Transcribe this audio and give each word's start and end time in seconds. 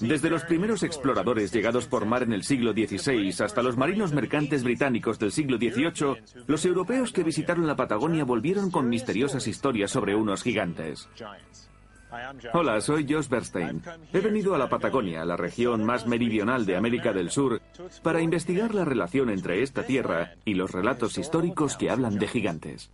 Desde 0.00 0.30
los 0.30 0.44
primeros 0.44 0.82
exploradores 0.82 1.52
llegados 1.52 1.86
por 1.86 2.06
mar 2.06 2.22
en 2.22 2.32
el 2.32 2.44
siglo 2.44 2.72
XVI 2.72 3.34
hasta 3.44 3.62
los 3.62 3.76
marinos 3.76 4.12
mercantes 4.12 4.62
británicos 4.62 5.18
del 5.18 5.32
siglo 5.32 5.58
XVIII, 5.58 6.44
los 6.46 6.64
europeos 6.64 7.12
que 7.12 7.24
visitaron 7.24 7.66
la 7.66 7.76
Patagonia 7.76 8.24
volvieron 8.24 8.70
con 8.70 8.88
misteriosas 8.88 9.46
historias 9.46 9.90
sobre 9.90 10.14
unos 10.14 10.42
gigantes. 10.42 11.08
Hola, 12.52 12.80
soy 12.80 13.06
Josh 13.08 13.28
Bernstein. 13.28 13.82
He 14.12 14.20
venido 14.20 14.54
a 14.54 14.58
la 14.58 14.68
Patagonia, 14.68 15.24
la 15.24 15.36
región 15.36 15.84
más 15.84 16.06
meridional 16.06 16.66
de 16.66 16.76
América 16.76 17.12
del 17.12 17.30
Sur, 17.30 17.62
para 18.02 18.20
investigar 18.20 18.74
la 18.74 18.84
relación 18.84 19.30
entre 19.30 19.62
esta 19.62 19.84
tierra 19.86 20.34
y 20.44 20.54
los 20.54 20.70
relatos 20.70 21.16
históricos 21.16 21.76
que 21.76 21.90
hablan 21.90 22.18
de 22.18 22.28
gigantes. 22.28 22.90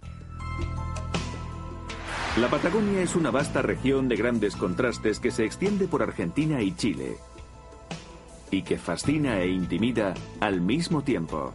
La 2.41 2.49
Patagonia 2.49 3.03
es 3.03 3.17
una 3.17 3.33
vasta 3.33 3.63
región 3.63 4.09
de 4.09 4.17
grandes 4.17 4.55
contrastes 4.55 5.19
que 5.19 5.33
se 5.33 5.45
extiende 5.45 5.89
por 5.89 6.03
Argentina 6.03 6.63
y 6.63 6.77
Chile 6.77 7.17
y 8.51 8.63
que 8.63 8.79
fascina 8.79 9.41
e 9.41 9.49
intimida 9.49 10.15
al 10.41 10.61
mismo 10.61 11.03
tiempo. 11.03 11.53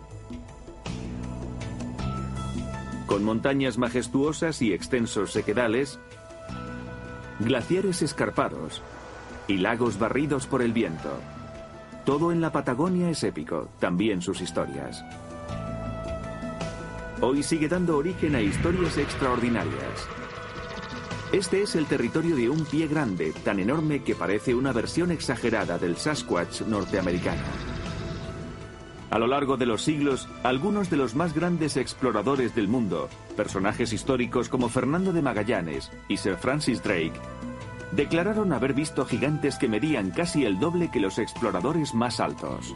Con 3.07 3.23
montañas 3.23 3.77
majestuosas 3.77 4.61
y 4.61 4.73
extensos 4.73 5.31
sequedales, 5.31 5.99
glaciares 7.39 8.01
escarpados 8.01 8.81
y 9.47 9.57
lagos 9.57 9.99
barridos 9.99 10.47
por 10.47 10.61
el 10.61 10.73
viento. 10.73 11.19
Todo 12.05 12.31
en 12.31 12.41
la 12.41 12.51
Patagonia 12.51 13.09
es 13.09 13.23
épico, 13.23 13.69
también 13.79 14.21
sus 14.21 14.41
historias. 14.41 15.03
Hoy 17.21 17.43
sigue 17.43 17.69
dando 17.69 17.97
origen 17.97 18.35
a 18.35 18.41
historias 18.41 18.97
extraordinarias. 18.97 20.07
Este 21.31 21.61
es 21.63 21.75
el 21.75 21.85
territorio 21.85 22.35
de 22.35 22.49
un 22.49 22.65
pie 22.65 22.87
grande, 22.87 23.33
tan 23.43 23.59
enorme 23.59 24.03
que 24.03 24.13
parece 24.13 24.53
una 24.53 24.71
versión 24.71 25.11
exagerada 25.11 25.77
del 25.77 25.97
Sasquatch 25.97 26.61
norteamericano. 26.61 27.72
A 29.13 29.19
lo 29.19 29.27
largo 29.27 29.57
de 29.57 29.67
los 29.67 29.83
siglos, 29.83 30.27
algunos 30.41 30.89
de 30.89 30.97
los 30.97 31.13
más 31.13 31.35
grandes 31.35 31.77
exploradores 31.77 32.55
del 32.55 32.67
mundo, 32.67 33.09
personajes 33.37 33.93
históricos 33.93 34.49
como 34.49 34.69
Fernando 34.69 35.13
de 35.13 35.21
Magallanes 35.21 35.91
y 36.07 36.17
Sir 36.17 36.35
Francis 36.35 36.81
Drake, 36.81 37.13
declararon 37.91 38.51
haber 38.53 38.73
visto 38.73 39.05
gigantes 39.05 39.57
que 39.57 39.67
medían 39.67 40.09
casi 40.09 40.45
el 40.45 40.59
doble 40.59 40.89
que 40.89 40.99
los 40.99 41.19
exploradores 41.19 41.93
más 41.93 42.19
altos. 42.19 42.73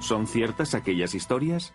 ¿Son 0.00 0.26
ciertas 0.26 0.74
aquellas 0.74 1.14
historias? 1.14 1.72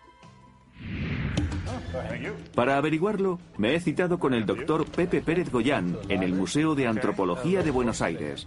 Para 2.54 2.76
averiguarlo, 2.76 3.40
me 3.58 3.74
he 3.74 3.80
citado 3.80 4.20
con 4.20 4.32
el 4.32 4.46
doctor 4.46 4.86
Pepe 4.86 5.22
Pérez 5.22 5.50
Goyán 5.50 5.98
en 6.08 6.22
el 6.22 6.34
Museo 6.34 6.76
de 6.76 6.86
Antropología 6.86 7.64
de 7.64 7.72
Buenos 7.72 8.00
Aires, 8.00 8.46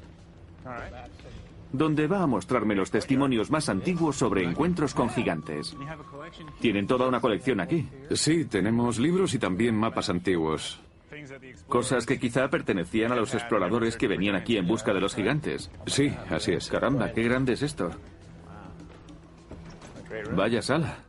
donde 1.73 2.07
va 2.07 2.21
a 2.21 2.27
mostrarme 2.27 2.75
los 2.75 2.91
testimonios 2.91 3.51
más 3.51 3.67
antiguos 3.67 4.15
sobre 4.15 4.43
encuentros 4.43 4.93
con 4.93 5.09
gigantes. 5.09 5.75
Tienen 6.61 6.87
toda 6.87 7.07
una 7.07 7.19
colección 7.19 7.59
aquí. 7.59 7.89
Sí, 8.11 8.45
tenemos 8.45 8.99
libros 8.99 9.33
y 9.33 9.39
también 9.39 9.75
mapas 9.75 10.09
antiguos. 10.09 10.79
Cosas 11.67 12.05
que 12.05 12.19
quizá 12.19 12.49
pertenecían 12.49 13.11
a 13.11 13.15
los 13.15 13.33
exploradores 13.33 13.97
que 13.97 14.07
venían 14.07 14.35
aquí 14.35 14.57
en 14.57 14.67
busca 14.67 14.93
de 14.93 15.01
los 15.01 15.15
gigantes. 15.15 15.71
Sí, 15.87 16.13
así 16.29 16.53
es. 16.53 16.69
Caramba, 16.69 17.11
qué 17.11 17.23
grande 17.23 17.53
es 17.53 17.63
esto. 17.63 17.91
Vaya 20.35 20.61
sala. 20.61 20.99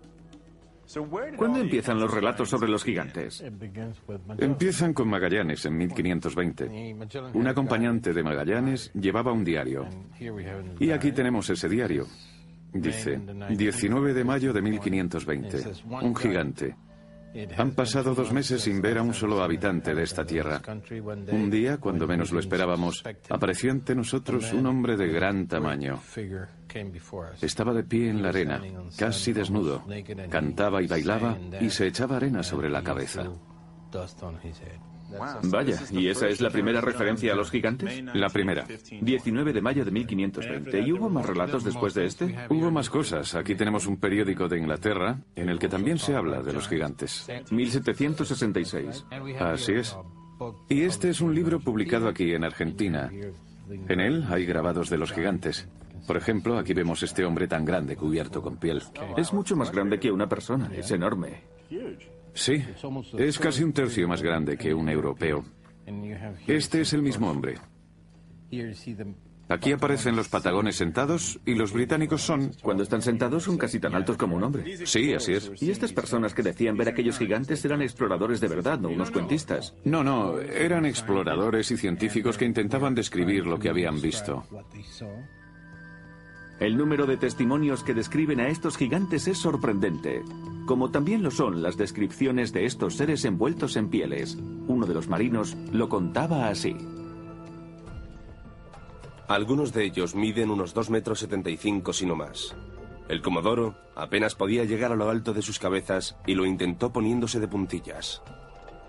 ¿Cuándo 1.37 1.61
empiezan 1.61 1.99
los 1.99 2.11
relatos 2.11 2.49
sobre 2.49 2.69
los 2.69 2.85
gigantes? 2.85 3.45
Empiezan 4.39 4.93
con 4.93 5.09
Magallanes 5.09 5.65
en 5.65 5.77
1520. 5.77 6.97
Un 7.33 7.47
acompañante 7.47 8.13
de 8.13 8.23
Magallanes 8.23 8.91
llevaba 8.95 9.33
un 9.33 9.45
diario. 9.45 9.87
Y 10.79 10.91
aquí 10.91 11.13
tenemos 11.13 11.49
ese 11.51 11.69
diario. 11.69 12.07
Dice, 12.73 13.21
19 13.51 14.15
de 14.15 14.25
mayo 14.25 14.53
de 14.53 14.61
1520. 14.61 15.63
Un 16.03 16.17
gigante. 16.17 16.75
Han 17.57 17.73
pasado 17.73 18.15
dos 18.15 18.33
meses 18.33 18.63
sin 18.63 18.81
ver 18.81 18.99
a 18.99 19.03
un 19.03 19.13
solo 19.13 19.43
habitante 19.43 19.95
de 19.95 20.03
esta 20.03 20.25
tierra. 20.25 20.63
Un 21.33 21.51
día, 21.51 21.79
cuando 21.79 22.07
menos 22.07 22.31
lo 22.31 22.39
esperábamos, 22.39 23.03
apareció 23.29 23.73
ante 23.73 23.95
nosotros 23.95 24.53
un 24.53 24.67
hombre 24.67 24.97
de 24.97 25.09
gran 25.09 25.47
tamaño. 25.49 26.01
Estaba 27.41 27.73
de 27.73 27.83
pie 27.85 28.11
en 28.11 28.23
la 28.23 28.29
arena, 28.29 28.63
casi 28.97 29.33
desnudo. 29.33 29.85
Cantaba 30.31 30.83
y 30.83 30.87
bailaba 30.87 31.37
y 31.61 31.71
se 31.71 31.89
echaba 31.89 32.17
arena 32.17 32.43
sobre 32.43 32.71
la 32.71 32.83
cabeza. 32.83 33.25
Vaya, 35.45 35.79
¿y 35.91 36.09
esa 36.09 36.29
es 36.29 36.41
la 36.41 36.51
primera 36.51 36.81
referencia 36.81 37.33
a 37.33 37.37
los 37.37 37.51
gigantes? 37.51 38.03
La 38.15 38.29
primera. 38.29 38.67
19 39.01 39.53
de 39.53 39.61
mayo 39.61 39.85
de 39.85 39.91
1520. 39.91 40.81
¿Y 40.81 40.93
hubo 40.93 41.09
más 41.09 41.27
relatos 41.27 41.65
después 41.65 41.95
de 41.95 42.07
este? 42.07 42.37
Hubo 42.51 42.71
más 42.71 42.91
cosas. 42.91 43.35
Aquí 43.35 43.55
tenemos 43.55 43.87
un 43.87 43.99
periódico 43.99 44.49
de 44.49 44.59
Inglaterra 44.59 45.19
en 45.37 45.49
el 45.49 45.59
que 45.59 45.69
también 45.69 45.99
se 45.99 46.15
habla 46.15 46.43
de 46.43 46.53
los 46.53 46.69
gigantes. 46.69 47.27
1766. 47.51 49.07
Así 49.41 49.73
es. 49.73 49.97
Y 50.69 50.83
este 50.83 51.11
es 51.11 51.21
un 51.21 51.35
libro 51.35 51.61
publicado 51.61 52.09
aquí 52.09 52.35
en 52.35 52.45
Argentina. 52.45 53.11
En 53.89 54.01
él 54.01 54.25
hay 54.29 54.45
grabados 54.45 54.91
de 54.91 54.99
los 54.99 55.13
gigantes. 55.13 55.69
Por 56.07 56.17
ejemplo, 56.17 56.59
aquí 56.59 56.75
vemos 56.75 57.03
este 57.03 57.25
hombre 57.25 57.49
tan 57.49 57.65
grande 57.65 57.97
cubierto 57.97 58.43
con 58.43 58.57
piel. 58.57 58.83
Es 59.17 59.33
mucho 59.33 59.57
más 59.57 59.73
grande 59.73 59.99
que 59.99 60.11
una 60.11 60.29
persona, 60.29 60.71
es 60.75 60.91
enorme. 60.91 61.43
Sí, 62.35 62.63
es 63.19 63.39
casi 63.39 63.63
un 63.63 63.73
tercio 63.73 64.09
más 64.09 64.23
grande 64.23 64.57
que 64.57 64.75
un 64.75 64.89
europeo. 64.89 65.45
Este 66.47 66.81
es 66.81 66.93
el 66.93 67.03
mismo 67.03 67.31
hombre. 67.31 67.55
Aquí 69.49 69.73
aparecen 69.73 70.17
los 70.17 70.29
patagones 70.29 70.77
sentados 70.77 71.39
y 71.45 71.55
los 71.55 71.73
británicos 71.73 72.23
son... 72.23 72.53
Cuando 72.63 72.83
están 72.83 73.03
sentados 73.03 73.43
son 73.45 73.59
casi 73.59 73.79
tan 73.79 73.95
altos 73.95 74.17
como 74.17 74.37
un 74.37 74.43
hombre. 74.43 74.87
Sí, 74.87 75.13
así 75.13 75.35
es. 75.35 75.51
Y 75.61 75.71
estas 75.71 75.93
personas 75.93 76.33
que 76.33 76.43
decían 76.43 76.77
ver 76.77 76.89
aquellos 76.89 77.19
gigantes 77.19 77.63
eran 77.65 77.83
exploradores 77.83 78.41
de 78.41 78.49
verdad, 78.49 78.79
no 78.79 78.89
unos 78.89 79.11
cuentistas. 79.11 79.75
No, 79.85 80.03
no, 80.03 80.41
eran 80.41 80.87
exploradores 80.87 81.71
y 81.71 81.77
científicos 81.77 82.39
que 82.39 82.47
intentaban 82.47 82.95
describir 82.95 83.47
lo 83.47 83.59
que 83.59 83.69
habían 83.69 84.01
visto. 84.01 84.47
El 86.61 86.77
número 86.77 87.07
de 87.07 87.17
testimonios 87.17 87.83
que 87.83 87.95
describen 87.95 88.39
a 88.39 88.49
estos 88.49 88.77
gigantes 88.77 89.27
es 89.27 89.39
sorprendente, 89.39 90.23
como 90.67 90.91
también 90.91 91.23
lo 91.23 91.31
son 91.31 91.63
las 91.63 91.77
descripciones 91.77 92.53
de 92.53 92.65
estos 92.65 92.95
seres 92.97 93.25
envueltos 93.25 93.77
en 93.77 93.89
pieles. 93.89 94.39
Uno 94.69 94.87
de 94.87 94.95
los 94.95 95.09
marinos 95.09 95.57
lo 95.73 95.89
contaba 95.89 96.49
así. 96.49 96.77
Algunos 99.27 99.73
de 99.73 99.85
ellos 99.85 100.15
miden 100.15 100.51
unos 100.51 100.75
2 100.75 100.91
metros 100.91 101.19
75 101.21 101.93
si 101.93 102.07
no 102.07 102.15
más. 102.15 102.55
El 103.09 103.21
comodoro 103.21 103.75
apenas 103.97 104.35
podía 104.35 104.65
llegar 104.65 104.93
a 104.93 104.97
lo 104.97 105.11
alto 105.11 105.33
de 105.33 105.43
sus 105.43 105.59
cabezas 105.59 106.17
y 106.27 106.35
lo 106.35 106.47
intentó 106.47 106.93
poniéndose 106.93 107.41
de 107.41 107.49
puntillas. 107.49 108.23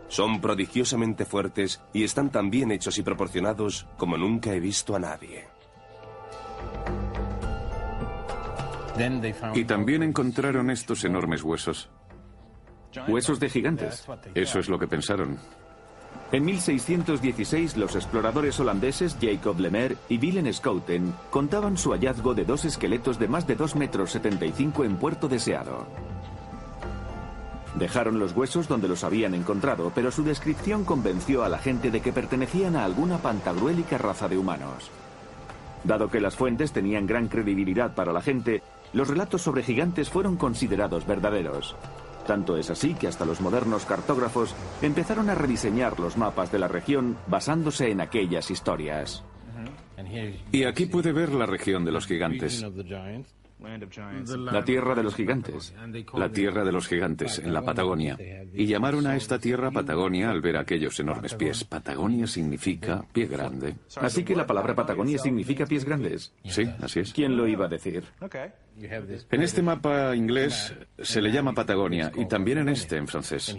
Son 0.08 0.40
prodigiosamente 0.40 1.26
fuertes 1.26 1.82
y 1.94 2.04
están 2.04 2.32
tan 2.32 2.50
bien 2.52 2.72
hechos 2.72 2.98
y 3.00 3.02
proporcionados 3.02 3.88
como 3.98 4.18
nunca 4.18 4.54
he 4.54 4.60
visto 4.60 4.96
a 4.96 5.00
nadie. 5.00 5.46
Y 9.54 9.66
también 9.66 10.04
encontraron 10.04 10.70
estos 10.70 11.04
enormes 11.04 11.44
huesos. 11.44 11.90
Huesos 13.08 13.40
de 13.40 13.50
gigantes. 13.50 14.06
Eso 14.34 14.60
es 14.60 14.70
lo 14.70 14.80
que 14.80 14.88
pensaron. 14.88 15.38
En 16.32 16.44
1616, 16.44 17.78
los 17.78 17.96
exploradores 17.96 18.60
holandeses 18.60 19.16
Jacob 19.22 19.60
Lemer 19.60 19.98
y 20.10 20.18
Willem 20.18 20.52
Schouten 20.52 21.14
contaban 21.30 21.78
su 21.78 21.92
hallazgo 21.92 22.34
de 22.34 22.46
dos 22.46 22.66
esqueletos 22.66 23.20
de 23.20 23.28
más 23.28 23.46
de 23.46 23.56
2 23.56 23.76
metros 23.76 24.12
75 24.12 24.86
en 24.86 24.96
Puerto 24.98 25.28
Deseado. 25.28 25.86
Dejaron 27.76 28.20
los 28.20 28.32
huesos 28.32 28.68
donde 28.68 28.88
los 28.88 29.04
habían 29.04 29.34
encontrado, 29.34 29.92
pero 29.94 30.10
su 30.10 30.24
descripción 30.24 30.86
convenció 30.86 31.44
a 31.44 31.50
la 31.50 31.58
gente 31.58 31.92
de 31.92 32.02
que 32.02 32.14
pertenecían 32.14 32.76
a 32.76 32.86
alguna 32.86 33.18
pantagruélica 33.18 33.98
raza 33.98 34.30
de 34.30 34.38
humanos. 34.38 34.90
Dado 35.84 36.10
que 36.10 36.22
las 36.22 36.36
fuentes 36.36 36.72
tenían 36.72 37.06
gran 37.06 37.28
credibilidad 37.28 37.94
para 37.94 38.14
la 38.14 38.22
gente, 38.22 38.64
los 38.96 39.10
relatos 39.10 39.42
sobre 39.42 39.62
gigantes 39.62 40.10
fueron 40.10 40.38
considerados 40.38 41.06
verdaderos. 41.06 41.76
Tanto 42.26 42.58
es 42.58 42.70
así 42.70 42.96
que 42.96 43.08
hasta 43.08 43.26
los 43.26 43.42
modernos 43.42 43.86
cartógrafos 43.86 44.56
empezaron 44.82 45.30
a 45.30 45.36
rediseñar 45.36 46.00
los 46.00 46.18
mapas 46.18 46.52
de 46.52 46.60
la 46.60 46.70
región 46.70 47.18
basándose 47.28 47.92
en 47.92 48.00
aquellas 48.00 48.50
historias. 48.50 49.24
Y 50.52 50.64
aquí 50.64 50.86
puede 50.86 51.12
ver 51.12 51.34
la 51.34 51.46
región 51.46 51.84
de 51.84 51.92
los 51.92 52.08
gigantes. 52.08 52.66
La 53.60 54.64
tierra 54.64 54.96
de 54.96 55.04
los 55.04 55.16
gigantes. 55.16 55.74
La 56.14 56.30
tierra 56.30 56.64
de 56.64 56.72
los 56.72 56.88
gigantes, 56.88 57.40
en 57.40 57.54
la 57.54 57.62
Patagonia. 57.62 58.18
Y 58.54 58.66
llamaron 58.66 59.08
a 59.08 59.16
esta 59.16 59.40
tierra 59.40 59.72
Patagonia 59.72 60.30
al 60.30 60.42
ver 60.42 60.58
aquellos 60.58 61.00
enormes 61.00 61.36
pies. 61.36 61.64
Patagonia 61.64 62.28
significa 62.28 63.06
pie 63.12 63.28
grande. 63.28 63.76
Así 63.96 64.24
que 64.24 64.36
la 64.36 64.46
palabra 64.46 64.76
Patagonia 64.76 65.18
significa 65.18 65.66
pies 65.66 65.86
grandes. 65.86 66.34
Sí, 66.44 66.70
así 66.82 67.00
es. 67.00 67.14
¿Quién 67.14 67.38
lo 67.38 67.48
iba 67.48 67.66
a 67.66 67.70
decir? 67.70 68.04
En 69.32 69.42
este 69.42 69.62
mapa 69.62 70.16
inglés 70.16 70.74
se 71.00 71.22
le 71.22 71.32
llama 71.32 71.54
Patagonia 71.54 72.12
y 72.16 72.26
también 72.26 72.60
en 72.60 72.70
este 72.70 72.98
en 72.98 73.08
francés. 73.08 73.56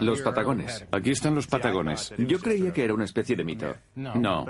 Los 0.00 0.22
patagones. 0.22 0.86
Aquí 0.90 1.10
están 1.10 1.34
los 1.34 1.46
patagones. 1.46 2.12
Yo 2.18 2.38
creía 2.38 2.72
que 2.72 2.84
era 2.84 2.94
una 2.94 3.04
especie 3.04 3.36
de 3.36 3.44
mito. 3.44 3.74
No. 3.94 4.46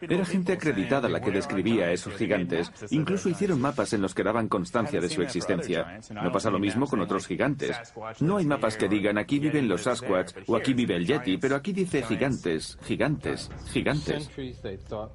Era 0.00 0.24
gente 0.24 0.52
acreditada 0.52 1.08
la 1.08 1.20
que 1.20 1.30
describía 1.30 1.86
a 1.86 1.92
esos 1.92 2.14
gigantes. 2.14 2.70
Incluso 2.90 3.28
hicieron 3.28 3.60
mapas 3.60 3.92
en 3.92 4.02
los 4.02 4.14
que 4.14 4.22
daban 4.22 4.48
constancia 4.48 5.00
de 5.00 5.08
su 5.08 5.22
existencia. 5.22 6.00
No 6.10 6.32
pasa 6.32 6.50
lo 6.50 6.58
mismo 6.58 6.86
con 6.86 7.00
otros 7.00 7.26
gigantes. 7.26 7.76
No 8.20 8.38
hay 8.38 8.46
mapas 8.46 8.76
que 8.76 8.88
digan 8.88 9.18
aquí 9.18 9.38
viven 9.38 9.68
los 9.68 9.82
Sasquatch 9.82 10.34
o 10.46 10.56
aquí 10.56 10.74
vive 10.74 10.96
el 10.96 11.06
Yeti, 11.06 11.38
pero 11.38 11.56
aquí 11.56 11.72
dice 11.72 12.02
gigantes, 12.02 12.78
gigantes, 12.84 13.50
gigantes. 13.72 14.30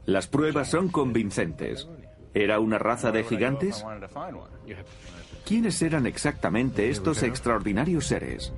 Las 0.05 0.27
pruebas 0.27 0.69
son 0.69 0.89
convincentes. 0.89 1.87
¿Era 2.33 2.59
una 2.59 2.77
raza 2.77 3.11
de 3.11 3.23
gigantes? 3.23 3.83
¿Quiénes 5.45 5.81
eran 5.81 6.05
exactamente 6.05 6.89
estos 6.89 7.23
extraordinarios 7.23 8.05
seres? 8.05 8.53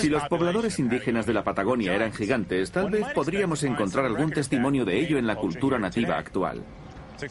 Si 0.00 0.08
los 0.10 0.24
pobladores 0.24 0.78
indígenas 0.78 1.24
de 1.24 1.32
la 1.32 1.42
Patagonia 1.42 1.94
eran 1.94 2.12
gigantes, 2.12 2.70
tal 2.70 2.90
vez 2.90 3.06
podríamos 3.14 3.62
encontrar 3.62 4.04
algún 4.04 4.30
testimonio 4.30 4.84
de 4.84 5.00
ello 5.00 5.16
en 5.18 5.26
la 5.26 5.36
cultura 5.36 5.78
nativa 5.78 6.18
actual. 6.18 6.62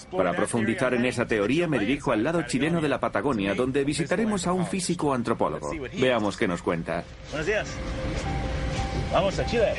Para 0.09 0.33
profundizar 0.33 0.93
en 0.93 1.05
esa 1.05 1.27
teoría 1.27 1.67
me 1.67 1.77
dirijo 1.77 2.11
al 2.11 2.23
lado 2.23 2.43
chileno 2.43 2.81
de 2.81 2.89
la 2.89 2.99
Patagonia, 2.99 3.53
donde 3.53 3.83
visitaremos 3.83 4.47
a 4.47 4.53
un 4.53 4.65
físico 4.65 5.13
antropólogo. 5.13 5.71
Veamos 5.99 6.37
qué 6.37 6.47
nos 6.47 6.61
cuenta. 6.61 7.03
Buenos 7.29 7.45
días. 7.45 7.67
Vamos 9.11 9.37
a 9.37 9.45
Chile. 9.45 9.73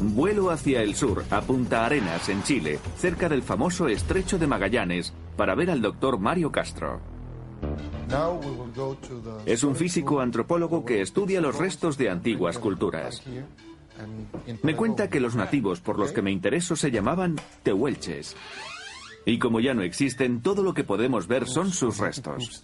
Vuelo 0.00 0.50
hacia 0.50 0.82
el 0.82 0.94
sur, 0.94 1.24
a 1.30 1.40
Punta 1.40 1.84
Arenas, 1.84 2.28
en 2.28 2.42
Chile, 2.44 2.78
cerca 2.96 3.28
del 3.28 3.42
famoso 3.42 3.88
Estrecho 3.88 4.38
de 4.38 4.46
Magallanes, 4.46 5.12
para 5.38 5.54
ver 5.54 5.70
al 5.70 5.80
doctor 5.80 6.18
Mario 6.18 6.50
Castro. 6.50 7.00
Es 9.46 9.62
un 9.62 9.76
físico 9.76 10.20
antropólogo 10.20 10.84
que 10.84 11.00
estudia 11.00 11.40
los 11.40 11.56
restos 11.56 11.96
de 11.96 12.10
antiguas 12.10 12.58
culturas. 12.58 13.22
Me 14.62 14.74
cuenta 14.74 15.08
que 15.08 15.20
los 15.20 15.36
nativos 15.36 15.80
por 15.80 15.96
los 15.96 16.10
que 16.10 16.22
me 16.22 16.32
intereso 16.32 16.74
se 16.74 16.90
llamaban 16.90 17.36
tehuelches. 17.62 18.34
Y 19.26 19.38
como 19.38 19.60
ya 19.60 19.74
no 19.74 19.82
existen, 19.82 20.42
todo 20.42 20.62
lo 20.64 20.74
que 20.74 20.82
podemos 20.82 21.28
ver 21.28 21.46
son 21.46 21.70
sus 21.70 21.98
restos. 21.98 22.62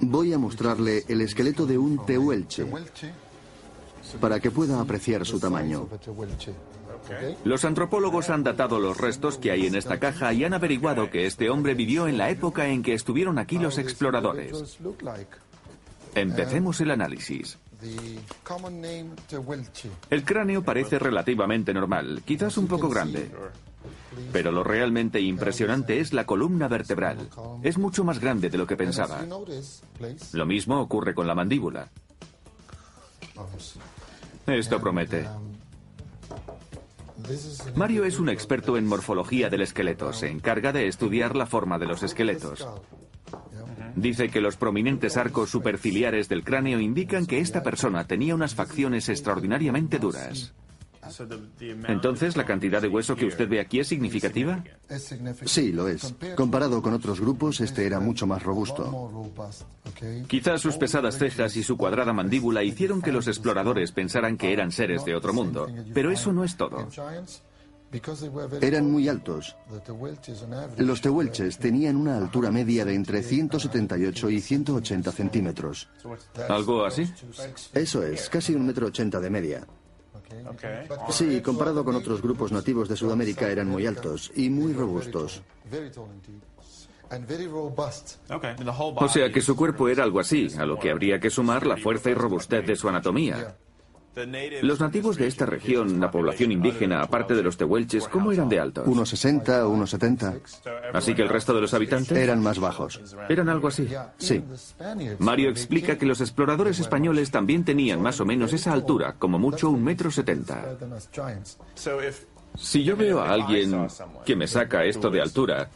Voy 0.00 0.32
a 0.34 0.38
mostrarle 0.38 1.04
el 1.08 1.22
esqueleto 1.22 1.64
de 1.64 1.78
un 1.78 2.04
tehuelche 2.04 2.66
para 4.20 4.40
que 4.40 4.50
pueda 4.50 4.78
apreciar 4.78 5.24
su 5.24 5.40
tamaño. 5.40 5.88
Los 7.44 7.64
antropólogos 7.64 8.30
han 8.30 8.44
datado 8.44 8.78
los 8.80 8.96
restos 8.96 9.38
que 9.38 9.50
hay 9.50 9.66
en 9.66 9.74
esta 9.74 9.98
caja 9.98 10.32
y 10.32 10.44
han 10.44 10.54
averiguado 10.54 11.10
que 11.10 11.26
este 11.26 11.50
hombre 11.50 11.74
vivió 11.74 12.08
en 12.08 12.18
la 12.18 12.30
época 12.30 12.68
en 12.68 12.82
que 12.82 12.94
estuvieron 12.94 13.38
aquí 13.38 13.58
los 13.58 13.78
exploradores. 13.78 14.78
Empecemos 16.14 16.80
el 16.80 16.90
análisis. 16.90 17.58
El 20.10 20.24
cráneo 20.24 20.62
parece 20.62 20.98
relativamente 20.98 21.74
normal, 21.74 22.22
quizás 22.24 22.56
un 22.56 22.66
poco 22.66 22.88
grande. 22.88 23.30
Pero 24.32 24.52
lo 24.52 24.62
realmente 24.62 25.20
impresionante 25.20 25.98
es 25.98 26.12
la 26.12 26.26
columna 26.26 26.68
vertebral. 26.68 27.28
Es 27.62 27.78
mucho 27.78 28.04
más 28.04 28.20
grande 28.20 28.50
de 28.50 28.58
lo 28.58 28.66
que 28.66 28.76
pensaba. 28.76 29.24
Lo 30.32 30.46
mismo 30.46 30.80
ocurre 30.80 31.14
con 31.14 31.26
la 31.26 31.34
mandíbula. 31.34 31.88
Esto 34.46 34.80
promete. 34.80 35.26
Mario 37.76 38.04
es 38.04 38.18
un 38.18 38.28
experto 38.28 38.76
en 38.76 38.86
morfología 38.86 39.48
del 39.48 39.62
esqueleto. 39.62 40.12
Se 40.12 40.28
encarga 40.28 40.72
de 40.72 40.86
estudiar 40.86 41.36
la 41.36 41.46
forma 41.46 41.78
de 41.78 41.86
los 41.86 42.02
esqueletos. 42.02 42.66
Dice 43.94 44.28
que 44.28 44.40
los 44.40 44.56
prominentes 44.56 45.16
arcos 45.16 45.50
superciliares 45.50 46.28
del 46.28 46.44
cráneo 46.44 46.80
indican 46.80 47.26
que 47.26 47.40
esta 47.40 47.62
persona 47.62 48.06
tenía 48.06 48.34
unas 48.34 48.54
facciones 48.54 49.08
extraordinariamente 49.08 49.98
duras. 49.98 50.54
Entonces, 51.88 52.36
¿la 52.36 52.44
cantidad 52.44 52.80
de 52.80 52.88
hueso 52.88 53.16
que 53.16 53.26
usted 53.26 53.48
ve 53.48 53.60
aquí 53.60 53.80
es 53.80 53.88
significativa? 53.88 54.62
Sí, 55.44 55.72
lo 55.72 55.88
es. 55.88 56.14
Comparado 56.36 56.82
con 56.82 56.94
otros 56.94 57.20
grupos, 57.20 57.60
este 57.60 57.86
era 57.86 58.00
mucho 58.00 58.26
más 58.26 58.42
robusto. 58.42 59.30
Quizás 60.26 60.60
sus 60.60 60.76
pesadas 60.76 61.18
cejas 61.18 61.56
y 61.56 61.62
su 61.62 61.76
cuadrada 61.76 62.12
mandíbula 62.12 62.62
hicieron 62.62 63.02
que 63.02 63.12
los 63.12 63.28
exploradores 63.28 63.92
pensaran 63.92 64.36
que 64.36 64.52
eran 64.52 64.72
seres 64.72 65.04
de 65.04 65.14
otro 65.14 65.32
mundo. 65.32 65.68
Pero 65.94 66.10
eso 66.10 66.32
no 66.32 66.44
es 66.44 66.56
todo. 66.56 66.88
Eran 68.60 68.90
muy 68.90 69.08
altos. 69.08 69.54
Los 70.78 71.00
tehuelches 71.00 71.58
tenían 71.58 71.96
una 71.96 72.16
altura 72.16 72.50
media 72.50 72.84
de 72.84 72.94
entre 72.94 73.22
178 73.22 74.30
y 74.30 74.40
180 74.40 75.12
centímetros. 75.12 75.88
¿Algo 76.48 76.86
así? 76.86 77.12
Eso 77.74 78.02
es, 78.02 78.28
casi 78.30 78.54
un 78.54 78.66
metro 78.66 78.86
ochenta 78.86 79.20
de 79.20 79.30
media. 79.30 79.66
Sí, 81.10 81.40
comparado 81.40 81.84
con 81.84 81.94
otros 81.94 82.22
grupos 82.22 82.52
nativos 82.52 82.88
de 82.88 82.96
Sudamérica 82.96 83.48
eran 83.48 83.68
muy 83.68 83.86
altos 83.86 84.32
y 84.34 84.50
muy 84.50 84.72
robustos. 84.72 85.42
O 88.96 89.08
sea 89.08 89.30
que 89.30 89.40
su 89.42 89.54
cuerpo 89.54 89.88
era 89.88 90.02
algo 90.02 90.20
así, 90.20 90.48
a 90.58 90.64
lo 90.64 90.78
que 90.78 90.90
habría 90.90 91.20
que 91.20 91.30
sumar 91.30 91.66
la 91.66 91.76
fuerza 91.76 92.10
y 92.10 92.14
robustez 92.14 92.66
de 92.66 92.76
su 92.76 92.88
anatomía. 92.88 93.56
Los 94.60 94.80
nativos 94.80 95.16
de 95.16 95.26
esta 95.26 95.46
región, 95.46 95.98
la 95.98 96.10
población 96.10 96.52
indígena, 96.52 97.00
aparte 97.00 97.34
de 97.34 97.42
los 97.42 97.56
tehuelches, 97.56 98.08
¿cómo 98.08 98.30
eran 98.30 98.48
de 98.48 98.60
altos? 98.60 98.86
Unos 98.86 99.08
60, 99.08 99.66
unos 99.66 99.90
70. 99.90 100.34
Así 100.92 101.14
que 101.14 101.22
el 101.22 101.30
resto 101.30 101.54
de 101.54 101.62
los 101.62 101.72
habitantes 101.72 102.16
eran 102.18 102.42
más 102.42 102.58
bajos. 102.58 103.00
Eran 103.28 103.48
algo 103.48 103.68
así. 103.68 103.88
Sí. 104.18 104.44
Mario 105.18 105.48
explica 105.48 105.96
que 105.96 106.04
los 106.04 106.20
exploradores 106.20 106.78
españoles 106.78 107.30
también 107.30 107.64
tenían 107.64 108.02
más 108.02 108.20
o 108.20 108.26
menos 108.26 108.52
esa 108.52 108.72
altura, 108.72 109.14
como 109.18 109.38
mucho 109.38 109.70
un 109.70 109.82
metro 109.82 110.10
setenta. 110.10 110.62
Si 112.54 112.84
yo 112.84 112.96
veo 112.96 113.20
a 113.20 113.30
alguien 113.30 113.86
que 114.26 114.36
me 114.36 114.46
saca 114.46 114.84
esto 114.84 115.08
de 115.08 115.22
altura, 115.22 115.70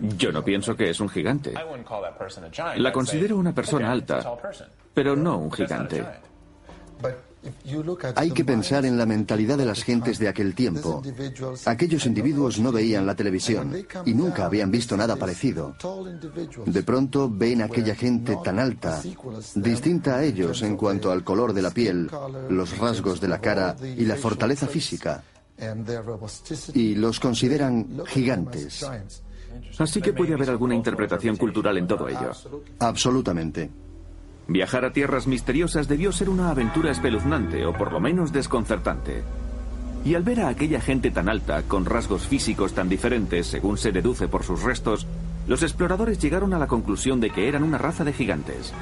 yo 0.00 0.32
no 0.32 0.42
pienso 0.42 0.74
que 0.74 0.90
es 0.90 0.98
un 0.98 1.08
gigante. 1.08 1.54
La 2.76 2.92
considero 2.92 3.36
una 3.36 3.54
persona 3.54 3.92
alta, 3.92 4.24
pero 4.94 5.14
no 5.14 5.38
un 5.38 5.52
gigante. 5.52 6.04
Hay 8.16 8.32
que 8.32 8.44
pensar 8.44 8.84
en 8.84 8.98
la 8.98 9.06
mentalidad 9.06 9.56
de 9.56 9.64
las 9.64 9.82
gentes 9.82 10.18
de 10.18 10.28
aquel 10.28 10.54
tiempo. 10.54 11.02
Aquellos 11.64 12.06
individuos 12.06 12.58
no 12.58 12.72
veían 12.72 13.06
la 13.06 13.14
televisión 13.14 13.74
y 14.04 14.14
nunca 14.14 14.46
habían 14.46 14.70
visto 14.70 14.96
nada 14.96 15.16
parecido. 15.16 15.74
De 16.66 16.82
pronto 16.82 17.30
ven 17.30 17.62
aquella 17.62 17.94
gente 17.94 18.36
tan 18.42 18.58
alta, 18.58 19.00
distinta 19.54 20.16
a 20.16 20.24
ellos 20.24 20.62
en 20.62 20.76
cuanto 20.76 21.10
al 21.10 21.24
color 21.24 21.52
de 21.52 21.62
la 21.62 21.70
piel, 21.70 22.10
los 22.48 22.76
rasgos 22.76 23.20
de 23.20 23.28
la 23.28 23.40
cara 23.40 23.76
y 23.82 24.04
la 24.04 24.16
fortaleza 24.16 24.66
física. 24.66 25.22
Y 26.74 26.94
los 26.94 27.18
consideran 27.20 28.02
gigantes. 28.06 28.84
Así 29.78 30.00
que 30.00 30.12
puede 30.12 30.34
haber 30.34 30.50
alguna 30.50 30.74
interpretación 30.74 31.36
cultural 31.36 31.78
en 31.78 31.86
todo 31.86 32.08
ello. 32.08 32.32
Absolutamente. 32.78 33.70
Viajar 34.48 34.86
a 34.86 34.92
tierras 34.94 35.26
misteriosas 35.26 35.88
debió 35.88 36.10
ser 36.10 36.30
una 36.30 36.48
aventura 36.48 36.90
espeluznante 36.90 37.66
o 37.66 37.74
por 37.74 37.92
lo 37.92 38.00
menos 38.00 38.32
desconcertante. 38.32 39.22
Y 40.06 40.14
al 40.14 40.22
ver 40.22 40.40
a 40.40 40.48
aquella 40.48 40.80
gente 40.80 41.10
tan 41.10 41.28
alta, 41.28 41.62
con 41.64 41.84
rasgos 41.84 42.26
físicos 42.26 42.72
tan 42.72 42.88
diferentes 42.88 43.46
según 43.46 43.76
se 43.76 43.92
deduce 43.92 44.26
por 44.26 44.44
sus 44.44 44.62
restos, 44.62 45.06
los 45.46 45.62
exploradores 45.62 46.18
llegaron 46.18 46.54
a 46.54 46.58
la 46.58 46.66
conclusión 46.66 47.20
de 47.20 47.28
que 47.28 47.46
eran 47.46 47.62
una 47.62 47.76
raza 47.76 48.04
de 48.04 48.14
gigantes. 48.14 48.72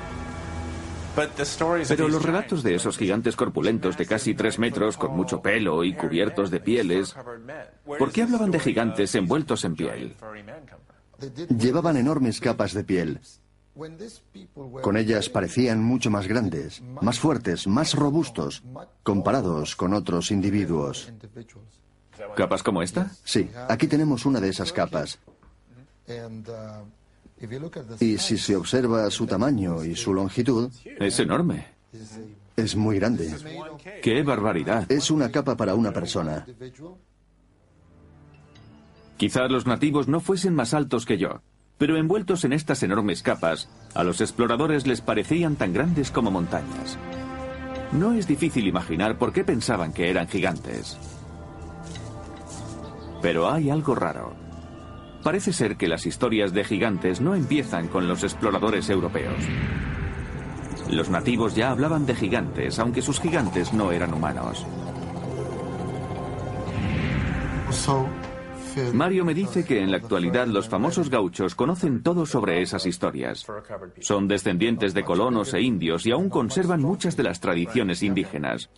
Pero 1.89 2.09
los 2.09 2.23
relatos 2.23 2.63
de 2.63 2.77
esos 2.77 2.97
gigantes 2.97 3.35
corpulentos 3.35 3.97
de 3.97 4.07
casi 4.07 4.35
tres 4.35 4.61
metros, 4.61 4.97
con 4.97 5.17
mucho 5.17 5.43
pelo 5.43 5.83
y 5.83 5.95
cubiertos 5.95 6.51
de 6.53 6.61
pieles, 6.61 7.17
¿por 7.99 8.13
qué 8.13 8.23
hablaban 8.23 8.53
de 8.53 8.61
gigantes 8.61 9.17
envueltos 9.17 9.65
en 9.65 9.75
piel? 9.75 10.15
Llevaban 11.59 11.97
enormes 11.97 12.39
capas 12.39 12.73
de 12.73 12.85
piel. 12.85 13.21
Con 14.83 14.97
ellas 14.97 15.29
parecían 15.29 15.83
mucho 15.83 16.11
más 16.11 16.27
grandes, 16.27 16.83
más 17.03 17.19
fuertes, 17.19 17.67
más 17.67 17.95
robustos, 17.95 18.63
comparados 19.03 19.77
con 19.77 19.93
otros 19.93 20.31
individuos. 20.31 21.13
¿Capas 22.35 22.63
como 22.63 22.83
esta? 22.83 23.11
Sí, 23.25 23.51
aquí 23.69 23.87
tenemos 23.87 24.25
una 24.25 24.41
de 24.41 24.49
esas 24.49 24.73
capas. 24.73 25.19
Y 28.01 28.19
si 28.19 28.39
se 28.39 28.57
observa 28.57 29.11
su 29.11 29.27
tamaño 29.27 29.85
y 29.85 29.95
su 29.95 30.15
longitud, 30.15 30.71
Es 30.99 31.19
enorme. 31.21 31.67
es 32.57 32.75
muy 32.77 32.99
grande. 32.99 33.35
¡Qué 34.03 34.23
barbaridad! 34.23 34.91
Es 34.91 35.11
una 35.11 35.31
capa 35.31 35.57
para 35.57 35.75
una 35.75 35.93
persona. 35.93 36.47
Quizás 39.19 39.51
los 39.51 39.67
nativos 39.67 40.09
no 40.09 40.21
fuesen 40.21 40.55
más 40.55 40.73
altos 40.75 41.05
que 41.07 41.19
yo, 41.19 41.41
pero 41.79 41.97
envueltos 41.97 42.45
en 42.45 42.53
estas 42.53 42.83
enormes 42.83 43.23
capas, 43.23 43.69
a 43.95 44.03
los 44.03 44.21
exploradores 44.21 44.87
les 44.87 45.01
parecían 45.01 45.57
tan 45.57 45.73
grandes 45.73 46.11
como 46.11 46.31
montañas. 46.31 46.99
No 47.93 48.13
es 48.13 48.27
difícil 48.27 48.67
imaginar 48.67 49.19
por 49.19 49.33
qué 49.33 49.45
pensaban 49.45 49.93
que 49.93 50.11
eran 50.11 50.29
gigantes. 50.29 50.99
Pero 53.23 53.51
hay 53.51 53.71
algo 53.71 53.95
raro. 53.95 54.35
Parece 55.23 55.53
ser 55.53 55.77
que 55.77 55.89
las 55.89 56.07
historias 56.07 56.53
de 56.53 56.65
gigantes 56.65 57.21
no 57.21 57.35
empiezan 57.35 57.89
con 57.89 58.07
los 58.09 58.23
exploradores 58.23 58.89
europeos. 58.91 59.43
Los 60.91 61.11
nativos 61.11 61.55
ya 61.55 61.71
hablaban 61.71 62.07
de 62.07 62.15
gigantes, 62.15 62.79
aunque 62.79 63.03
sus 63.03 63.21
gigantes 63.21 63.73
no 63.73 63.91
eran 63.91 64.15
humanos. 64.15 64.65
Mario 68.93 69.25
me 69.25 69.35
dice 69.35 69.65
que 69.65 69.81
en 69.81 69.91
la 69.91 69.99
actualidad 69.99 70.47
los 70.47 70.69
famosos 70.69 71.11
gauchos 71.11 71.55
conocen 71.55 72.03
todo 72.03 72.27
sobre 72.27 72.63
esas 72.63 72.87
historias. 72.87 73.47
Son 74.01 74.29
descendientes 74.29 74.95
de 74.95 75.05
colonos 75.05 75.55
e 75.55 75.61
indios 75.61 76.07
y 76.07 76.11
aún 76.11 76.29
conservan 76.29 76.83
muchas 76.83 77.17
de 77.17 77.23
las 77.23 77.41
tradiciones 77.41 78.03
indígenas. 78.03 78.71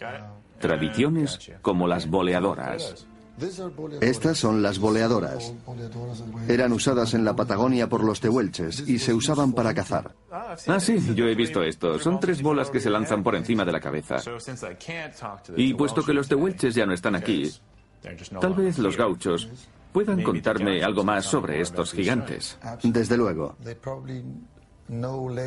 Tradiciones 0.60 1.38
como 1.62 1.86
las 1.86 2.08
boleadoras. 2.08 3.06
Estas 4.00 4.38
son 4.38 4.62
las 4.62 4.78
boleadoras. 4.78 5.54
Eran 6.48 6.72
usadas 6.72 7.14
en 7.14 7.24
la 7.24 7.36
Patagonia 7.36 7.88
por 7.88 8.02
los 8.02 8.20
tehuelches 8.20 8.88
y 8.88 8.98
se 8.98 9.14
usaban 9.14 9.52
para 9.52 9.74
cazar. 9.74 10.12
Ah, 10.30 10.80
sí, 10.80 11.14
yo 11.14 11.26
he 11.26 11.34
visto 11.34 11.62
esto. 11.62 11.98
Son 11.98 12.18
tres 12.18 12.42
bolas 12.42 12.70
que 12.70 12.80
se 12.80 12.90
lanzan 12.90 13.22
por 13.22 13.36
encima 13.36 13.64
de 13.64 13.72
la 13.72 13.80
cabeza. 13.80 14.16
Y 15.56 15.74
puesto 15.74 16.04
que 16.04 16.12
los 16.12 16.28
tehuelches 16.28 16.74
ya 16.74 16.84
no 16.84 16.92
están 16.92 17.14
aquí, 17.14 17.50
tal 18.40 18.54
vez 18.54 18.78
los 18.78 18.96
gauchos 18.96 19.48
puedan 19.98 20.22
contarme 20.22 20.84
algo 20.84 21.02
más 21.02 21.24
sobre 21.24 21.60
estos 21.60 21.92
gigantes. 21.92 22.56
Desde 22.84 23.16
luego. 23.16 23.56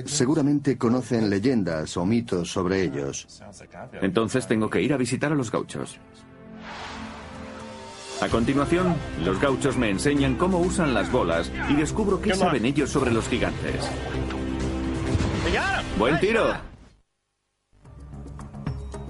Seguramente 0.06 0.78
conocen 0.78 1.30
leyendas 1.30 1.96
o 1.96 2.06
mitos 2.06 2.52
sobre 2.52 2.84
ellos. 2.84 3.42
Entonces 4.02 4.46
tengo 4.48 4.70
que 4.70 4.82
ir 4.82 4.94
a 4.94 4.98
visitar 4.98 5.32
a 5.32 5.36
los 5.36 5.50
gauchos. 5.50 5.98
A 8.22 8.28
continuación, 8.28 8.94
los 9.24 9.40
gauchos 9.40 9.78
me 9.78 9.90
enseñan 9.90 10.36
cómo 10.36 10.60
usan 10.60 10.94
las 10.94 11.10
bolas 11.10 11.50
y 11.70 11.74
descubro 11.76 12.22
qué 12.22 12.36
saben 12.36 12.66
ellos 12.66 12.90
sobre 12.90 13.12
los 13.12 13.28
gigantes. 13.30 13.90
¡Buen 15.98 16.20
tiro! 16.20 16.71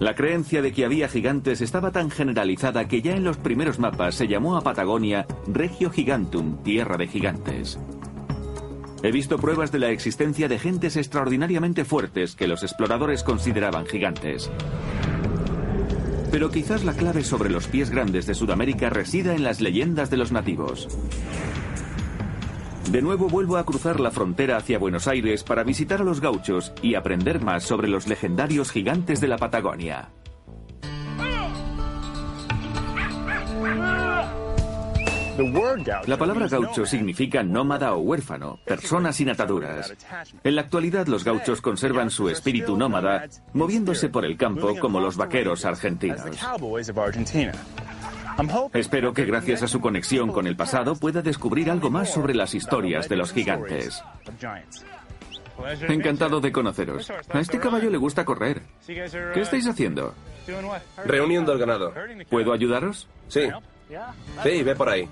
La 0.02 0.16
creencia 0.16 0.64
de 0.64 0.72
que 0.72 0.84
había 0.84 1.08
gigantes 1.08 1.62
estaba 1.62 1.92
tan 1.92 2.10
generalizada 2.10 2.88
que 2.88 3.04
ya 3.04 3.16
en 3.16 3.24
los 3.24 3.38
primeros 3.38 3.78
mapas 3.78 4.16
se 4.16 4.28
llamó 4.28 4.58
a 4.58 4.62
Patagonia 4.62 5.28
Regio 5.46 5.92
Gigantum, 5.92 6.64
tierra 6.64 6.98
de 6.98 7.08
gigantes. 7.08 7.78
He 9.04 9.12
visto 9.12 9.38
pruebas 9.38 9.72
de 9.72 9.78
la 9.78 9.92
existencia 9.92 10.48
de 10.48 10.58
gentes 10.58 10.98
extraordinariamente 10.98 11.86
fuertes 11.86 12.36
que 12.36 12.48
los 12.48 12.64
exploradores 12.64 13.22
consideraban 13.22 13.86
gigantes. 13.86 14.50
Pero 16.32 16.50
quizás 16.50 16.84
la 16.84 16.94
clave 16.94 17.24
sobre 17.24 17.52
los 17.52 17.68
pies 17.68 17.92
grandes 17.92 18.26
de 18.26 18.34
Sudamérica 18.34 18.90
resida 18.90 19.36
en 19.36 19.44
las 19.44 19.62
leyendas 19.62 20.10
de 20.10 20.18
los 20.18 20.32
nativos. 20.32 20.88
De 22.92 23.02
nuevo 23.02 23.30
vuelvo 23.30 23.56
a 23.56 23.66
cruzar 23.66 24.02
la 24.02 24.12
frontera 24.12 24.58
hacia 24.58 24.78
Buenos 24.78 25.08
Aires 25.08 25.46
para 25.46 25.64
visitar 25.64 26.02
a 26.02 26.04
los 26.04 26.20
gauchos 26.20 26.74
y 26.82 26.96
aprender 26.96 27.40
más 27.40 27.64
sobre 27.64 27.88
los 27.88 28.06
legendarios 28.06 28.70
gigantes 28.70 29.22
de 29.22 29.30
la 29.30 29.38
Patagonia. 29.38 30.10
La 36.06 36.18
palabra 36.18 36.50
gaucho 36.50 36.86
significa 36.86 37.44
nómada 37.44 37.94
o 37.94 38.00
huérfano, 38.00 38.60
persona 38.66 39.14
sin 39.14 39.30
ataduras. 39.30 39.94
En 40.44 40.56
la 40.56 40.62
actualidad 40.64 41.08
los 41.08 41.24
gauchos 41.24 41.62
conservan 41.62 42.10
su 42.10 42.28
espíritu 42.28 42.76
nómada, 42.76 43.30
moviéndose 43.54 44.10
por 44.10 44.26
el 44.26 44.36
campo 44.36 44.78
como 44.78 45.00
los 45.00 45.16
vaqueros 45.16 45.64
argentinos. 45.64 46.38
Espero 48.74 49.14
que 49.14 49.26
gracias 49.26 49.64
a 49.64 49.68
su 49.68 49.80
conexión 49.82 50.32
con 50.32 50.48
el 50.48 50.56
pasado 50.56 50.96
pueda 50.96 51.22
descubrir 51.22 51.70
algo 51.70 51.90
más 51.90 52.12
sobre 52.12 52.34
las 52.34 52.54
historias 52.54 53.08
de 53.10 53.16
los 53.18 53.34
gigantes. 53.34 54.04
Encantado 55.88 56.42
de 56.42 56.52
conoceros. 56.52 57.12
A 57.30 57.40
este 57.40 57.60
caballo 57.60 57.90
le 57.90 57.98
gusta 57.98 58.26
correr. 58.26 58.62
¿Qué 58.86 59.42
estáis 59.42 59.68
haciendo? 59.68 60.14
Reuniendo 61.06 61.54
el 61.54 61.60
ganado. 61.60 61.94
¿Puedo 62.30 62.54
ayudaros? 62.54 63.08
Sí. 63.28 63.50
Sí, 64.44 64.64
ve 64.64 64.76
por 64.76 64.90
ahí. 64.90 65.08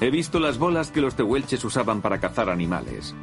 He 0.00 0.10
visto 0.10 0.38
las 0.40 0.58
bolas 0.58 0.90
que 0.90 1.00
los 1.00 1.14
tehuelches 1.14 1.64
usaban 1.64 2.02
para 2.02 2.20
cazar 2.20 2.50
animales. 2.50 3.14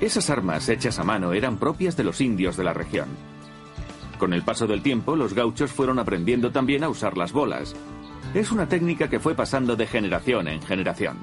Esas 0.00 0.30
armas 0.30 0.68
hechas 0.68 0.98
a 0.98 1.04
mano 1.04 1.32
eran 1.32 1.58
propias 1.58 1.96
de 1.96 2.04
los 2.04 2.20
indios 2.20 2.56
de 2.56 2.64
la 2.64 2.72
región. 2.72 3.08
Con 4.18 4.32
el 4.32 4.42
paso 4.42 4.66
del 4.66 4.82
tiempo, 4.82 5.14
los 5.14 5.34
gauchos 5.34 5.70
fueron 5.70 5.98
aprendiendo 5.98 6.50
también 6.50 6.84
a 6.84 6.88
usar 6.88 7.16
las 7.16 7.32
bolas. 7.32 7.76
Es 8.34 8.50
una 8.50 8.68
técnica 8.68 9.08
que 9.08 9.20
fue 9.20 9.34
pasando 9.34 9.76
de 9.76 9.86
generación 9.86 10.48
en 10.48 10.60
generación. 10.62 11.18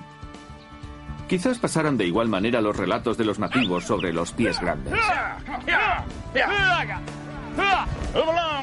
Quizás 1.28 1.60
pasaran 1.60 1.98
de 1.98 2.06
igual 2.06 2.30
manera 2.30 2.62
los 2.62 2.76
relatos 2.76 3.18
de 3.18 3.26
los 3.26 3.38
nativos 3.38 3.84
sobre 3.84 4.14
los 4.14 4.32
pies 4.32 4.60
grandes. 4.62 4.94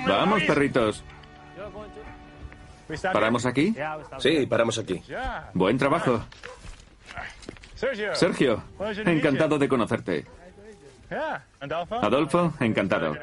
Vamos, 0.07 0.43
perritos. 0.45 1.05
¿Paramos 3.13 3.47
aquí? 3.47 3.75
Sí, 4.19 4.47
paramos 4.47 4.79
aquí. 4.79 5.03
Buen 5.55 5.79
trabajo. 5.79 6.21
Sergio, 8.15 8.63
encantado 9.05 9.59
de 9.59 9.69
conocerte. 9.69 10.27
Adolfo, 11.91 12.53
encantado. 12.61 13.17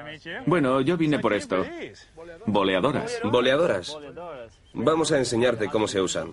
Bueno, 0.45 0.81
yo 0.81 0.97
vine 0.97 1.19
por 1.19 1.33
esto. 1.33 1.65
Boleadoras. 2.45 3.19
Boleadoras. 3.23 3.97
Vamos 4.73 5.11
a 5.11 5.17
enseñarte 5.17 5.67
cómo 5.67 5.87
se 5.87 6.01
usan. 6.01 6.31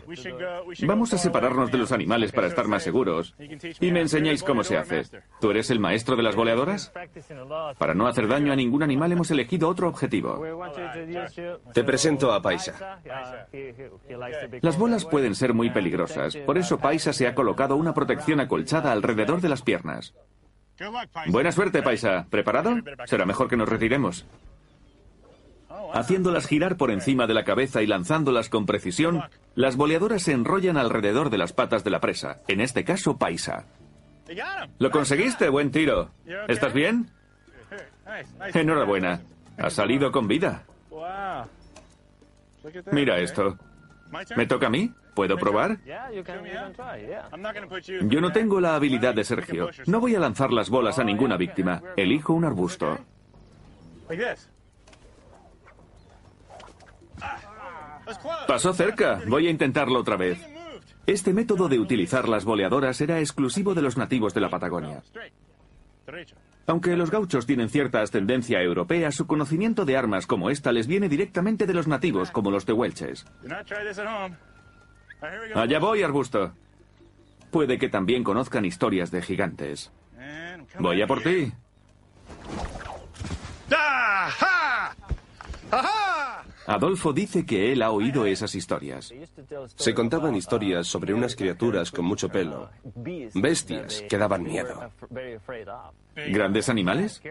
Vamos 0.83 1.13
a 1.13 1.19
separarnos 1.19 1.71
de 1.71 1.79
los 1.79 1.93
animales 1.93 2.33
para 2.33 2.47
estar 2.47 2.69
más 2.69 2.83
seguros. 2.83 3.35
Y 3.81 3.91
me 3.91 4.01
enseñáis 4.01 4.43
cómo 4.43 4.65
se 4.65 4.77
hace. 4.77 5.03
¿Tú 5.41 5.51
eres 5.51 5.71
el 5.71 5.81
maestro 5.81 6.17
de 6.17 6.23
las 6.23 6.37
boleadoras? 6.37 6.93
Para 7.79 7.95
no 7.95 8.07
hacer 8.07 8.29
daño 8.29 8.53
a 8.53 8.57
ningún 8.57 8.83
animal 8.83 9.13
hemos 9.13 9.31
elegido 9.31 9.69
otro 9.69 9.89
objetivo. 9.89 10.43
Te 11.73 11.85
presento 11.85 12.33
a 12.33 12.43
Paisa. 12.43 13.01
Las 14.61 14.79
bolas 14.79 15.05
pueden 15.05 15.35
ser 15.35 15.55
muy 15.55 15.71
peligrosas. 15.71 16.37
Por 16.37 16.59
eso 16.59 16.79
Paisa 16.79 17.13
se 17.13 17.27
ha 17.27 17.35
colocado 17.35 17.77
una 17.77 17.95
protección 17.95 18.41
acolchada 18.41 18.93
alrededor 18.93 19.41
de 19.41 19.49
las 19.49 19.63
piernas. 19.63 20.15
Buena 21.27 21.51
suerte, 21.53 21.83
Paisa. 21.83 22.27
¿Preparado? 22.31 22.77
Será 23.07 23.27
mejor 23.27 23.49
que 23.49 23.57
nos 23.57 23.69
retiremos. 23.69 24.27
Haciéndolas 25.95 26.47
girar 26.47 26.77
por 26.77 26.91
encima 26.91 27.27
de 27.27 27.35
la 27.35 27.45
cabeza 27.45 27.83
y 27.83 27.87
lanzándolas 27.87 28.49
con 28.49 28.67
precisión, 28.67 29.23
las 29.55 29.77
boleadoras 29.77 30.23
se 30.23 30.33
enrollan 30.33 30.77
alrededor 30.77 31.31
de 31.31 31.39
las 31.39 31.53
patas 31.53 31.85
de 31.85 31.91
la 31.91 32.01
presa, 32.01 32.41
en 32.49 32.61
este 32.61 32.85
caso 32.85 33.17
Paisa. 33.17 33.65
Lo 34.79 34.91
conseguiste, 34.91 35.49
buen 35.49 35.71
tiro. 35.71 36.11
¿Estás 36.49 36.73
bien? 36.73 37.11
Enhorabuena. 38.55 39.21
Has 39.57 39.75
salido 39.75 40.13
con 40.13 40.29
vida. 40.29 40.65
Mira 42.93 43.19
esto. 43.19 43.59
¿Me 44.37 44.47
toca 44.47 44.67
a 44.67 44.71
mí? 44.71 44.93
¿Puedo 45.15 45.37
probar? 45.37 45.79
Yo 48.03 48.21
no 48.21 48.33
tengo 48.33 48.61
la 48.61 48.77
habilidad 48.77 49.15
de 49.15 49.25
Sergio. 49.25 49.71
No 49.87 50.01
voy 50.01 50.15
a 50.15 50.21
lanzar 50.21 50.53
las 50.53 50.71
bolas 50.71 50.99
a 50.99 51.05
ninguna 51.05 51.37
víctima. 51.37 51.83
Elijo 51.97 52.35
un 52.35 52.45
arbusto. 52.45 52.99
Pasó 58.47 58.73
cerca. 58.73 59.21
Voy 59.27 59.47
a 59.47 59.51
intentarlo 59.51 60.01
otra 60.01 60.17
vez. 60.17 60.39
Este 61.07 61.33
método 61.33 61.69
de 61.69 61.79
utilizar 61.79 62.29
las 62.29 62.45
boleadoras 62.45 63.01
era 63.01 63.21
exclusivo 63.21 63.75
de 63.75 63.83
los 63.83 63.97
nativos 63.97 64.35
de 64.35 64.41
la 64.41 64.51
Patagonia. 64.51 65.03
Aunque 66.67 66.97
los 66.97 67.11
gauchos 67.11 67.47
tienen 67.47 67.71
cierta 67.71 68.03
ascendencia 68.03 68.61
europea, 68.61 69.11
su 69.11 69.27
conocimiento 69.27 69.87
de 69.87 69.97
armas 69.97 70.27
como 70.27 70.51
esta 70.51 70.71
les 70.71 70.87
viene 70.87 71.09
directamente 71.09 71.67
de 71.67 71.73
los 71.73 71.87
nativos, 71.87 72.31
como 72.31 72.51
los 72.51 72.67
tehuelches. 72.67 73.25
Allá 75.55 75.79
voy, 75.79 76.03
arbusto. 76.03 76.53
Puede 77.51 77.79
que 77.79 77.89
también 77.89 78.23
conozcan 78.23 78.67
historias 78.67 79.11
de 79.11 79.23
gigantes. 79.23 79.91
Voy 80.79 81.01
a 81.01 81.07
por 81.07 81.23
ti. 81.23 81.53
Adolfo 86.69 87.15
dice 87.15 87.47
que 87.47 87.73
él 87.73 87.83
ha 87.83 87.91
oído 87.91 88.27
esas 88.27 88.55
historias. 88.55 89.13
Se 89.75 89.95
contaban 89.95 90.35
historias 90.35 90.87
sobre 90.87 91.15
unas 91.15 91.35
criaturas 91.35 91.91
con 91.91 92.05
mucho 92.05 92.29
pelo, 92.29 92.69
bestias 93.35 94.05
que 94.09 94.19
daban 94.19 94.43
miedo. 94.43 94.91
¿Grandes 96.15 96.69
animales? 96.69 97.23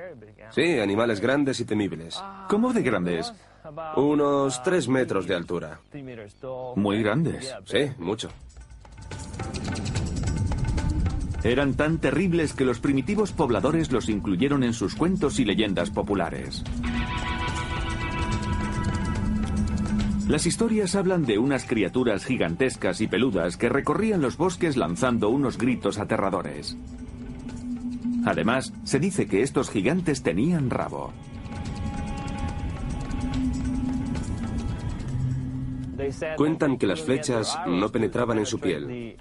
Sí, 0.50 0.80
animales 0.80 1.22
grandes 1.22 1.60
y 1.60 1.66
temibles. 1.66 2.20
¿Cómo 2.50 2.74
de 2.74 2.82
grandes? 2.82 3.32
Unos 3.96 4.64
tres 4.64 4.88
metros 4.88 5.28
de 5.28 5.36
altura. 5.36 5.80
Muy 6.76 7.04
grandes. 7.04 7.54
Sí, 7.66 7.92
mucho. 8.00 8.30
Eran 11.44 11.76
tan 11.76 12.00
terribles 12.00 12.54
que 12.54 12.66
los 12.66 12.80
primitivos 12.80 13.32
pobladores 13.34 13.92
los 13.92 14.10
incluyeron 14.10 14.64
en 14.64 14.74
sus 14.74 14.96
cuentos 14.96 15.40
y 15.40 15.46
leyendas 15.46 15.92
populares. 15.92 16.64
Las 20.28 20.46
historias 20.46 20.96
hablan 20.96 21.26
de 21.26 21.38
unas 21.38 21.64
criaturas 21.64 22.26
gigantescas 22.26 23.00
y 23.00 23.08
peludas 23.08 23.56
que 23.56 23.70
recorrían 23.70 24.22
los 24.22 24.36
bosques 24.36 24.76
lanzando 24.76 25.30
unos 25.30 25.58
gritos 25.58 26.00
aterradores. 26.00 26.78
Además, 28.26 28.74
se 28.84 29.00
dice 29.00 29.26
que 29.26 29.42
estos 29.42 29.70
gigantes 29.70 30.24
tenían 30.24 30.70
rabo. 30.70 31.14
Cuentan 36.36 36.78
que 36.78 36.88
las 36.88 37.02
flechas 37.02 37.58
no 37.66 37.90
penetraban 37.90 38.38
en 38.40 38.46
su 38.46 38.60
piel. 38.60 39.16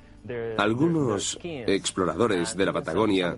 Algunos 0.58 1.38
exploradores 1.42 2.56
de 2.56 2.66
la 2.66 2.72
Patagonia 2.72 3.36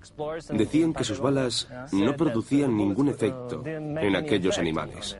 decían 0.50 0.94
que 0.94 1.04
sus 1.04 1.20
balas 1.20 1.68
no 1.92 2.16
producían 2.16 2.74
ningún 2.74 3.08
efecto 3.08 3.62
en 3.66 4.16
aquellos 4.16 4.56
animales. 4.56 5.18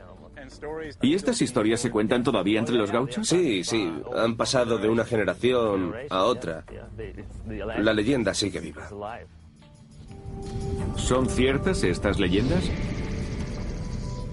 ¿Y 1.01 1.13
estas 1.13 1.41
historias 1.41 1.79
se 1.79 1.91
cuentan 1.91 2.23
todavía 2.23 2.59
entre 2.59 2.75
los 2.75 2.91
gauchos? 2.91 3.27
Sí, 3.27 3.63
sí, 3.63 3.91
han 4.15 4.35
pasado 4.35 4.77
de 4.77 4.89
una 4.89 5.05
generación 5.05 5.93
a 6.09 6.23
otra. 6.23 6.63
La 7.47 7.93
leyenda 7.93 8.33
sigue 8.33 8.59
viva. 8.59 8.89
¿Son 10.95 11.27
ciertas 11.29 11.83
estas 11.83 12.19
leyendas? 12.19 12.63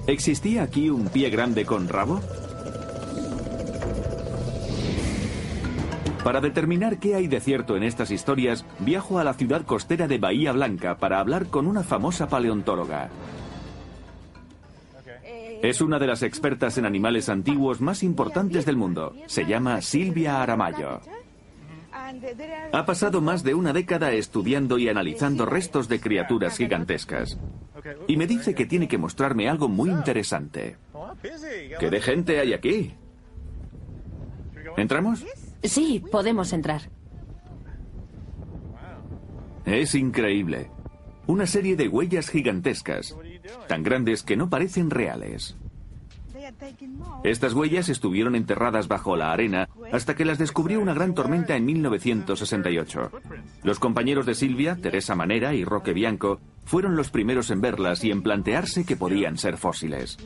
¿Existía 0.07 0.63
aquí 0.63 0.89
un 0.89 1.09
pie 1.09 1.31
grande 1.31 1.65
con 1.65 1.89
rabo? 1.89 2.21
Para 6.23 6.41
determinar 6.41 6.99
qué 6.99 7.15
hay 7.15 7.29
de 7.29 7.41
cierto 7.41 7.77
en 7.77 7.85
estas 7.85 8.11
historias, 8.11 8.65
viajo 8.81 9.21
a 9.21 9.25
la 9.25 9.35
ciudad 9.35 9.65
costera 9.65 10.09
de 10.09 10.19
Bahía 10.19 10.51
Blanca 10.51 10.99
para 10.99 11.21
hablar 11.21 11.47
con 11.47 11.69
una 11.69 11.85
famosa 11.85 12.29
paleontóloga. 12.29 13.11
Es 15.67 15.81
una 15.81 15.99
de 15.99 16.07
las 16.07 16.23
expertas 16.23 16.79
en 16.79 16.87
animales 16.87 17.29
antiguos 17.29 17.81
más 17.81 18.05
importantes 18.05 18.65
del 18.65 18.77
mundo. 18.77 19.13
Se 19.27 19.45
llama 19.47 19.83
Silvia 19.83 20.41
Aramayo. 20.41 21.01
Ha 22.71 22.87
pasado 22.87 23.21
más 23.21 23.43
de 23.43 23.53
una 23.53 23.73
década 23.73 24.13
estudiando 24.13 24.79
y 24.79 24.89
analizando 24.89 25.45
restos 25.45 25.89
de 25.89 25.99
criaturas 25.99 26.57
gigantescas. 26.57 27.37
Y 28.07 28.17
me 28.17 28.29
dice 28.29 28.55
que 28.55 28.65
tiene 28.65 28.87
que 28.87 28.97
mostrarme 28.97 29.49
algo 29.49 29.69
muy 29.69 29.91
interesante. 29.91 30.77
¿Qué 31.81 31.91
de 31.91 32.01
gente 32.01 32.39
hay 32.39 32.53
aquí? 32.53 32.95
¿Entramos? 34.77 35.27
Sí, 35.65 36.01
podemos 36.13 36.53
entrar. 36.53 36.83
Es 39.65 39.97
increíble. 39.97 40.71
Una 41.27 41.49
serie 41.49 41.75
de 41.75 41.89
huellas 41.89 42.31
gigantescas, 42.31 43.17
tan 43.69 43.83
grandes 43.83 44.23
que 44.23 44.37
no 44.37 44.49
parecen 44.49 44.91
reales. 44.91 45.57
Estas 47.25 47.55
huellas 47.55 47.89
estuvieron 47.89 48.37
enterradas 48.37 48.89
bajo 48.89 49.17
la 49.17 49.33
arena 49.33 49.69
hasta 49.93 50.15
que 50.15 50.25
las 50.25 50.39
descubrió 50.39 50.81
una 50.81 50.95
gran 50.95 51.15
tormenta 51.15 51.57
en 51.57 51.65
1968. 51.65 53.11
Los 53.63 53.79
compañeros 53.79 54.27
de 54.27 54.35
Silvia, 54.35 54.77
Teresa 54.81 55.15
Manera 55.15 55.55
y 55.55 55.65
Roque 55.65 55.93
Bianco, 55.93 56.41
fueron 56.65 56.97
los 56.97 57.11
primeros 57.11 57.51
en 57.51 57.61
verlas 57.61 58.03
y 58.05 58.11
en 58.11 58.23
plantearse 58.23 58.85
que 58.85 58.97
podían 58.97 59.39
ser 59.39 59.57
fósiles. 59.57 60.19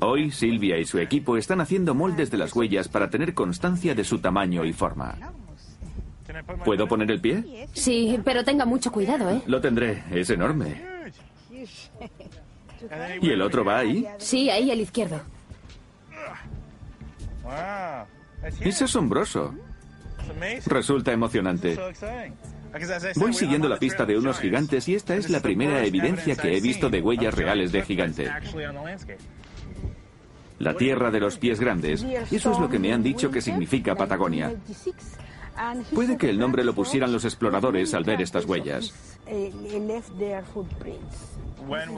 Hoy 0.00 0.30
Silvia 0.30 0.78
y 0.78 0.84
su 0.84 0.98
equipo 0.98 1.36
están 1.36 1.60
haciendo 1.60 1.94
moldes 1.94 2.30
de 2.30 2.38
las 2.38 2.54
huellas 2.54 2.88
para 2.88 3.10
tener 3.10 3.34
constancia 3.34 3.94
de 3.94 4.04
su 4.04 4.18
tamaño 4.18 4.64
y 4.64 4.72
forma. 4.72 5.16
¿Puedo 6.64 6.88
poner 6.88 7.10
el 7.10 7.20
pie? 7.20 7.68
Sí, 7.72 8.18
pero 8.24 8.44
tenga 8.44 8.64
mucho 8.64 8.90
cuidado, 8.90 9.30
¿eh? 9.30 9.42
Lo 9.46 9.60
tendré, 9.60 10.04
es 10.10 10.30
enorme. 10.30 10.82
¿Y 13.20 13.30
el 13.30 13.42
otro 13.42 13.64
va 13.64 13.78
ahí? 13.78 14.06
Sí, 14.18 14.50
ahí 14.50 14.70
al 14.70 14.80
izquierdo. 14.80 15.20
Es 18.60 18.82
asombroso. 18.82 19.54
Resulta 20.66 21.12
emocionante. 21.12 21.78
Voy 23.16 23.32
siguiendo 23.32 23.68
la 23.68 23.78
pista 23.78 24.04
de 24.04 24.18
unos 24.18 24.40
gigantes 24.40 24.88
y 24.88 24.94
esta 24.94 25.14
es 25.14 25.30
la 25.30 25.40
primera 25.40 25.84
evidencia 25.84 26.34
que 26.34 26.56
he 26.56 26.60
visto 26.60 26.90
de 26.90 27.00
huellas 27.00 27.34
reales 27.34 27.70
de 27.72 27.82
gigante. 27.82 28.30
La 30.58 30.74
tierra 30.74 31.10
de 31.10 31.20
los 31.20 31.36
pies 31.36 31.60
grandes. 31.60 32.02
Eso 32.30 32.52
es 32.52 32.58
lo 32.58 32.68
que 32.68 32.78
me 32.78 32.92
han 32.92 33.02
dicho 33.02 33.30
que 33.30 33.40
significa 33.40 33.94
Patagonia. 33.94 34.52
Puede 35.94 36.16
que 36.16 36.30
el 36.30 36.38
nombre 36.38 36.64
lo 36.64 36.74
pusieran 36.74 37.12
los 37.12 37.24
exploradores 37.24 37.94
al 37.94 38.04
ver 38.04 38.20
estas 38.20 38.44
huellas. 38.44 38.92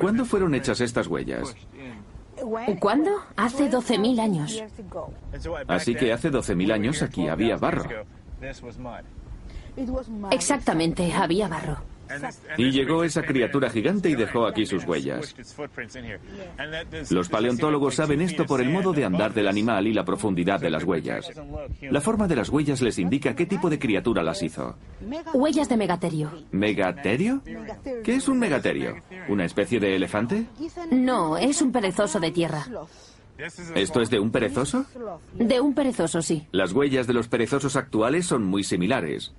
¿Cuándo 0.00 0.24
fueron 0.24 0.54
hechas 0.54 0.80
estas 0.80 1.06
huellas? 1.06 1.54
¿Cuándo? 2.80 3.10
Hace 3.36 3.70
12.000 3.70 4.20
años. 4.20 4.62
Así 5.68 5.94
que 5.94 6.12
hace 6.12 6.30
12.000 6.30 6.72
años 6.72 7.02
aquí 7.02 7.28
había 7.28 7.56
barro. 7.56 7.88
Exactamente, 10.30 11.12
había 11.12 11.48
barro. 11.48 11.78
Y 12.56 12.70
llegó 12.70 13.04
esa 13.04 13.22
criatura 13.22 13.70
gigante 13.70 14.08
y 14.08 14.14
dejó 14.14 14.46
aquí 14.46 14.66
sus 14.66 14.84
huellas. 14.84 15.34
Los 17.10 17.28
paleontólogos 17.28 17.94
saben 17.94 18.20
esto 18.20 18.46
por 18.46 18.60
el 18.60 18.70
modo 18.70 18.92
de 18.92 19.04
andar 19.04 19.34
del 19.34 19.48
animal 19.48 19.86
y 19.86 19.92
la 19.92 20.04
profundidad 20.04 20.60
de 20.60 20.70
las 20.70 20.84
huellas. 20.84 21.30
La 21.82 22.00
forma 22.00 22.26
de 22.28 22.36
las 22.36 22.48
huellas 22.48 22.82
les 22.82 22.98
indica 22.98 23.34
qué 23.34 23.46
tipo 23.46 23.70
de 23.70 23.78
criatura 23.78 24.22
las 24.22 24.42
hizo. 24.42 24.76
Huellas 25.34 25.68
de 25.68 25.76
megaterio. 25.76 26.30
¿Megaterio? 26.50 27.42
¿Qué 28.04 28.14
es 28.14 28.28
un 28.28 28.38
megaterio? 28.38 28.96
¿Una 29.28 29.44
especie 29.44 29.80
de 29.80 29.96
elefante? 29.96 30.46
No, 30.90 31.36
es 31.36 31.62
un 31.62 31.72
perezoso 31.72 32.20
de 32.20 32.30
tierra. 32.30 32.66
¿Esto 33.74 34.00
es 34.00 34.10
de 34.10 34.18
un 34.18 34.30
perezoso? 34.30 34.86
De 35.34 35.60
un 35.60 35.74
perezoso, 35.74 36.22
sí. 36.22 36.46
Las 36.52 36.72
huellas 36.72 37.06
de 37.06 37.12
los 37.12 37.28
perezosos 37.28 37.76
actuales 37.76 38.26
son 38.26 38.44
muy 38.44 38.64
similares. 38.64 39.34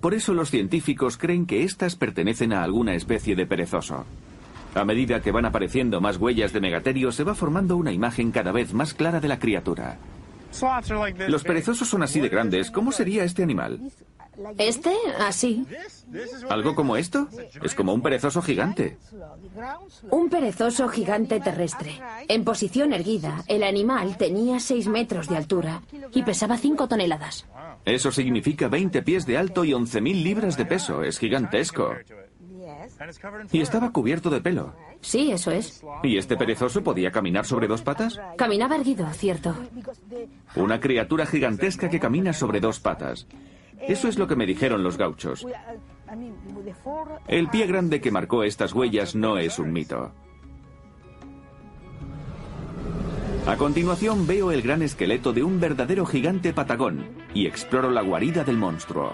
Por 0.00 0.14
eso 0.14 0.34
los 0.34 0.50
científicos 0.50 1.16
creen 1.16 1.46
que 1.46 1.64
éstas 1.64 1.96
pertenecen 1.96 2.52
a 2.52 2.62
alguna 2.62 2.94
especie 2.94 3.34
de 3.34 3.46
perezoso. 3.46 4.04
A 4.74 4.84
medida 4.84 5.22
que 5.22 5.32
van 5.32 5.46
apareciendo 5.46 6.00
más 6.00 6.18
huellas 6.18 6.52
de 6.52 6.60
megaterio, 6.60 7.10
se 7.10 7.24
va 7.24 7.34
formando 7.34 7.76
una 7.76 7.92
imagen 7.92 8.30
cada 8.30 8.52
vez 8.52 8.74
más 8.74 8.92
clara 8.92 9.20
de 9.20 9.28
la 9.28 9.38
criatura. 9.38 9.98
Los 11.28 11.44
perezosos 11.44 11.88
son 11.88 12.02
así 12.02 12.20
de 12.20 12.28
grandes. 12.28 12.70
¿Cómo 12.70 12.92
sería 12.92 13.24
este 13.24 13.42
animal? 13.42 13.80
¿Este? 14.58 14.94
Así. 15.18 15.66
¿Algo 16.48 16.74
como 16.74 16.96
esto? 16.96 17.28
Es 17.62 17.74
como 17.74 17.94
un 17.94 18.02
perezoso 18.02 18.42
gigante. 18.42 18.98
Un 20.10 20.28
perezoso 20.28 20.88
gigante 20.88 21.40
terrestre. 21.40 22.00
En 22.28 22.44
posición 22.44 22.92
erguida, 22.92 23.44
el 23.48 23.62
animal 23.62 24.16
tenía 24.16 24.60
6 24.60 24.88
metros 24.88 25.28
de 25.28 25.36
altura 25.36 25.82
y 26.12 26.22
pesaba 26.22 26.58
5 26.58 26.88
toneladas. 26.88 27.46
Eso 27.84 28.10
significa 28.10 28.68
20 28.68 29.02
pies 29.02 29.26
de 29.26 29.38
alto 29.38 29.64
y 29.64 29.72
11.000 29.72 30.22
libras 30.22 30.56
de 30.56 30.66
peso. 30.66 31.02
Es 31.02 31.18
gigantesco. 31.18 31.94
Y 33.52 33.60
estaba 33.60 33.92
cubierto 33.92 34.30
de 34.30 34.40
pelo. 34.40 34.74
Sí, 35.00 35.30
eso 35.30 35.50
es. 35.50 35.82
¿Y 36.02 36.16
este 36.16 36.36
perezoso 36.36 36.82
podía 36.82 37.10
caminar 37.10 37.46
sobre 37.46 37.68
dos 37.68 37.82
patas? 37.82 38.18
Caminaba 38.36 38.76
erguido, 38.76 39.06
cierto. 39.12 39.54
Una 40.56 40.80
criatura 40.80 41.26
gigantesca 41.26 41.88
que 41.88 42.00
camina 42.00 42.32
sobre 42.32 42.60
dos 42.60 42.80
patas. 42.80 43.26
Eso 43.80 44.08
es 44.08 44.18
lo 44.18 44.26
que 44.26 44.36
me 44.36 44.46
dijeron 44.46 44.82
los 44.82 44.96
gauchos. 44.96 45.46
El 47.28 47.48
pie 47.48 47.66
grande 47.66 48.00
que 48.00 48.10
marcó 48.10 48.42
estas 48.42 48.72
huellas 48.72 49.14
no 49.14 49.38
es 49.38 49.58
un 49.58 49.72
mito. 49.72 50.12
A 53.46 53.56
continuación 53.56 54.26
veo 54.26 54.50
el 54.50 54.60
gran 54.60 54.82
esqueleto 54.82 55.32
de 55.32 55.44
un 55.44 55.60
verdadero 55.60 56.04
gigante 56.04 56.52
patagón 56.52 57.06
y 57.32 57.46
exploro 57.46 57.90
la 57.90 58.02
guarida 58.02 58.42
del 58.42 58.56
monstruo. 58.56 59.12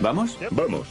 ¿Vamos? 0.00 0.38
Vamos. 0.50 0.86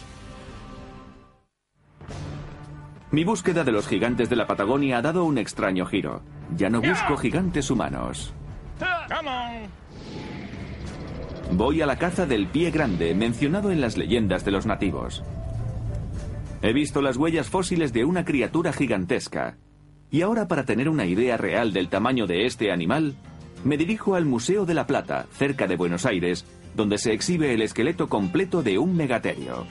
Mi 3.12 3.24
búsqueda 3.24 3.64
de 3.64 3.72
los 3.72 3.88
gigantes 3.88 4.30
de 4.30 4.36
la 4.36 4.48
Patagonia 4.48 4.98
ha 4.98 5.02
dado 5.02 5.24
un 5.24 5.38
extraño 5.38 5.86
giro. 5.86 6.22
Ya 6.56 6.70
no 6.70 6.82
busco 6.82 7.16
gigantes 7.16 7.70
humanos. 7.70 8.34
Voy 11.52 11.82
a 11.82 11.86
la 11.86 11.98
caza 11.98 12.26
del 12.26 12.48
pie 12.48 12.72
grande 12.72 13.16
mencionado 13.16 13.72
en 13.72 13.82
las 13.82 13.98
leyendas 13.98 14.44
de 14.44 14.52
los 14.52 14.66
nativos. 14.66 15.24
He 16.62 16.74
visto 16.74 17.02
las 17.02 17.18
huellas 17.18 17.50
fósiles 17.50 17.94
de 17.94 18.04
una 18.04 18.26
criatura 18.26 18.74
gigantesca. 18.74 19.58
Y 20.12 20.22
ahora 20.22 20.48
para 20.48 20.66
tener 20.66 20.90
una 20.90 21.06
idea 21.06 21.38
real 21.38 21.74
del 21.74 21.90
tamaño 21.90 22.28
de 22.28 22.46
este 22.46 22.72
animal, 22.72 23.16
me 23.64 23.78
dirijo 23.78 24.16
al 24.16 24.26
Museo 24.26 24.66
de 24.66 24.74
la 24.74 24.88
Plata, 24.88 25.28
cerca 25.32 25.68
de 25.68 25.78
Buenos 25.78 26.06
Aires, 26.06 26.46
donde 26.76 26.98
se 26.98 27.14
exhibe 27.14 27.54
el 27.54 27.62
esqueleto 27.62 28.08
completo 28.08 28.62
de 28.62 28.78
un 28.78 28.96
megaterio. 28.96 29.66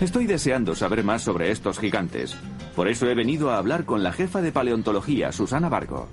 Estoy 0.00 0.26
deseando 0.26 0.74
saber 0.74 1.04
más 1.04 1.22
sobre 1.22 1.50
estos 1.50 1.78
gigantes. 1.78 2.36
Por 2.74 2.88
eso 2.88 3.08
he 3.08 3.14
venido 3.14 3.50
a 3.50 3.58
hablar 3.58 3.84
con 3.84 4.02
la 4.02 4.12
jefa 4.12 4.42
de 4.42 4.50
paleontología, 4.50 5.30
Susana 5.30 5.68
Vargo. 5.68 6.08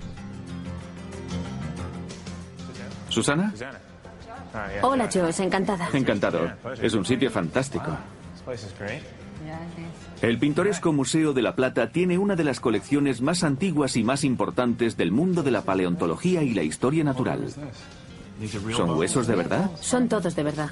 ¿Susana? 3.12 3.54
Hola, 4.82 5.10
Joe, 5.12 5.32
encantada. 5.39 5.89
Encantado. 5.93 6.50
Es 6.82 6.93
un 6.93 7.06
sitio 7.06 7.30
fantástico. 7.30 7.91
El 10.21 10.38
pintoresco 10.38 10.93
Museo 10.93 11.34
de 11.34 11.41
la 11.41 11.56
Plata 11.56 11.91
tiene 11.91 12.17
una 12.17 12.36
de 12.36 12.43
las 12.43 12.60
colecciones 12.60 13.21
más 13.21 13.43
antiguas 13.43 13.97
y 13.97 14.04
más 14.04 14.24
importantes 14.24 14.97
del 14.97 15.12
mundo 15.12 15.43
de 15.43 15.52
la 15.52 15.62
paleontología 15.62 16.43
y 16.43 16.54
la 16.54 16.63
historia 16.63 17.04
natural. 17.04 17.47
¿Son 18.76 18.97
huesos 18.97 19.28
de 19.28 19.36
verdad? 19.36 19.69
Son 19.80 20.08
todos 20.08 20.36
de 20.36 20.43
verdad. 20.43 20.69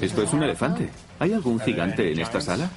Esto 0.00 0.22
es 0.22 0.32
un 0.32 0.42
elefante. 0.42 0.90
¿Hay 1.18 1.32
algún 1.32 1.60
gigante 1.60 2.12
en 2.12 2.20
esta 2.20 2.40
sala? 2.40 2.70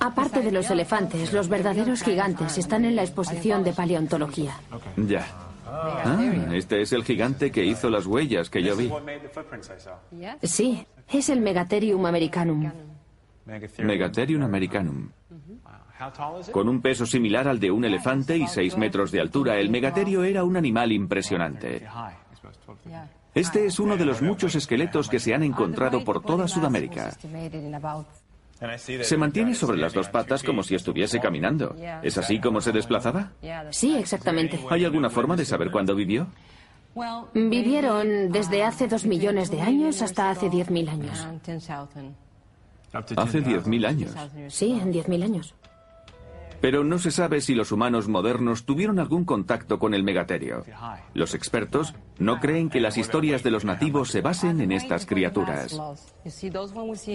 Aparte 0.00 0.42
de 0.42 0.52
los 0.52 0.70
elefantes, 0.70 1.32
los 1.32 1.48
verdaderos 1.48 2.02
gigantes 2.02 2.58
están 2.58 2.84
en 2.84 2.94
la 2.94 3.02
exposición 3.02 3.64
de 3.64 3.72
paleontología. 3.72 4.54
Ya. 4.96 5.26
Ah, 5.78 6.18
este 6.52 6.80
es 6.80 6.92
el 6.92 7.04
gigante 7.04 7.50
que 7.50 7.64
hizo 7.64 7.90
las 7.90 8.06
huellas 8.06 8.50
que 8.50 8.62
yo 8.62 8.76
vi. 8.76 8.90
Sí, 10.42 10.86
es 11.08 11.28
el 11.28 11.40
Megatherium 11.40 12.06
americanum. 12.06 12.70
Megatherium 13.78 14.42
americanum. 14.42 15.10
Con 16.52 16.68
un 16.68 16.82
peso 16.82 17.06
similar 17.06 17.48
al 17.48 17.58
de 17.58 17.70
un 17.70 17.84
elefante 17.84 18.36
y 18.36 18.46
6 18.46 18.76
metros 18.76 19.10
de 19.10 19.20
altura, 19.20 19.58
el 19.58 19.70
megaterio 19.70 20.24
era 20.24 20.44
un 20.44 20.56
animal 20.56 20.92
impresionante. 20.92 21.86
Este 23.34 23.66
es 23.66 23.78
uno 23.78 23.96
de 23.96 24.04
los 24.04 24.22
muchos 24.22 24.54
esqueletos 24.54 25.08
que 25.08 25.18
se 25.18 25.34
han 25.34 25.42
encontrado 25.42 26.04
por 26.04 26.22
toda 26.22 26.48
Sudamérica. 26.48 27.12
Se 29.02 29.16
mantiene 29.16 29.54
sobre 29.54 29.76
las 29.76 29.92
dos 29.92 30.08
patas 30.08 30.42
como 30.42 30.62
si 30.62 30.74
estuviese 30.74 31.20
caminando. 31.20 31.76
¿Es 32.02 32.16
así 32.16 32.40
como 32.40 32.60
se 32.60 32.72
desplazaba? 32.72 33.32
Sí, 33.70 33.96
exactamente. 33.96 34.58
¿Hay 34.70 34.84
alguna 34.84 35.10
forma 35.10 35.36
de 35.36 35.44
saber 35.44 35.70
cuándo 35.70 35.94
vivió? 35.94 36.28
Vivieron 37.34 38.32
desde 38.32 38.62
hace 38.62 38.88
dos 38.88 39.04
millones 39.04 39.50
de 39.50 39.60
años 39.60 40.00
hasta 40.00 40.30
hace 40.30 40.48
diez 40.48 40.70
mil 40.70 40.88
años. 40.88 41.26
Hace 42.92 43.40
diez 43.42 43.66
mil 43.66 43.84
años. 43.84 44.10
Sí, 44.48 44.78
en 44.80 44.92
diez 44.92 45.06
mil 45.08 45.22
años. 45.22 45.54
Pero 46.60 46.84
no 46.84 46.98
se 46.98 47.10
sabe 47.10 47.40
si 47.40 47.54
los 47.54 47.72
humanos 47.72 48.08
modernos 48.08 48.64
tuvieron 48.64 48.98
algún 48.98 49.24
contacto 49.24 49.78
con 49.78 49.94
el 49.94 50.02
megaterio. 50.02 50.64
Los 51.14 51.34
expertos 51.34 51.94
no 52.18 52.40
creen 52.40 52.70
que 52.70 52.80
las 52.80 52.96
historias 52.96 53.42
de 53.42 53.50
los 53.50 53.64
nativos 53.64 54.10
se 54.10 54.20
basen 54.20 54.60
en 54.60 54.72
estas 54.72 55.06
criaturas. 55.06 55.80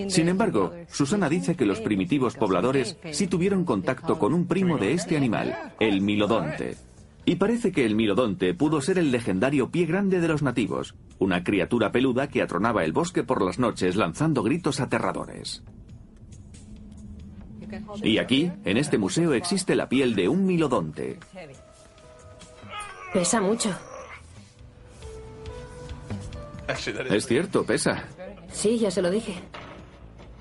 Sin 0.07 0.29
embargo, 0.29 0.73
Susana 0.89 1.29
dice 1.29 1.55
que 1.55 1.65
los 1.65 1.81
primitivos 1.81 2.35
pobladores 2.35 2.97
sí 3.11 3.27
tuvieron 3.27 3.65
contacto 3.65 4.19
con 4.19 4.33
un 4.33 4.47
primo 4.47 4.77
de 4.77 4.93
este 4.93 5.17
animal, 5.17 5.73
el 5.79 6.01
milodonte. 6.01 6.77
Y 7.25 7.35
parece 7.35 7.71
que 7.71 7.85
el 7.85 7.95
milodonte 7.95 8.53
pudo 8.53 8.81
ser 8.81 8.97
el 8.97 9.11
legendario 9.11 9.69
pie 9.69 9.85
grande 9.85 10.19
de 10.19 10.27
los 10.27 10.41
nativos, 10.41 10.95
una 11.19 11.43
criatura 11.43 11.91
peluda 11.91 12.27
que 12.27 12.41
atronaba 12.41 12.83
el 12.83 12.93
bosque 12.93 13.23
por 13.23 13.43
las 13.43 13.59
noches 13.59 13.95
lanzando 13.95 14.41
gritos 14.41 14.79
aterradores. 14.79 15.63
Y 18.03 18.17
aquí, 18.17 18.51
en 18.65 18.77
este 18.77 18.97
museo, 18.97 19.33
existe 19.33 19.75
la 19.75 19.87
piel 19.89 20.15
de 20.15 20.27
un 20.27 20.45
milodonte. 20.45 21.19
Pesa 23.13 23.41
mucho. 23.41 23.75
Es 27.09 27.25
cierto, 27.25 27.65
pesa. 27.65 28.05
Sí, 28.51 28.77
ya 28.79 28.91
se 28.91 29.01
lo 29.01 29.09
dije. 29.09 29.35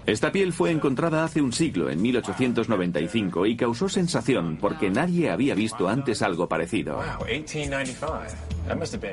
Esta 0.07 0.33
piel 0.33 0.53
fue 0.53 0.71
encontrada 0.71 1.25
hace 1.25 1.43
un 1.43 1.53
siglo, 1.53 1.91
en 1.91 2.01
1895, 2.01 3.47
y 3.47 3.57
causó 3.57 3.89
sensación 3.89 4.57
porque 4.61 4.91
nadie 4.91 5.31
había 5.31 5.55
visto 5.55 5.89
antes 5.89 6.23
algo 6.23 6.49
parecido. 6.49 7.01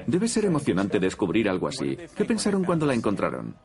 Debe 0.08 0.28
ser 0.28 0.46
emocionante 0.46 1.00
descubrir 1.00 1.50
algo 1.50 1.68
así. 1.68 1.98
¿Qué 2.16 2.26
pensaron 2.26 2.64
cuando 2.64 2.86
la 2.86 2.94
encontraron? 2.94 3.56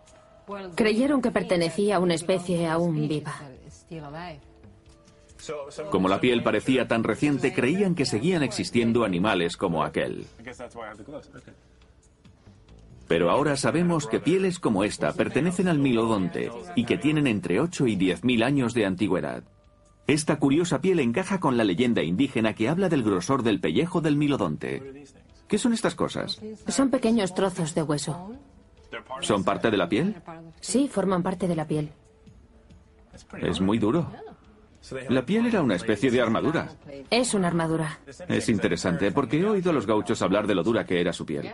Creyeron 0.74 1.22
que 1.22 1.30
pertenecía 1.30 1.96
a 1.96 2.00
una 2.00 2.14
especie 2.14 2.68
aún 2.68 3.08
viva. 3.08 3.34
Como 5.90 6.08
la 6.08 6.20
piel 6.20 6.42
parecía 6.42 6.86
tan 6.86 7.02
reciente, 7.02 7.52
creían 7.52 7.94
que 7.94 8.06
seguían 8.06 8.42
existiendo 8.42 9.04
animales 9.04 9.56
como 9.56 9.82
aquel. 9.82 10.24
Pero 13.08 13.30
ahora 13.30 13.56
sabemos 13.56 14.06
que 14.06 14.20
pieles 14.20 14.58
como 14.58 14.84
esta 14.84 15.12
pertenecen 15.12 15.68
al 15.68 15.78
milodonte 15.78 16.50
y 16.76 16.84
que 16.84 16.96
tienen 16.96 17.26
entre 17.26 17.60
8 17.60 17.86
y 17.86 17.96
10 17.96 18.24
mil 18.24 18.42
años 18.42 18.72
de 18.72 18.86
antigüedad. 18.86 19.42
Esta 20.06 20.38
curiosa 20.38 20.80
piel 20.80 21.00
encaja 21.00 21.38
con 21.38 21.56
la 21.56 21.64
leyenda 21.64 22.02
indígena 22.02 22.54
que 22.54 22.68
habla 22.68 22.88
del 22.88 23.02
grosor 23.02 23.42
del 23.42 23.60
pellejo 23.60 24.00
del 24.00 24.16
milodonte. 24.16 25.04
¿Qué 25.46 25.58
son 25.58 25.72
estas 25.72 25.94
cosas? 25.94 26.40
Son 26.68 26.90
pequeños 26.90 27.34
trozos 27.34 27.74
de 27.74 27.82
hueso. 27.82 28.32
¿Son 29.20 29.44
parte 29.44 29.70
de 29.70 29.76
la 29.76 29.88
piel? 29.88 30.16
Sí, 30.60 30.88
forman 30.88 31.22
parte 31.22 31.46
de 31.48 31.56
la 31.56 31.66
piel. 31.66 31.90
Es 33.40 33.60
muy 33.60 33.78
duro. 33.78 34.10
La 35.08 35.24
piel 35.24 35.46
era 35.46 35.62
una 35.62 35.76
especie 35.76 36.10
de 36.10 36.20
armadura. 36.20 36.68
Es 37.10 37.34
una 37.34 37.48
armadura. 37.48 38.00
Es 38.28 38.48
interesante 38.48 39.12
porque 39.12 39.38
he 39.38 39.44
oído 39.44 39.70
a 39.70 39.74
los 39.74 39.86
gauchos 39.86 40.22
hablar 40.22 40.46
de 40.46 40.54
lo 40.54 40.62
dura 40.62 40.84
que 40.84 41.00
era 41.00 41.12
su 41.12 41.24
piel. 41.24 41.50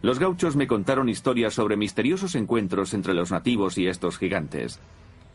Los 0.00 0.20
gauchos 0.20 0.54
me 0.54 0.68
contaron 0.68 1.08
historias 1.08 1.54
sobre 1.54 1.76
misteriosos 1.76 2.36
encuentros 2.36 2.94
entre 2.94 3.14
los 3.14 3.32
nativos 3.32 3.78
y 3.78 3.88
estos 3.88 4.16
gigantes. 4.16 4.78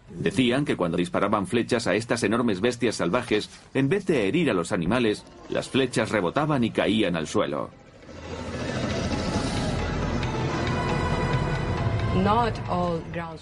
Decían 0.10 0.64
que 0.64 0.78
cuando 0.78 0.98
disparaban 0.98 1.48
flechas 1.48 1.88
a 1.88 1.96
estas 1.96 2.24
enormes 2.24 2.62
bestias 2.62 2.96
salvajes, 2.96 3.50
en 3.74 3.90
vez 3.90 4.06
de 4.06 4.28
herir 4.28 4.50
a 4.50 4.54
los 4.54 4.72
animales, 4.72 5.26
las 5.50 5.70
flechas 5.70 6.12
rebotaban 6.12 6.64
y 6.64 6.72
caían 6.72 7.16
al 7.16 7.28
suelo. 7.28 7.72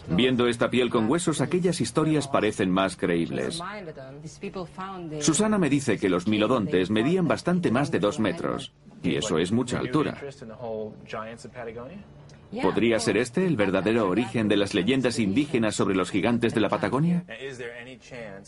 Viendo 0.10 0.48
esta 0.48 0.70
piel 0.70 0.90
con 0.90 1.10
huesos, 1.10 1.42
aquellas 1.42 1.82
historias 1.82 2.28
parecen 2.28 2.72
más 2.72 2.96
creíbles. 2.96 3.62
Susana 5.20 5.58
me 5.58 5.70
dice 5.70 5.98
que 5.98 6.10
los 6.10 6.28
milodontes 6.28 6.90
medían 6.90 7.28
bastante 7.28 7.72
más 7.72 7.92
de 7.92 8.00
dos 8.00 8.20
metros, 8.20 8.74
y 9.04 9.16
eso 9.16 9.38
es 9.38 9.52
mucha 9.52 9.80
altura. 9.80 10.18
¿Podría 12.62 13.00
ser 13.00 13.18
este 13.18 13.48
el 13.48 13.56
verdadero 13.56 14.10
origen 14.10 14.50
de 14.50 14.58
las 14.58 14.74
leyendas 14.74 15.20
indígenas 15.20 15.76
sobre 15.76 15.96
los 15.96 16.12
gigantes 16.12 16.54
de 16.54 16.62
la 16.62 16.70
Patagonia? 16.70 17.24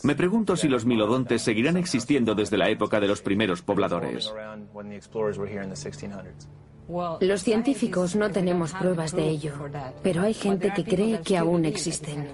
Me 0.02 0.14
pregunto 0.14 0.56
si 0.56 0.68
los 0.68 0.84
milodontes 0.84 1.42
seguirán 1.42 1.78
existiendo 1.78 2.34
desde 2.34 2.58
la 2.58 2.68
época 2.68 3.00
de 3.00 3.08
los 3.08 3.22
primeros 3.22 3.62
pobladores. 3.62 4.32
Los 7.20 7.42
científicos 7.42 8.14
no 8.14 8.30
tenemos 8.30 8.72
pruebas 8.72 9.12
de 9.12 9.28
ello, 9.28 9.52
pero 10.02 10.22
hay 10.22 10.34
gente 10.34 10.72
que 10.74 10.84
cree 10.84 11.20
que 11.20 11.36
aún 11.36 11.64
existen. 11.64 12.28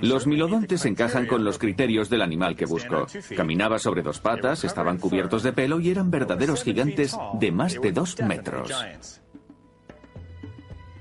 Los 0.00 0.26
milodontes 0.26 0.84
encajan 0.86 1.26
con 1.26 1.44
los 1.44 1.58
criterios 1.58 2.08
del 2.08 2.22
animal 2.22 2.56
que 2.56 2.64
busco. 2.64 3.06
Caminaba 3.36 3.78
sobre 3.78 4.02
dos 4.02 4.18
patas, 4.18 4.64
estaban 4.64 4.98
cubiertos 4.98 5.42
de 5.42 5.52
pelo 5.52 5.80
y 5.80 5.90
eran 5.90 6.10
verdaderos 6.10 6.62
gigantes 6.62 7.16
de 7.34 7.52
más 7.52 7.80
de 7.80 7.92
dos 7.92 8.16
metros. 8.20 8.72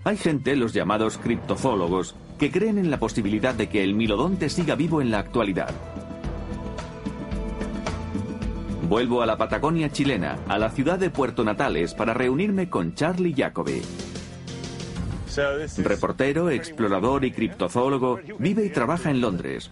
Hay 0.03 0.17
gente, 0.17 0.57
los 0.57 0.73
llamados 0.73 1.17
criptofólogos, 1.17 2.15
que 2.37 2.51
creen 2.51 2.77
en 2.77 2.91
la 2.91 2.99
posibilidad 2.99 3.55
de 3.55 3.69
que 3.69 3.83
el 3.83 3.95
milodonte 3.95 4.49
siga 4.49 4.75
vivo 4.75 5.01
en 5.01 5.11
la 5.11 5.19
actualidad. 5.19 5.73
Vuelvo 8.93 9.23
a 9.23 9.25
la 9.25 9.37
Patagonia 9.37 9.91
chilena, 9.91 10.37
a 10.47 10.59
la 10.59 10.69
ciudad 10.69 10.99
de 10.99 11.09
Puerto 11.09 11.43
Natales, 11.43 11.95
para 11.95 12.13
reunirme 12.13 12.69
con 12.69 12.93
Charlie 12.93 13.33
Jacobi. 13.35 13.81
Reportero, 15.79 16.51
explorador 16.51 17.25
y 17.25 17.31
criptozoólogo, 17.31 18.19
vive 18.37 18.63
y 18.63 18.69
trabaja 18.69 19.09
en 19.09 19.19
Londres. 19.19 19.71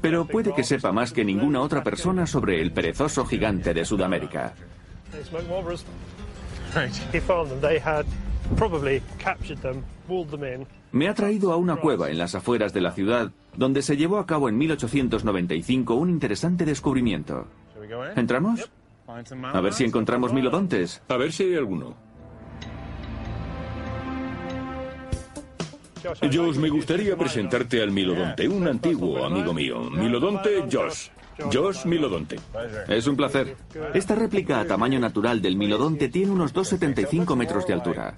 Pero 0.00 0.24
puede 0.24 0.54
que 0.54 0.62
sepa 0.62 0.92
más 0.92 1.12
que 1.12 1.24
ninguna 1.24 1.62
otra 1.62 1.82
persona 1.82 2.28
sobre 2.28 2.62
el 2.62 2.70
perezoso 2.70 3.26
gigante 3.26 3.74
de 3.74 3.84
Sudamérica. 3.84 4.54
Me 10.92 11.08
ha 11.08 11.14
traído 11.14 11.52
a 11.52 11.56
una 11.56 11.74
cueva 11.74 12.10
en 12.10 12.18
las 12.18 12.36
afueras 12.36 12.72
de 12.72 12.80
la 12.80 12.92
ciudad, 12.92 13.32
donde 13.56 13.82
se 13.82 13.96
llevó 13.96 14.18
a 14.18 14.26
cabo 14.26 14.48
en 14.48 14.58
1895 14.58 15.94
un 15.94 16.10
interesante 16.10 16.64
descubrimiento. 16.64 17.46
¿Entramos? 18.16 18.70
A 19.06 19.60
ver 19.60 19.72
si 19.72 19.84
encontramos 19.84 20.32
milodontes. 20.32 21.02
A 21.08 21.16
ver 21.16 21.32
si 21.32 21.44
hay 21.44 21.56
alguno. 21.56 21.94
Josh, 26.04 26.56
me 26.56 26.68
gustaría 26.68 27.16
presentarte 27.16 27.82
al 27.82 27.90
Milodonte, 27.90 28.46
un 28.46 28.68
antiguo 28.68 29.24
amigo 29.24 29.54
mío. 29.54 29.90
Milodonte 29.90 30.64
Josh. 30.70 31.08
Josh 31.52 31.84
Milodonte. 31.84 32.36
Es 32.88 33.06
un 33.06 33.16
placer. 33.16 33.56
Esta 33.92 34.14
réplica 34.14 34.60
a 34.60 34.66
tamaño 34.66 34.98
natural 34.98 35.40
del 35.40 35.56
Milodonte 35.56 36.08
tiene 36.08 36.32
unos 36.32 36.54
2,75 36.54 37.36
metros 37.36 37.66
de 37.66 37.72
altura. 37.72 38.14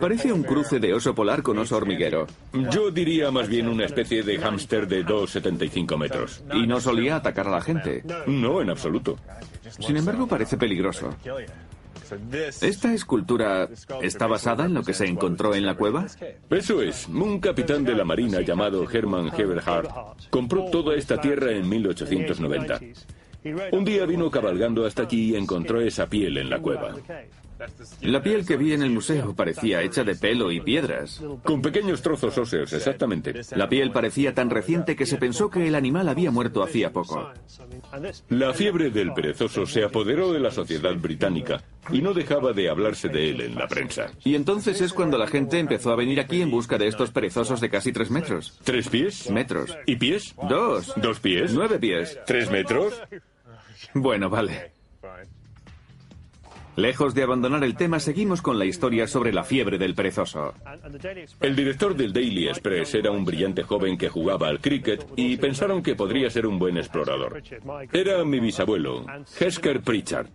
Parece 0.00 0.32
un 0.32 0.42
cruce 0.42 0.78
de 0.78 0.94
oso 0.94 1.14
polar 1.14 1.42
con 1.42 1.58
oso 1.58 1.76
hormiguero. 1.76 2.26
Yo 2.70 2.90
diría 2.90 3.30
más 3.30 3.48
bien 3.48 3.68
una 3.68 3.84
especie 3.84 4.22
de 4.22 4.38
hámster 4.38 4.86
de 4.86 5.04
2,75 5.04 5.96
metros. 5.98 6.42
Y 6.52 6.66
no 6.66 6.80
solía 6.80 7.16
atacar 7.16 7.48
a 7.48 7.50
la 7.50 7.60
gente. 7.60 8.02
No, 8.26 8.60
en 8.60 8.70
absoluto. 8.70 9.16
Sin 9.80 9.96
embargo, 9.96 10.26
parece 10.26 10.56
peligroso. 10.56 11.14
¿Esta 12.32 12.92
escultura 12.92 13.68
está 14.02 14.26
basada 14.26 14.66
en 14.66 14.74
lo 14.74 14.82
que 14.82 14.94
se 14.94 15.06
encontró 15.06 15.54
en 15.54 15.66
la 15.66 15.74
cueva? 15.74 16.06
Eso 16.50 16.82
es. 16.82 17.08
Un 17.08 17.40
capitán 17.40 17.84
de 17.84 17.94
la 17.94 18.04
Marina 18.04 18.40
llamado 18.40 18.88
Hermann 18.90 19.30
Eberhard 19.36 19.88
compró 20.30 20.66
toda 20.70 20.94
esta 20.94 21.20
tierra 21.20 21.52
en 21.52 21.68
1890. 21.68 22.80
Un 23.72 23.84
día 23.84 24.06
vino 24.06 24.30
cabalgando 24.30 24.86
hasta 24.86 25.02
aquí 25.02 25.32
y 25.32 25.36
encontró 25.36 25.80
esa 25.80 26.06
piel 26.06 26.38
en 26.38 26.48
la 26.48 26.60
cueva. 26.60 26.94
La 28.02 28.22
piel 28.22 28.46
que 28.46 28.56
vi 28.56 28.72
en 28.72 28.82
el 28.82 28.90
museo 28.90 29.34
parecía 29.34 29.82
hecha 29.82 30.04
de 30.04 30.14
pelo 30.14 30.50
y 30.50 30.60
piedras. 30.60 31.22
Con 31.42 31.62
pequeños 31.62 32.02
trozos 32.02 32.36
óseos, 32.36 32.72
exactamente. 32.72 33.32
La 33.56 33.68
piel 33.68 33.90
parecía 33.90 34.34
tan 34.34 34.50
reciente 34.50 34.96
que 34.96 35.06
se 35.06 35.16
pensó 35.16 35.50
que 35.50 35.66
el 35.66 35.74
animal 35.74 36.08
había 36.08 36.30
muerto 36.30 36.62
hacía 36.62 36.92
poco. 36.92 37.30
La 38.28 38.52
fiebre 38.52 38.90
del 38.90 39.12
perezoso 39.12 39.66
se 39.66 39.84
apoderó 39.84 40.32
de 40.32 40.40
la 40.40 40.50
sociedad 40.50 40.94
británica 40.96 41.62
y 41.90 42.02
no 42.02 42.12
dejaba 42.12 42.52
de 42.52 42.68
hablarse 42.68 43.08
de 43.08 43.30
él 43.30 43.40
en 43.40 43.54
la 43.54 43.68
prensa. 43.68 44.10
Y 44.24 44.34
entonces 44.34 44.80
es 44.80 44.92
cuando 44.92 45.18
la 45.18 45.26
gente 45.26 45.58
empezó 45.58 45.92
a 45.92 45.96
venir 45.96 46.20
aquí 46.20 46.42
en 46.42 46.50
busca 46.50 46.78
de 46.78 46.88
estos 46.88 47.10
perezosos 47.10 47.60
de 47.60 47.70
casi 47.70 47.92
tres 47.92 48.10
metros. 48.10 48.58
¿Tres 48.64 48.88
pies? 48.88 49.30
Metros. 49.30 49.76
¿Y 49.86 49.96
pies? 49.96 50.34
Dos. 50.48 50.92
¿Dos 50.96 51.20
pies? 51.20 51.54
Nueve 51.54 51.78
pies. 51.78 52.18
¿Tres 52.26 52.50
metros? 52.50 53.00
Bueno, 53.94 54.28
vale. 54.28 54.73
Lejos 56.76 57.14
de 57.14 57.22
abandonar 57.22 57.62
el 57.62 57.76
tema, 57.76 58.00
seguimos 58.00 58.42
con 58.42 58.58
la 58.58 58.64
historia 58.64 59.06
sobre 59.06 59.32
la 59.32 59.44
fiebre 59.44 59.78
del 59.78 59.94
perezoso. 59.94 60.54
El 61.40 61.54
director 61.54 61.94
del 61.94 62.12
Daily 62.12 62.48
Express 62.48 62.94
era 62.94 63.12
un 63.12 63.24
brillante 63.24 63.62
joven 63.62 63.96
que 63.96 64.08
jugaba 64.08 64.48
al 64.48 64.60
cricket 64.60 65.06
y 65.14 65.36
pensaron 65.36 65.82
que 65.82 65.94
podría 65.94 66.28
ser 66.30 66.46
un 66.46 66.58
buen 66.58 66.76
explorador. 66.76 67.40
Era 67.92 68.24
mi 68.24 68.40
bisabuelo, 68.40 69.06
Hesker 69.38 69.82
Pritchard. 69.82 70.26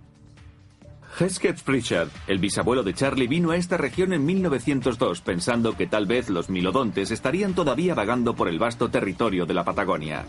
Hesker 1.20 1.56
Pritchard, 1.66 2.10
el 2.28 2.40
bisabuelo 2.40 2.84
de 2.84 2.94
Charlie, 2.94 3.28
vino 3.28 3.52
a 3.52 3.58
esta 3.58 3.76
región 3.76 4.14
en 4.14 4.26
1902 4.26 5.22
pensando 5.22 5.76
que 5.76 5.88
tal 5.88 6.06
vez 6.06 6.30
los 6.30 6.50
milodontes 6.50 7.12
estarían 7.12 7.54
todavía 7.54 7.96
vagando 7.96 8.36
por 8.36 8.48
el 8.48 8.60
vasto 8.60 8.90
territorio 8.90 9.46
de 9.46 9.54
la 9.54 9.66
Patagonia. 9.66 10.26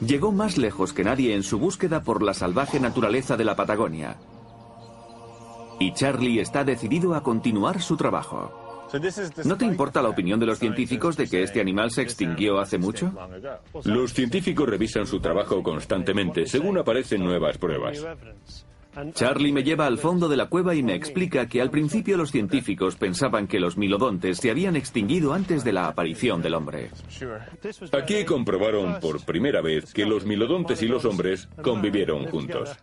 Llegó 0.00 0.32
más 0.32 0.58
lejos 0.58 0.92
que 0.92 1.04
nadie 1.04 1.34
en 1.34 1.42
su 1.42 1.58
búsqueda 1.58 2.02
por 2.02 2.22
la 2.22 2.34
salvaje 2.34 2.80
naturaleza 2.80 3.36
de 3.36 3.44
la 3.44 3.56
Patagonia. 3.56 4.16
Y 5.78 5.92
Charlie 5.94 6.40
está 6.40 6.64
decidido 6.64 7.14
a 7.14 7.22
continuar 7.22 7.80
su 7.80 7.96
trabajo. 7.96 8.88
¿No 9.44 9.56
te 9.56 9.64
importa 9.64 10.02
la 10.02 10.08
opinión 10.08 10.40
de 10.40 10.46
los 10.46 10.58
científicos 10.58 11.16
de 11.16 11.28
que 11.28 11.42
este 11.42 11.60
animal 11.60 11.90
se 11.90 12.02
extinguió 12.02 12.58
hace 12.58 12.76
mucho? 12.76 13.12
Los 13.84 14.12
científicos 14.12 14.68
revisan 14.68 15.06
su 15.06 15.20
trabajo 15.20 15.62
constantemente 15.62 16.46
según 16.46 16.78
aparecen 16.78 17.24
nuevas 17.24 17.56
pruebas. 17.56 18.04
Charlie 19.12 19.52
me 19.52 19.62
lleva 19.62 19.86
al 19.86 19.98
fondo 19.98 20.28
de 20.28 20.36
la 20.36 20.46
cueva 20.46 20.74
y 20.74 20.82
me 20.82 20.94
explica 20.94 21.46
que 21.46 21.60
al 21.60 21.70
principio 21.70 22.16
los 22.16 22.30
científicos 22.30 22.96
pensaban 22.96 23.46
que 23.46 23.60
los 23.60 23.76
milodontes 23.76 24.38
se 24.38 24.50
habían 24.50 24.76
extinguido 24.76 25.32
antes 25.32 25.62
de 25.64 25.72
la 25.72 25.86
aparición 25.86 26.42
del 26.42 26.54
hombre. 26.54 26.90
Aquí 27.92 28.24
comprobaron 28.24 28.98
por 29.00 29.24
primera 29.24 29.60
vez 29.60 29.92
que 29.92 30.06
los 30.06 30.24
milodontes 30.24 30.82
y 30.82 30.88
los 30.88 31.04
hombres 31.04 31.48
convivieron 31.62 32.26
juntos. 32.26 32.76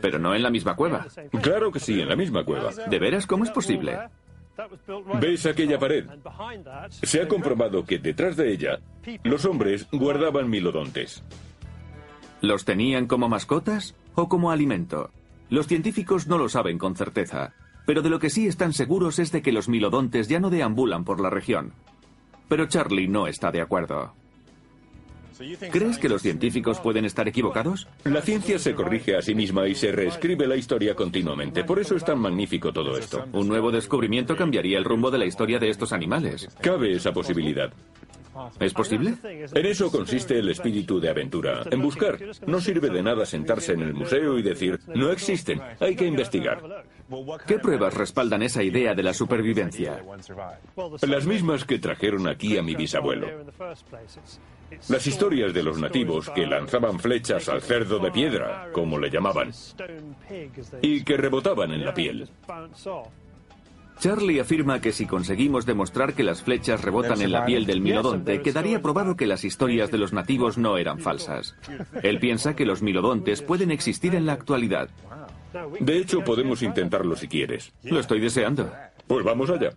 Pero 0.00 0.18
no 0.18 0.34
en 0.34 0.42
la 0.42 0.50
misma 0.50 0.74
cueva. 0.74 1.06
Claro 1.40 1.70
que 1.70 1.80
sí, 1.80 2.00
en 2.00 2.08
la 2.08 2.16
misma 2.16 2.44
cueva. 2.44 2.72
¿De 2.72 2.98
veras 2.98 3.26
cómo 3.26 3.44
es 3.44 3.50
posible? 3.50 3.98
¿Ves 5.20 5.46
aquella 5.46 5.78
pared? 5.78 6.06
Se 6.90 7.22
ha 7.22 7.28
comprobado 7.28 7.84
que 7.84 7.98
detrás 7.98 8.36
de 8.36 8.52
ella 8.52 8.80
los 9.22 9.44
hombres 9.44 9.86
guardaban 9.90 10.50
milodontes. 10.50 11.22
¿Los 12.42 12.64
tenían 12.64 13.06
como 13.06 13.28
mascotas 13.28 13.94
o 14.16 14.28
como 14.28 14.50
alimento? 14.50 15.10
Los 15.48 15.68
científicos 15.68 16.26
no 16.26 16.38
lo 16.38 16.48
saben 16.48 16.76
con 16.76 16.96
certeza, 16.96 17.54
pero 17.86 18.02
de 18.02 18.10
lo 18.10 18.18
que 18.18 18.30
sí 18.30 18.48
están 18.48 18.72
seguros 18.72 19.20
es 19.20 19.30
de 19.30 19.42
que 19.42 19.52
los 19.52 19.68
milodontes 19.68 20.26
ya 20.26 20.40
no 20.40 20.50
deambulan 20.50 21.04
por 21.04 21.20
la 21.20 21.30
región. 21.30 21.72
Pero 22.48 22.66
Charlie 22.66 23.06
no 23.06 23.28
está 23.28 23.52
de 23.52 23.60
acuerdo. 23.60 24.14
¿Crees 25.70 25.98
que 25.98 26.08
los 26.08 26.22
científicos 26.22 26.80
pueden 26.80 27.04
estar 27.04 27.28
equivocados? 27.28 27.86
La 28.02 28.22
ciencia 28.22 28.58
se 28.58 28.74
corrige 28.74 29.16
a 29.16 29.22
sí 29.22 29.36
misma 29.36 29.68
y 29.68 29.76
se 29.76 29.92
reescribe 29.92 30.48
la 30.48 30.56
historia 30.56 30.96
continuamente. 30.96 31.62
Por 31.62 31.78
eso 31.78 31.94
es 31.94 32.04
tan 32.04 32.18
magnífico 32.18 32.72
todo 32.72 32.98
esto. 32.98 33.24
Un 33.32 33.46
nuevo 33.46 33.70
descubrimiento 33.70 34.36
cambiaría 34.36 34.78
el 34.78 34.84
rumbo 34.84 35.12
de 35.12 35.18
la 35.18 35.26
historia 35.26 35.60
de 35.60 35.70
estos 35.70 35.92
animales. 35.92 36.48
Cabe 36.60 36.92
esa 36.92 37.12
posibilidad. 37.12 37.72
¿Es 38.60 38.72
posible? 38.72 39.14
En 39.22 39.66
eso 39.66 39.90
consiste 39.90 40.38
el 40.38 40.48
espíritu 40.48 41.00
de 41.00 41.10
aventura, 41.10 41.62
en 41.70 41.82
buscar. 41.82 42.18
No 42.46 42.60
sirve 42.60 42.88
de 42.88 43.02
nada 43.02 43.26
sentarse 43.26 43.72
en 43.72 43.82
el 43.82 43.94
museo 43.94 44.38
y 44.38 44.42
decir, 44.42 44.78
no 44.94 45.10
existen, 45.10 45.60
hay 45.80 45.94
que 45.96 46.06
investigar. 46.06 46.62
¿Qué 47.46 47.58
pruebas 47.58 47.94
respaldan 47.94 48.42
esa 48.42 48.62
idea 48.62 48.94
de 48.94 49.02
la 49.02 49.12
supervivencia? 49.12 50.02
Las 51.02 51.26
mismas 51.26 51.64
que 51.64 51.78
trajeron 51.78 52.28
aquí 52.28 52.56
a 52.56 52.62
mi 52.62 52.74
bisabuelo. 52.74 53.28
Las 54.88 55.06
historias 55.06 55.52
de 55.52 55.62
los 55.62 55.78
nativos 55.78 56.30
que 56.30 56.46
lanzaban 56.46 56.98
flechas 56.98 57.48
al 57.48 57.60
cerdo 57.60 57.98
de 57.98 58.10
piedra, 58.10 58.70
como 58.72 58.98
le 58.98 59.10
llamaban, 59.10 59.50
y 60.80 61.04
que 61.04 61.16
rebotaban 61.16 61.72
en 61.72 61.84
la 61.84 61.92
piel. 61.92 62.28
Charlie 64.02 64.40
afirma 64.40 64.80
que 64.80 64.90
si 64.90 65.06
conseguimos 65.06 65.64
demostrar 65.64 66.14
que 66.14 66.24
las 66.24 66.42
flechas 66.42 66.82
rebotan 66.82 67.22
en 67.22 67.30
la 67.30 67.46
piel 67.46 67.66
del 67.66 67.80
milodonte, 67.80 68.42
quedaría 68.42 68.82
probado 68.82 69.14
que 69.14 69.28
las 69.28 69.44
historias 69.44 69.92
de 69.92 69.98
los 69.98 70.12
nativos 70.12 70.58
no 70.58 70.76
eran 70.76 70.98
falsas. 70.98 71.54
Él 72.02 72.18
piensa 72.18 72.56
que 72.56 72.66
los 72.66 72.82
milodontes 72.82 73.42
pueden 73.42 73.70
existir 73.70 74.16
en 74.16 74.26
la 74.26 74.32
actualidad. 74.32 74.88
De 75.78 75.98
hecho, 75.98 76.24
podemos 76.24 76.62
intentarlo 76.62 77.14
si 77.14 77.28
quieres. 77.28 77.72
Lo 77.84 78.00
estoy 78.00 78.18
deseando. 78.18 78.72
Pues 79.06 79.24
vamos 79.24 79.50
allá. 79.50 79.70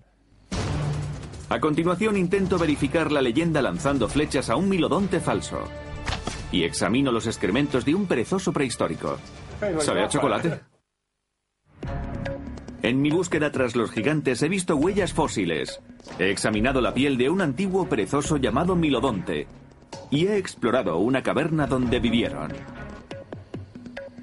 A 1.50 1.60
continuación 1.60 2.18
intento 2.18 2.58
verificar 2.58 3.12
la 3.12 3.22
leyenda 3.22 3.62
lanzando 3.62 4.08
flechas 4.08 4.50
a 4.50 4.56
un 4.56 4.70
milodonte 4.70 5.20
falso. 5.20 5.60
Y 6.52 6.64
examino 6.64 7.12
los 7.12 7.28
excrementos 7.28 7.86
de 7.86 7.94
un 7.94 8.08
perezoso 8.08 8.52
prehistórico. 8.52 9.20
¿Sabe 9.82 10.02
a 10.02 10.10
chocolate? 10.10 10.62
En 12.86 13.02
mi 13.02 13.10
búsqueda 13.10 13.52
tras 13.52 13.76
los 13.76 13.89
gigantes 13.89 14.43
he 14.43 14.48
visto 14.48 14.76
huellas 14.76 15.12
fósiles. 15.12 15.82
He 16.19 16.30
examinado 16.30 16.82
la 16.82 16.93
piel 16.93 17.17
de 17.17 17.32
un 17.32 17.41
antiguo 17.41 17.89
perezoso 17.89 18.38
llamado 18.38 18.76
Milodonte. 18.76 19.48
Y 20.12 20.28
he 20.28 20.38
explorado 20.38 21.00
una 21.00 21.24
caverna 21.24 21.65
donde 21.65 22.00
vivieron. 22.00 22.54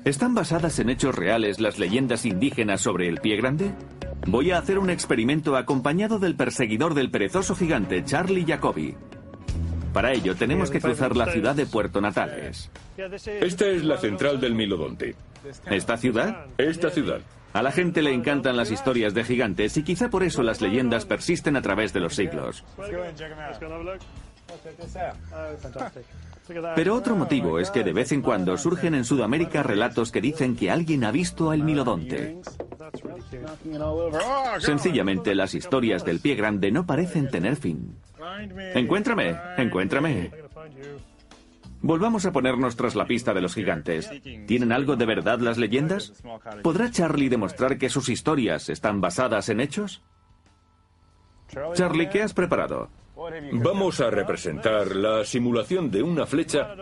¿Están 0.04 0.36
basadas 0.36 0.78
en 0.78 0.90
hechos 0.90 1.12
reales 1.12 1.58
las 1.58 1.80
leyendas 1.80 2.24
indígenas 2.24 2.80
sobre 2.80 3.08
el 3.08 3.20
pie 3.20 3.36
grande? 3.36 3.72
Voy 4.28 4.52
a 4.52 4.58
hacer 4.58 4.78
un 4.78 4.90
experimento 4.90 5.56
acompañado 5.56 6.20
del 6.20 6.36
perseguidor 6.36 6.94
del 6.94 7.10
perezoso 7.10 7.56
gigante, 7.56 8.04
Charlie 8.04 8.46
Jacobi. 8.46 8.94
Para 9.92 10.12
ello 10.12 10.36
tenemos 10.36 10.70
que 10.70 10.80
cruzar 10.80 11.16
la 11.16 11.26
ciudad 11.32 11.56
de 11.56 11.66
Puerto 11.66 12.00
Natales. 12.00 12.70
Esta 12.96 13.66
es 13.66 13.82
la 13.82 13.98
central 13.98 14.40
del 14.40 14.54
Milodonte. 14.54 15.16
¿Esta 15.66 15.96
ciudad? 15.96 16.46
Esta 16.58 16.90
ciudad. 16.90 17.20
A 17.52 17.62
la 17.62 17.70
gente 17.70 18.00
le 18.00 18.12
encantan 18.12 18.56
las 18.56 18.70
historias 18.70 19.12
de 19.12 19.24
gigantes 19.24 19.76
y 19.76 19.82
quizá 19.82 20.08
por 20.08 20.22
eso 20.22 20.42
las 20.42 20.60
leyendas 20.60 21.04
persisten 21.04 21.56
a 21.56 21.62
través 21.62 21.92
de 21.92 22.00
los 22.00 22.14
siglos. 22.14 22.64
Pero 26.74 26.94
otro 26.94 27.14
motivo 27.14 27.58
es 27.58 27.70
que 27.70 27.84
de 27.84 27.92
vez 27.92 28.12
en 28.12 28.22
cuando 28.22 28.56
surgen 28.56 28.94
en 28.94 29.04
Sudamérica 29.04 29.62
relatos 29.62 30.10
que 30.10 30.20
dicen 30.20 30.56
que 30.56 30.70
alguien 30.70 31.04
ha 31.04 31.10
visto 31.10 31.50
al 31.50 31.62
milodonte. 31.62 32.40
Sencillamente 34.58 35.34
las 35.34 35.54
historias 35.54 36.04
del 36.04 36.20
pie 36.20 36.34
grande 36.34 36.72
no 36.72 36.86
parecen 36.86 37.30
tener 37.30 37.56
fin. 37.56 37.96
Encuéntrame, 38.74 39.36
encuéntrame. 39.56 40.30
Volvamos 41.82 42.24
a 42.26 42.32
ponernos 42.32 42.76
tras 42.76 42.94
la 42.94 43.06
pista 43.06 43.34
de 43.34 43.40
los 43.40 43.54
gigantes. 43.54 44.10
¿Tienen 44.46 44.72
algo 44.72 44.96
de 44.96 45.06
verdad 45.06 45.40
las 45.40 45.58
leyendas? 45.58 46.12
¿Podrá 46.62 46.90
Charlie 46.90 47.28
demostrar 47.28 47.76
que 47.76 47.90
sus 47.90 48.08
historias 48.08 48.68
están 48.68 49.00
basadas 49.00 49.48
en 49.48 49.60
hechos? 49.60 50.02
Charlie, 51.74 52.08
¿qué 52.08 52.22
has 52.22 52.32
preparado? 52.32 52.88
Vamos 53.52 54.00
a 54.00 54.10
representar 54.10 54.96
la 54.96 55.24
simulación 55.24 55.90
de 55.90 56.02
una 56.02 56.24
flecha 56.24 56.74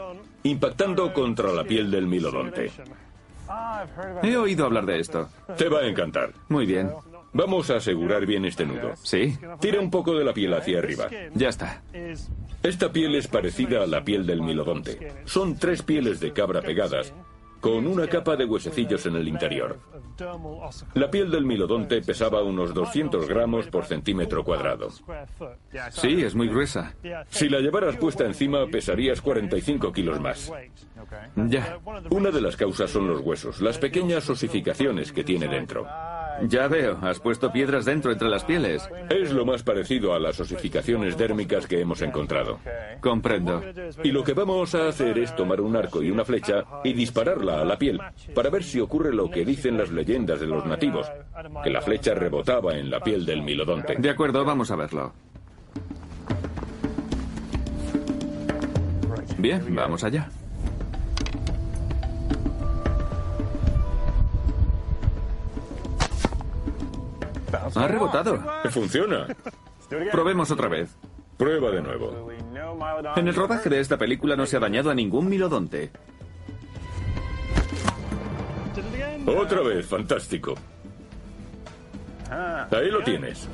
impactando 0.42 1.12
contra 1.12 1.52
la 1.52 1.64
piel 1.64 1.90
del 1.90 2.06
milodonte. 2.06 2.70
He 4.22 4.36
oído 4.36 4.66
hablar 4.66 4.86
de 4.86 5.00
esto. 5.00 5.28
Te 5.56 5.68
va 5.68 5.80
a 5.80 5.86
encantar. 5.86 6.32
Muy 6.48 6.66
bien. 6.66 6.90
Vamos 7.32 7.70
a 7.70 7.76
asegurar 7.76 8.26
bien 8.26 8.44
este 8.44 8.66
nudo. 8.66 8.92
Sí. 9.02 9.36
Tira 9.60 9.80
un 9.80 9.90
poco 9.90 10.14
de 10.14 10.24
la 10.24 10.34
piel 10.34 10.52
hacia 10.54 10.78
arriba. 10.78 11.08
Ya 11.34 11.48
está. 11.48 11.82
Esta 12.62 12.92
piel 12.92 13.14
es 13.14 13.28
parecida 13.28 13.82
a 13.82 13.86
la 13.86 14.04
piel 14.04 14.26
del 14.26 14.42
milodonte. 14.42 15.12
Son 15.24 15.56
tres 15.56 15.82
pieles 15.82 16.20
de 16.20 16.32
cabra 16.32 16.60
pegadas, 16.60 17.14
con 17.60 17.86
una 17.86 18.06
capa 18.08 18.36
de 18.36 18.46
huesecillos 18.46 19.06
en 19.06 19.16
el 19.16 19.28
interior. 19.28 19.78
La 20.94 21.10
piel 21.10 21.30
del 21.30 21.44
milodonte 21.44 22.02
pesaba 22.02 22.42
unos 22.42 22.74
200 22.74 23.26
gramos 23.28 23.68
por 23.68 23.86
centímetro 23.86 24.44
cuadrado. 24.44 24.88
Sí, 25.90 26.22
es 26.22 26.34
muy 26.34 26.48
gruesa. 26.48 26.94
Si 27.28 27.48
la 27.48 27.60
llevaras 27.60 27.96
puesta 27.96 28.26
encima, 28.26 28.66
pesarías 28.66 29.20
45 29.20 29.92
kilos 29.92 30.20
más. 30.20 30.52
Ya. 31.36 31.78
Una 32.10 32.30
de 32.30 32.40
las 32.40 32.56
causas 32.56 32.90
son 32.90 33.08
los 33.08 33.20
huesos, 33.20 33.60
las 33.60 33.78
pequeñas 33.78 34.28
osificaciones 34.28 35.12
que 35.12 35.24
tiene 35.24 35.48
dentro. 35.48 35.86
Ya 36.48 36.68
veo, 36.68 36.98
has 37.02 37.20
puesto 37.20 37.52
piedras 37.52 37.84
dentro 37.84 38.12
entre 38.12 38.28
las 38.28 38.44
pieles. 38.44 38.88
Es 39.10 39.32
lo 39.32 39.44
más 39.44 39.62
parecido 39.62 40.14
a 40.14 40.18
las 40.18 40.40
osificaciones 40.40 41.16
dérmicas 41.18 41.66
que 41.66 41.80
hemos 41.80 42.00
encontrado. 42.00 42.58
Comprendo. 43.00 43.62
Y 44.02 44.10
lo 44.10 44.24
que 44.24 44.32
vamos 44.32 44.74
a 44.74 44.88
hacer 44.88 45.18
es 45.18 45.34
tomar 45.36 45.60
un 45.60 45.76
arco 45.76 46.02
y 46.02 46.10
una 46.10 46.24
flecha 46.24 46.64
y 46.82 46.92
dispararla 46.94 47.60
a 47.60 47.64
la 47.64 47.78
piel 47.78 48.00
para 48.34 48.50
ver 48.50 48.64
si 48.64 48.80
ocurre 48.80 49.12
lo 49.12 49.30
que 49.30 49.44
dicen 49.44 49.76
las 49.76 49.90
leyendas 49.90 50.40
de 50.40 50.46
los 50.46 50.64
nativos, 50.64 51.10
que 51.62 51.70
la 51.70 51.82
flecha 51.82 52.14
rebotaba 52.14 52.76
en 52.76 52.90
la 52.90 53.00
piel 53.00 53.26
del 53.26 53.42
milodonte. 53.42 53.96
De 53.98 54.10
acuerdo, 54.10 54.44
vamos 54.44 54.70
a 54.70 54.76
verlo. 54.76 55.12
Bien, 59.38 59.74
vamos 59.74 60.04
allá. 60.04 60.28
Ha 67.74 67.86
rebotado. 67.86 68.42
Funciona. 68.70 69.26
Probemos 70.12 70.50
otra 70.50 70.68
vez. 70.68 70.96
Prueba 71.36 71.70
de 71.70 71.82
nuevo. 71.82 72.30
En 73.16 73.28
el 73.28 73.34
rodaje 73.34 73.68
de 73.68 73.80
esta 73.80 73.96
película 73.96 74.36
no 74.36 74.46
se 74.46 74.56
ha 74.56 74.60
dañado 74.60 74.90
a 74.90 74.94
ningún 74.94 75.28
milodonte. 75.28 75.90
Otra 79.26 79.60
vez, 79.62 79.86
fantástico. 79.86 80.54
Ahí 82.30 82.90
lo 82.90 83.02
tienes. 83.02 83.48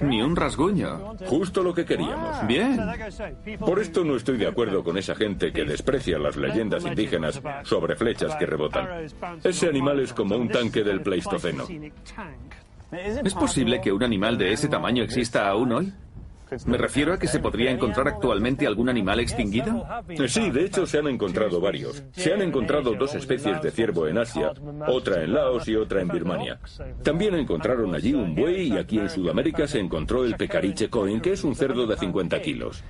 Ni 0.00 0.22
un 0.22 0.36
rasguño. 0.36 1.16
Justo 1.26 1.62
lo 1.62 1.74
que 1.74 1.84
queríamos. 1.84 2.46
Bien. 2.46 2.80
Por 3.58 3.80
esto 3.80 4.04
no 4.04 4.16
estoy 4.16 4.38
de 4.38 4.46
acuerdo 4.46 4.82
con 4.82 4.96
esa 4.98 5.14
gente 5.14 5.52
que 5.52 5.64
desprecia 5.64 6.18
las 6.18 6.36
leyendas 6.36 6.84
indígenas 6.84 7.40
sobre 7.64 7.96
flechas 7.96 8.34
que 8.36 8.46
rebotan. 8.46 8.88
Ese 9.44 9.68
animal 9.68 10.00
es 10.00 10.12
como 10.12 10.36
un 10.36 10.48
tanque 10.48 10.82
del 10.82 11.02
Pleistoceno. 11.02 11.64
¿Es 12.92 13.34
posible 13.34 13.80
que 13.80 13.92
un 13.92 14.02
animal 14.02 14.36
de 14.36 14.52
ese 14.52 14.68
tamaño 14.68 15.04
exista 15.04 15.48
aún 15.48 15.72
hoy? 15.72 15.92
Me 16.66 16.78
refiero 16.78 17.12
a 17.12 17.18
que 17.18 17.26
se 17.26 17.38
podría 17.38 17.70
encontrar 17.70 18.08
actualmente 18.08 18.66
algún 18.66 18.88
animal 18.88 19.20
extinguido. 19.20 19.86
Sí, 20.28 20.50
de 20.50 20.64
hecho 20.64 20.86
se 20.86 20.98
han 20.98 21.08
encontrado 21.08 21.60
varios. 21.60 22.02
Se 22.12 22.32
han 22.32 22.42
encontrado 22.42 22.94
dos 22.94 23.14
especies 23.14 23.62
de 23.62 23.70
ciervo 23.70 24.06
en 24.06 24.18
Asia, 24.18 24.52
otra 24.88 25.22
en 25.22 25.34
Laos 25.34 25.68
y 25.68 25.76
otra 25.76 26.00
en 26.00 26.08
Birmania. 26.08 26.58
También 27.02 27.34
encontraron 27.34 27.94
allí 27.94 28.14
un 28.14 28.34
buey 28.34 28.72
y 28.72 28.78
aquí 28.78 28.98
en 28.98 29.10
Sudamérica 29.10 29.66
se 29.66 29.78
encontró 29.78 30.24
el 30.24 30.36
pecariche 30.36 30.88
coin, 30.88 31.20
que 31.20 31.32
es 31.32 31.44
un 31.44 31.54
cerdo 31.54 31.86
de 31.86 31.96
50 31.96 32.40
kilos. 32.42 32.82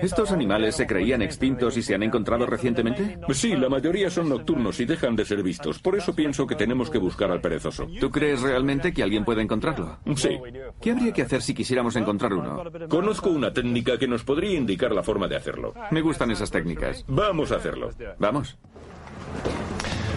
¿Estos 0.00 0.32
animales 0.32 0.76
se 0.76 0.86
creían 0.86 1.22
extintos 1.22 1.76
y 1.76 1.82
se 1.82 1.94
han 1.94 2.02
encontrado 2.02 2.46
recientemente? 2.46 3.18
Sí, 3.32 3.54
la 3.56 3.68
mayoría 3.68 4.10
son 4.10 4.28
nocturnos 4.28 4.78
y 4.80 4.84
dejan 4.84 5.16
de 5.16 5.24
ser 5.24 5.42
vistos. 5.42 5.78
Por 5.78 5.96
eso 5.96 6.14
pienso 6.14 6.46
que 6.46 6.54
tenemos 6.54 6.90
que 6.90 6.98
buscar 6.98 7.30
al 7.30 7.40
perezoso. 7.40 7.86
¿Tú 8.00 8.10
crees 8.10 8.40
realmente 8.42 8.92
que 8.92 9.02
alguien 9.02 9.24
puede 9.24 9.42
encontrarlo? 9.42 9.98
Sí. 10.16 10.38
¿Qué 10.80 10.90
habría 10.90 11.12
que 11.12 11.22
hacer 11.22 11.42
si 11.42 11.54
quisiéramos 11.54 11.96
encontrar 11.96 12.32
uno? 12.32 12.64
Conozco 12.88 13.30
una 13.30 13.52
técnica 13.52 13.98
que 13.98 14.08
nos 14.08 14.24
podría 14.24 14.58
indicar 14.58 14.92
la 14.92 15.02
forma 15.02 15.28
de 15.28 15.36
hacerlo. 15.36 15.74
Me 15.90 16.00
gustan 16.00 16.30
esas 16.30 16.50
técnicas. 16.50 17.04
Vamos 17.08 17.52
a 17.52 17.56
hacerlo. 17.56 17.90
Vamos. 18.18 18.58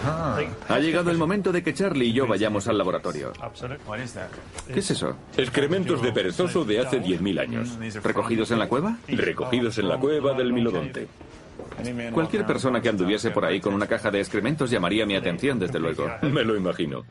Ha 0.06 0.78
llegado 0.78 1.10
el 1.10 1.18
momento 1.18 1.52
de 1.52 1.62
que 1.62 1.74
Charlie 1.74 2.06
y 2.06 2.12
yo 2.12 2.26
vayamos 2.26 2.68
al 2.68 2.78
laboratorio. 2.78 3.32
¿Qué 4.72 4.78
es 4.78 4.90
eso? 4.90 5.16
Excrementos 5.36 6.02
de 6.02 6.12
perezoso 6.12 6.64
de 6.64 6.80
hace 6.80 7.00
10.000 7.00 7.40
años. 7.40 7.78
¿Recogidos 8.02 8.50
en 8.50 8.58
la 8.58 8.68
cueva? 8.68 8.98
Recogidos 9.08 9.78
en 9.78 9.88
la 9.88 9.98
cueva 9.98 10.34
del 10.34 10.52
Milodonte. 10.52 11.08
Cualquier 12.12 12.46
persona 12.46 12.80
que 12.80 12.88
anduviese 12.88 13.30
por 13.30 13.44
ahí 13.44 13.60
con 13.60 13.74
una 13.74 13.86
caja 13.86 14.10
de 14.10 14.20
excrementos 14.20 14.70
llamaría 14.70 15.06
mi 15.06 15.14
atención, 15.14 15.58
desde 15.58 15.78
luego. 15.78 16.08
Me 16.22 16.42
lo 16.44 16.56
imagino. 16.56 17.04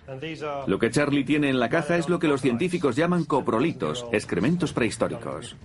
Lo 0.68 0.80
que 0.80 0.90
Charlie 0.90 1.24
tiene 1.24 1.50
en 1.50 1.60
la 1.60 1.70
caja 1.70 1.98
es 1.98 2.10
lo 2.10 2.20
que 2.20 2.28
los 2.28 2.42
científicos 2.42 2.96
llaman 2.96 3.26
coprolitos, 3.26 4.06
excrementos 4.12 4.74
prehistóricos. 4.74 5.56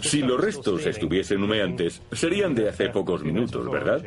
Si 0.00 0.22
los 0.22 0.40
restos 0.40 0.84
estuviesen 0.86 1.42
humeantes, 1.42 2.02
serían 2.12 2.54
de 2.54 2.68
hace 2.68 2.90
pocos 2.90 3.22
minutos, 3.24 3.70
¿verdad? 3.70 4.04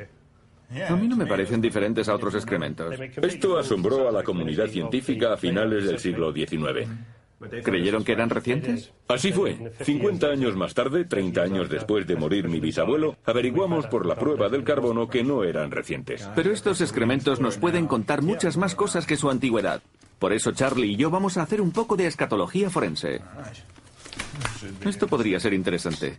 A 0.90 0.96
mí 0.96 1.08
no 1.08 1.16
me 1.16 1.26
parecen 1.26 1.62
diferentes 1.62 2.10
a 2.10 2.16
otros 2.16 2.36
excrementos. 2.36 2.96
Esto 3.22 3.58
asombró 3.58 4.10
a 4.10 4.12
la 4.12 4.24
comunidad 4.24 4.68
científica 4.68 5.34
a 5.34 5.38
finales 5.38 5.86
del 5.86 6.00
siglo 6.00 6.34
XIX. 6.34 6.90
¿Creyeron 7.64 8.04
que 8.04 8.14
eran 8.14 8.30
recientes? 8.30 8.92
Así 9.08 9.32
fue. 9.32 9.72
50 9.82 10.28
años 10.28 10.56
más 10.56 10.74
tarde, 10.74 11.06
30 11.06 11.42
años 11.42 11.70
después 11.70 12.08
de 12.08 12.16
morir 12.16 12.50
mi 12.50 12.60
bisabuelo, 12.60 13.16
averiguamos 13.26 13.86
por 13.88 14.06
la 14.06 14.16
prueba 14.16 14.50
del 14.50 14.64
carbono 14.64 15.08
que 15.08 15.24
no 15.24 15.44
eran 15.44 15.70
recientes. 15.70 16.28
Pero 16.36 16.52
estos 16.52 16.82
excrementos 16.82 17.40
nos 17.40 17.58
pueden 17.58 17.86
contar 17.86 18.24
muchas 18.24 18.58
más 18.58 18.74
cosas 18.74 19.06
que 19.06 19.18
su 19.18 19.30
antigüedad. 19.30 19.82
Por 20.18 20.34
eso 20.34 20.52
Charlie 20.52 20.94
y 20.94 20.96
yo 20.96 21.12
vamos 21.12 21.38
a 21.38 21.44
hacer 21.44 21.62
un 21.62 21.72
poco 21.72 21.96
de 21.96 22.08
escatología 22.08 22.72
forense. 22.72 23.22
Esto 24.86 25.08
podría 25.08 25.40
ser 25.40 25.54
interesante. 25.54 26.18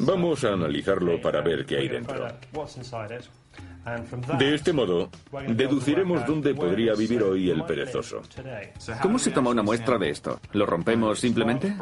Vamos 0.00 0.44
a 0.44 0.52
analizarlo 0.52 1.20
para 1.20 1.40
ver 1.40 1.64
qué 1.66 1.78
hay 1.78 1.88
dentro. 1.88 2.26
De 4.38 4.54
este 4.54 4.72
modo, 4.72 5.10
deduciremos 5.48 6.26
dónde 6.26 6.54
podría 6.54 6.94
vivir 6.94 7.22
hoy 7.22 7.50
el 7.50 7.64
perezoso. 7.64 8.22
¿Cómo 9.00 9.18
se 9.18 9.30
toma 9.30 9.50
una 9.50 9.62
muestra 9.62 9.98
de 9.98 10.10
esto? 10.10 10.40
¿Lo 10.52 10.66
rompemos 10.66 11.20
simplemente? 11.20 11.74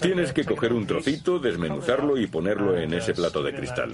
Tienes 0.00 0.32
que 0.32 0.44
coger 0.44 0.72
un 0.72 0.86
trocito, 0.86 1.38
desmenuzarlo 1.38 2.16
y 2.16 2.26
ponerlo 2.26 2.76
en 2.76 2.94
ese 2.94 3.14
plato 3.14 3.42
de 3.42 3.54
cristal. 3.54 3.90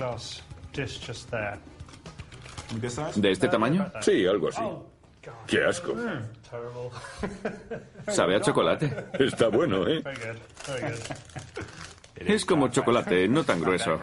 ¿De 3.14 3.30
este 3.30 3.48
tamaño? 3.48 3.92
Sí, 4.00 4.26
algo 4.26 4.48
así. 4.48 4.62
¡Qué 5.46 5.64
asco! 5.64 5.94
Sabe 8.08 8.36
a 8.36 8.40
chocolate. 8.40 8.92
Está 9.18 9.48
bueno, 9.48 9.86
¿eh? 9.88 10.02
Es 12.16 12.44
como 12.44 12.68
chocolate, 12.68 13.28
no 13.28 13.44
tan 13.44 13.60
grueso. 13.60 14.00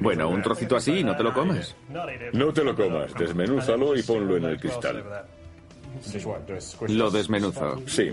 Bueno, 0.00 0.28
un 0.28 0.42
trocito 0.42 0.76
así 0.76 0.98
y 0.98 1.04
no 1.04 1.16
te 1.16 1.22
lo 1.22 1.32
comes. 1.32 1.74
No 2.32 2.52
te 2.52 2.64
lo 2.64 2.74
comas, 2.74 3.14
desmenúzalo 3.14 3.96
y 3.96 4.02
ponlo 4.02 4.36
en 4.36 4.44
el 4.44 4.60
cristal. 4.60 5.04
Lo 6.88 7.10
desmenuzo. 7.10 7.80
Sí. 7.86 8.10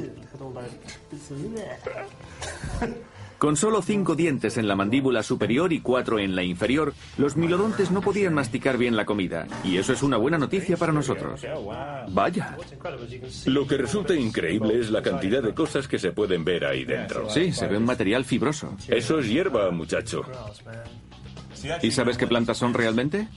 Con 3.37 3.55
solo 3.55 3.83
cinco 3.83 4.15
dientes 4.15 4.57
en 4.57 4.67
la 4.67 4.75
mandíbula 4.75 5.21
superior 5.21 5.71
y 5.71 5.79
cuatro 5.81 6.17
en 6.17 6.35
la 6.35 6.41
inferior, 6.41 6.93
los 7.17 7.37
milodontes 7.37 7.91
no 7.91 8.01
podían 8.01 8.33
masticar 8.33 8.77
bien 8.77 8.95
la 8.95 9.05
comida. 9.05 9.47
Y 9.63 9.77
eso 9.77 9.93
es 9.93 10.01
una 10.01 10.17
buena 10.17 10.39
noticia 10.39 10.75
para 10.75 10.91
nosotros. 10.91 11.41
Vaya. 12.09 12.57
Lo 13.45 13.67
que 13.67 13.77
resulta 13.77 14.15
increíble 14.15 14.79
es 14.79 14.89
la 14.89 15.03
cantidad 15.03 15.43
de 15.43 15.53
cosas 15.53 15.87
que 15.87 15.99
se 15.99 16.11
pueden 16.11 16.43
ver 16.43 16.65
ahí 16.65 16.83
dentro. 16.83 17.29
Sí, 17.29 17.51
se 17.51 17.67
ve 17.67 17.77
un 17.77 17.85
material 17.85 18.25
fibroso. 18.25 18.75
Eso 18.87 19.19
es 19.19 19.29
hierba, 19.29 19.69
muchacho. 19.69 20.23
¿Y 21.83 21.91
sabes 21.91 22.17
qué 22.17 22.25
plantas 22.25 22.57
son 22.57 22.73
realmente? 22.73 23.27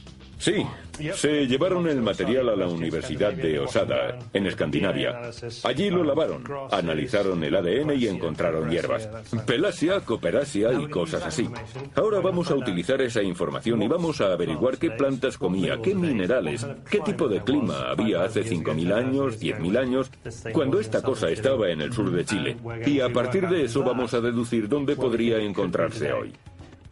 Sí, 0.40 0.66
se 1.14 1.46
llevaron 1.46 1.86
el 1.86 2.00
material 2.00 2.48
a 2.48 2.56
la 2.56 2.66
Universidad 2.66 3.34
de 3.34 3.58
Osada, 3.58 4.18
en 4.32 4.46
Escandinavia. 4.46 5.20
Allí 5.64 5.90
lo 5.90 6.02
lavaron, 6.02 6.42
analizaron 6.70 7.44
el 7.44 7.54
ADN 7.54 7.92
y 7.94 8.08
encontraron 8.08 8.70
hierbas. 8.70 9.06
Pelasia, 9.44 10.00
coperasia 10.00 10.72
y 10.72 10.88
cosas 10.88 11.26
así. 11.26 11.46
Ahora 11.94 12.20
vamos 12.20 12.50
a 12.50 12.54
utilizar 12.54 13.02
esa 13.02 13.22
información 13.22 13.82
y 13.82 13.88
vamos 13.88 14.22
a 14.22 14.32
averiguar 14.32 14.78
qué 14.78 14.90
plantas 14.90 15.36
comía, 15.36 15.78
qué 15.82 15.94
minerales, 15.94 16.66
qué 16.90 17.00
tipo 17.00 17.28
de 17.28 17.42
clima 17.42 17.90
había 17.90 18.22
hace 18.24 18.42
5.000 18.42 18.94
años, 18.94 19.38
10.000 19.42 19.78
años, 19.78 20.10
cuando 20.54 20.80
esta 20.80 21.02
cosa 21.02 21.28
estaba 21.28 21.68
en 21.68 21.82
el 21.82 21.92
sur 21.92 22.10
de 22.10 22.24
Chile. 22.24 22.56
Y 22.86 23.00
a 23.00 23.10
partir 23.10 23.46
de 23.46 23.64
eso 23.64 23.82
vamos 23.82 24.14
a 24.14 24.22
deducir 24.22 24.68
dónde 24.68 24.96
podría 24.96 25.36
encontrarse 25.36 26.10
hoy. 26.14 26.32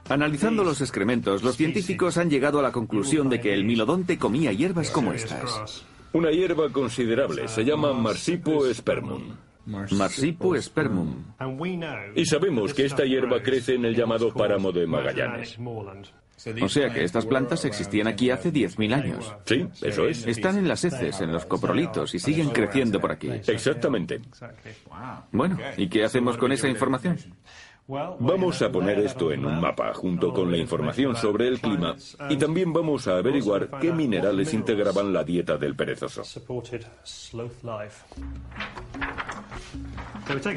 Analizando 0.09 0.65
los 0.65 0.81
excrementos, 0.81 1.43
los 1.43 1.57
científicos 1.57 2.17
han 2.19 2.31
llegado 2.31 2.59
a 2.59 2.63
la 2.63 2.73
conclusión 2.73 3.29
de 3.29 3.41
que 3.41 3.53
el 3.53 3.65
milodonte 3.65 4.19
comía 4.19 4.53
hierbas 4.53 4.91
como 4.91 5.13
estas. 5.13 5.85
Una 6.13 6.31
hierba 6.31 6.71
considerable, 6.71 7.49
se 7.49 7.65
llama 7.65 7.93
Marsipo 7.93 8.65
spermum. 8.73 9.35
Marsipo 9.67 10.57
spermum. 10.57 11.25
Y 12.15 12.25
sabemos 12.25 12.73
que 12.73 12.87
esta 12.87 13.05
hierba 13.05 13.43
crece 13.43 13.75
en 13.75 13.85
el 13.85 13.95
llamado 13.95 14.33
páramo 14.33 14.73
de 14.73 14.87
Magallanes. 14.87 15.59
O 16.63 16.69
sea 16.69 16.93
que 16.93 17.03
estas 17.03 17.27
plantas 17.27 17.65
existían 17.65 18.07
aquí 18.07 18.31
hace 18.31 18.53
10.000 18.53 18.95
años. 18.95 19.35
Sí, 19.45 19.67
eso 19.83 20.07
es. 20.07 20.27
Están 20.27 20.57
en 20.57 20.69
las 20.69 20.85
heces, 20.85 21.21
en 21.21 21.33
los 21.33 21.45
coprolitos 21.45 22.15
y 22.15 22.19
siguen 22.19 22.51
creciendo 22.51 23.01
por 23.01 23.11
aquí. 23.11 23.29
Exactamente. 23.29 24.21
Bueno, 25.33 25.59
¿y 25.77 25.89
qué 25.89 26.05
hacemos 26.05 26.39
con 26.39 26.53
esa 26.53 26.69
información? 26.69 27.19
Vamos 27.89 28.61
a 28.61 28.71
poner 28.71 28.99
esto 28.99 29.33
en 29.33 29.47
un 29.47 29.61
mapa 29.63 29.95
junto 29.95 30.35
con 30.35 30.51
la 30.51 30.59
información 30.59 31.17
sobre 31.17 31.49
el 31.49 31.59
clima 31.59 31.97
y 32.29 32.37
también 32.37 32.71
vamos 32.71 33.09
a 33.09 33.17
averiguar 33.17 33.71
qué 33.81 33.93
minerales 33.93 34.53
integraban 34.53 35.11
la 35.11 35.25
dieta 35.25 35.57
del 35.57 35.75
perezoso. 35.75 36.21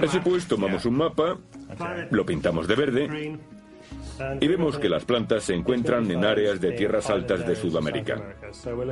Así 0.04 0.20
pues, 0.20 0.46
tomamos 0.46 0.86
un 0.86 0.98
mapa, 0.98 1.38
lo 2.10 2.26
pintamos 2.26 2.68
de 2.68 2.76
verde 2.76 3.40
y 4.42 4.48
vemos 4.48 4.78
que 4.78 4.90
las 4.90 5.06
plantas 5.06 5.46
se 5.46 5.54
encuentran 5.54 6.12
en 6.12 6.26
áreas 6.26 6.60
de 6.60 6.74
tierras 6.74 7.10
altas 7.10 7.48
de 7.48 7.56
Sudamérica. 7.56 8.36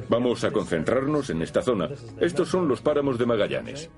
Vamos 0.07 0.45
a 0.45 0.51
concentrarnos 0.51 1.29
en 1.29 1.41
esta 1.41 1.61
zona. 1.61 1.89
Estos 2.21 2.47
son 2.47 2.69
los 2.69 2.79
páramos 2.79 3.17
de 3.19 3.25
Magallanes. 3.25 3.89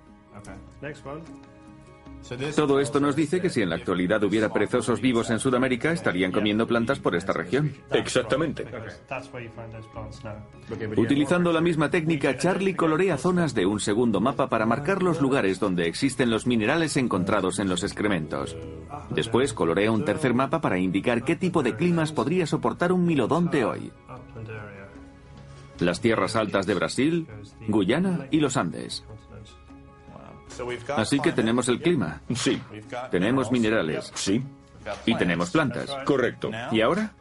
Todo 2.55 2.80
esto 2.80 2.99
nos 2.99 3.15
dice 3.15 3.41
que 3.41 3.49
si 3.49 3.61
en 3.61 3.69
la 3.69 3.76
actualidad 3.76 4.24
hubiera 4.24 4.51
perezosos 4.53 5.01
vivos 5.01 5.30
en 5.30 5.39
Sudamérica, 5.39 5.91
estarían 5.91 6.32
comiendo 6.32 6.67
plantas 6.67 6.99
por 6.99 7.15
esta 7.15 7.34
región. 7.34 7.74
Exactamente. 7.91 8.65
Utilizando 10.97 11.51
la 11.51 11.61
misma 11.61 11.89
técnica, 11.89 12.38
Charlie 12.38 12.76
colorea 12.76 13.17
zonas 13.17 13.53
de 13.53 13.65
un 13.65 13.80
segundo 13.80 14.22
mapa 14.22 14.47
para 14.47 14.65
marcar 14.65 15.03
los 15.03 15.22
lugares 15.22 15.59
donde 15.59 15.88
existen 15.88 16.30
los 16.30 16.47
minerales 16.47 16.97
encontrados 16.97 17.59
en 17.59 17.69
los 17.69 17.84
excrementos. 17.84 18.55
Después 19.09 19.53
colorea 19.53 19.91
un 19.91 20.05
tercer 20.05 20.34
mapa 20.34 20.61
para 20.61 20.78
indicar 20.78 21.24
qué 21.24 21.36
tipo 21.36 21.63
de 21.63 21.76
climas 21.76 22.11
podría 22.11 22.45
soportar 22.45 22.91
un 22.91 23.05
milodonte 23.05 23.65
hoy. 23.65 23.91
Las 25.80 25.99
tierras 25.99 26.36
altas 26.36 26.67
de 26.67 26.76
Brasil, 26.76 27.28
Guyana 27.67 28.28
y 28.30 28.39
los 28.39 28.55
Andes. 28.55 29.03
Así 30.95 31.20
que 31.20 31.32
tenemos 31.32 31.68
el 31.68 31.82
clima. 31.82 32.22
Sí. 32.36 32.62
Tenemos 33.09 33.51
minerales. 33.51 34.12
Sí. 34.16 34.43
Y 35.05 35.16
tenemos 35.16 35.51
plantas. 35.51 35.89
Correcto. 36.05 36.51
¿Y 36.72 36.82
ahora? 36.82 37.14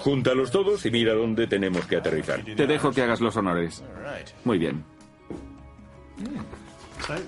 Júntalos 0.00 0.50
todos 0.50 0.84
y 0.84 0.90
mira 0.90 1.14
dónde 1.14 1.46
tenemos 1.46 1.86
que 1.86 1.96
aterrizar. 1.96 2.42
Te 2.42 2.66
dejo 2.66 2.92
que 2.92 3.02
hagas 3.02 3.20
los 3.20 3.36
honores. 3.36 3.82
Muy 4.44 4.58
bien. 4.58 4.84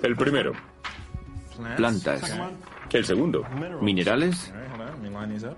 El 0.03 0.15
primero. 0.15 0.53
Plantas. 1.77 2.39
El 2.91 3.05
segundo. 3.05 3.43
Minerales. 3.81 4.53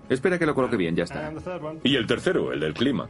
Espera 0.10 0.40
que 0.40 0.46
lo 0.46 0.56
coloque 0.56 0.78
bien, 0.78 0.96
ya 0.96 1.04
está. 1.04 1.32
Y 1.84 1.96
el 1.96 2.08
tercero, 2.08 2.54
el 2.54 2.60
del 2.60 2.74
clima. 2.74 3.10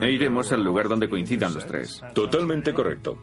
E 0.00 0.10
iremos 0.10 0.52
al 0.52 0.62
lugar 0.62 0.88
donde 0.88 1.08
coincidan 1.08 1.54
los 1.54 1.66
tres. 1.66 2.02
Totalmente 2.14 2.74
correcto. 2.74 3.18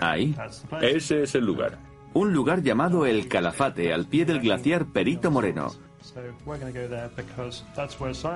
Ahí. 0.00 0.34
Ese 0.80 1.22
es 1.22 1.34
el 1.34 1.44
lugar. 1.44 1.78
Un 2.14 2.32
lugar 2.32 2.62
llamado 2.62 3.06
El 3.06 3.28
Calafate, 3.28 3.92
al 3.92 4.06
pie 4.06 4.24
del 4.24 4.40
glaciar 4.40 4.86
Perito 4.86 5.30
Moreno. 5.30 5.72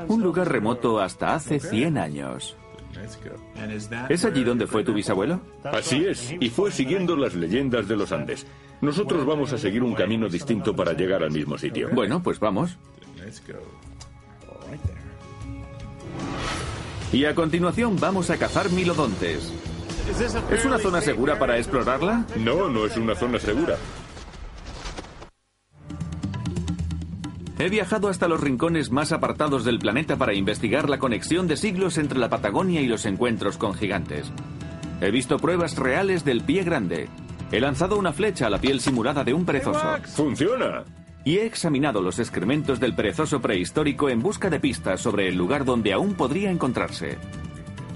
Un 0.09 0.23
lugar 0.23 0.51
remoto 0.51 1.01
hasta 1.01 1.35
hace 1.35 1.61
100 1.61 1.99
años. 1.99 2.57
¿Es 4.09 4.25
allí 4.25 4.45
donde 4.45 4.67
fue 4.67 4.85
tu 4.85 4.95
bisabuelo? 4.95 5.41
Así 5.65 6.07
es, 6.07 6.35
y 6.41 6.49
fue 6.49 6.71
siguiendo 6.71 7.17
las 7.17 7.35
leyendas 7.35 7.89
de 7.89 7.97
los 7.97 8.13
Andes. 8.13 8.47
Nosotros 8.81 9.27
vamos 9.27 9.53
a 9.53 9.59
seguir 9.59 9.83
un 9.83 9.95
camino 9.95 10.29
distinto 10.29 10.75
para 10.75 10.93
llegar 10.93 11.23
al 11.23 11.31
mismo 11.31 11.59
sitio. 11.59 11.91
Bueno, 11.93 12.23
pues 12.23 12.39
vamos. 12.39 12.79
Y 17.13 17.25
a 17.25 17.35
continuación 17.35 17.97
vamos 17.99 18.31
a 18.31 18.37
cazar 18.37 18.71
milodontes. 18.71 19.53
¿Es 20.51 20.65
una 20.65 20.79
zona 20.79 21.01
segura 21.01 21.39
para 21.39 21.59
explorarla? 21.59 22.25
No, 22.37 22.69
no 22.69 22.87
es 22.87 22.97
una 22.97 23.15
zona 23.15 23.39
segura. 23.39 23.77
He 27.59 27.69
viajado 27.69 28.09
hasta 28.09 28.29
los 28.29 28.41
rincones 28.41 28.91
más 28.91 29.13
apartados 29.13 29.65
del 29.65 29.79
planeta 29.79 30.17
para 30.17 30.35
investigar 30.35 30.89
la 30.89 30.99
conexión 30.99 31.49
de 31.49 31.57
siglos 31.57 31.99
entre 31.99 32.19
la 32.19 32.29
Patagonia 32.29 32.81
y 32.81 32.87
los 32.87 33.07
encuentros 33.07 33.57
con 33.57 33.75
gigantes. 33.75 34.31
He 35.01 35.11
visto 35.11 35.39
pruebas 35.39 35.77
reales 35.77 36.25
del 36.25 36.43
pie 36.43 36.63
grande. 36.63 37.09
He 37.51 37.61
lanzado 37.61 37.97
una 37.99 38.13
flecha 38.13 38.47
a 38.47 38.51
la 38.51 38.61
piel 38.61 38.81
simulada 38.81 39.25
de 39.25 39.35
un 39.35 39.45
perezoso. 39.45 39.97
¡Funciona! 40.15 40.85
Y 41.25 41.39
he 41.39 41.47
examinado 41.47 42.01
los 42.03 42.19
excrementos 42.21 42.79
del 42.79 42.95
perezoso 42.95 43.41
prehistórico 43.41 44.09
en 44.09 44.23
busca 44.23 44.51
de 44.51 44.61
pistas 44.61 45.01
sobre 45.01 45.29
el 45.29 45.35
lugar 45.35 45.65
donde 45.65 45.93
aún 45.93 46.15
podría 46.15 46.51
encontrarse. 46.51 47.19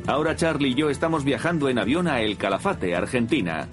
Ahora 0.06 0.34
Charlie 0.34 0.70
y 0.70 0.74
yo 0.74 0.90
estamos 0.90 1.24
viajando 1.24 1.68
en 1.68 1.78
avión 1.78 2.08
a 2.08 2.20
El 2.20 2.36
Calafate, 2.36 2.96
Argentina. 2.96 3.68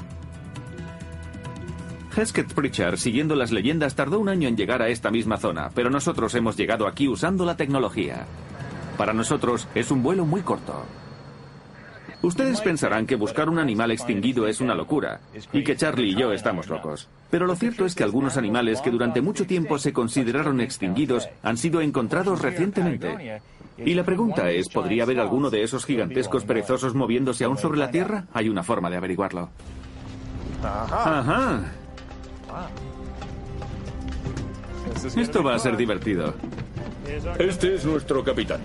Hesketh 2.15 2.53
Pritchard, 2.53 2.97
siguiendo 2.97 3.35
las 3.35 3.51
leyendas, 3.51 3.95
tardó 3.95 4.19
un 4.19 4.29
año 4.29 4.47
en 4.47 4.57
llegar 4.57 4.81
a 4.81 4.89
esta 4.89 5.11
misma 5.11 5.37
zona, 5.37 5.69
pero 5.73 5.89
nosotros 5.89 6.33
hemos 6.35 6.57
llegado 6.57 6.87
aquí 6.87 7.07
usando 7.07 7.45
la 7.45 7.55
tecnología. 7.55 8.25
Para 8.97 9.13
nosotros 9.13 9.67
es 9.75 9.91
un 9.91 10.01
vuelo 10.01 10.25
muy 10.25 10.41
corto. 10.41 10.83
Ustedes 12.23 12.61
pensarán 12.61 13.05
que 13.05 13.15
buscar 13.15 13.47
un 13.47 13.59
animal 13.59 13.91
extinguido 13.91 14.47
es 14.47 14.59
una 14.59 14.73
locura 14.73 15.19
y 15.53 15.63
que 15.63 15.75
Charlie 15.75 16.09
y 16.09 16.15
yo 16.15 16.33
estamos 16.33 16.67
locos. 16.67 17.07
Pero 17.29 17.45
lo 17.45 17.55
cierto 17.55 17.85
es 17.85 17.93
que 17.93 18.03
algunos 18.03 18.37
animales 18.37 18.81
que 18.81 18.89
durante 18.89 19.21
mucho 19.21 19.45
tiempo 19.45 19.77
se 19.77 19.93
consideraron 19.93 20.59
extinguidos 20.59 21.29
han 21.43 21.57
sido 21.57 21.79
encontrados 21.81 22.41
recientemente. 22.41 23.39
Y 23.77 23.93
la 23.93 24.03
pregunta 24.03 24.49
es, 24.49 24.69
¿podría 24.69 25.03
haber 25.03 25.19
alguno 25.19 25.49
de 25.49 25.63
esos 25.63 25.85
gigantescos 25.85 26.43
perezosos 26.43 26.95
moviéndose 26.95 27.43
aún 27.43 27.57
sobre 27.57 27.77
la 27.77 27.91
Tierra? 27.91 28.25
Hay 28.33 28.49
una 28.49 28.63
forma 28.63 28.89
de 28.89 28.97
averiguarlo. 28.97 29.49
Ajá. 30.63 31.61
Esto 35.15 35.43
va 35.43 35.55
a 35.55 35.59
ser 35.59 35.77
divertido. 35.77 36.33
Este 37.37 37.75
es 37.75 37.85
nuestro 37.85 38.23
capitán. 38.23 38.61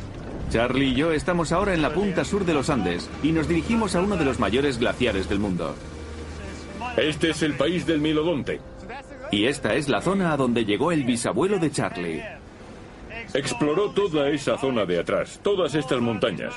Charlie 0.50 0.88
y 0.88 0.94
yo 0.94 1.12
estamos 1.12 1.52
ahora 1.52 1.74
en 1.74 1.82
la 1.82 1.94
punta 1.94 2.24
sur 2.24 2.44
de 2.44 2.54
los 2.54 2.68
Andes 2.68 3.08
y 3.22 3.32
nos 3.32 3.48
dirigimos 3.48 3.94
a 3.94 4.00
uno 4.00 4.16
de 4.16 4.24
los 4.24 4.38
mayores 4.38 4.78
glaciares 4.78 5.28
del 5.28 5.38
mundo. 5.38 5.74
Este 6.96 7.30
es 7.30 7.42
el 7.42 7.54
país 7.54 7.86
del 7.86 8.00
Milodonte. 8.00 8.60
Y 9.30 9.46
esta 9.46 9.74
es 9.74 9.88
la 9.88 10.02
zona 10.02 10.32
a 10.32 10.36
donde 10.36 10.64
llegó 10.64 10.92
el 10.92 11.04
bisabuelo 11.04 11.58
de 11.58 11.70
Charlie. 11.70 12.22
Exploró 13.34 13.90
toda 13.90 14.28
esa 14.28 14.58
zona 14.58 14.84
de 14.84 14.98
atrás, 14.98 15.40
todas 15.42 15.74
estas 15.74 16.00
montañas. 16.00 16.54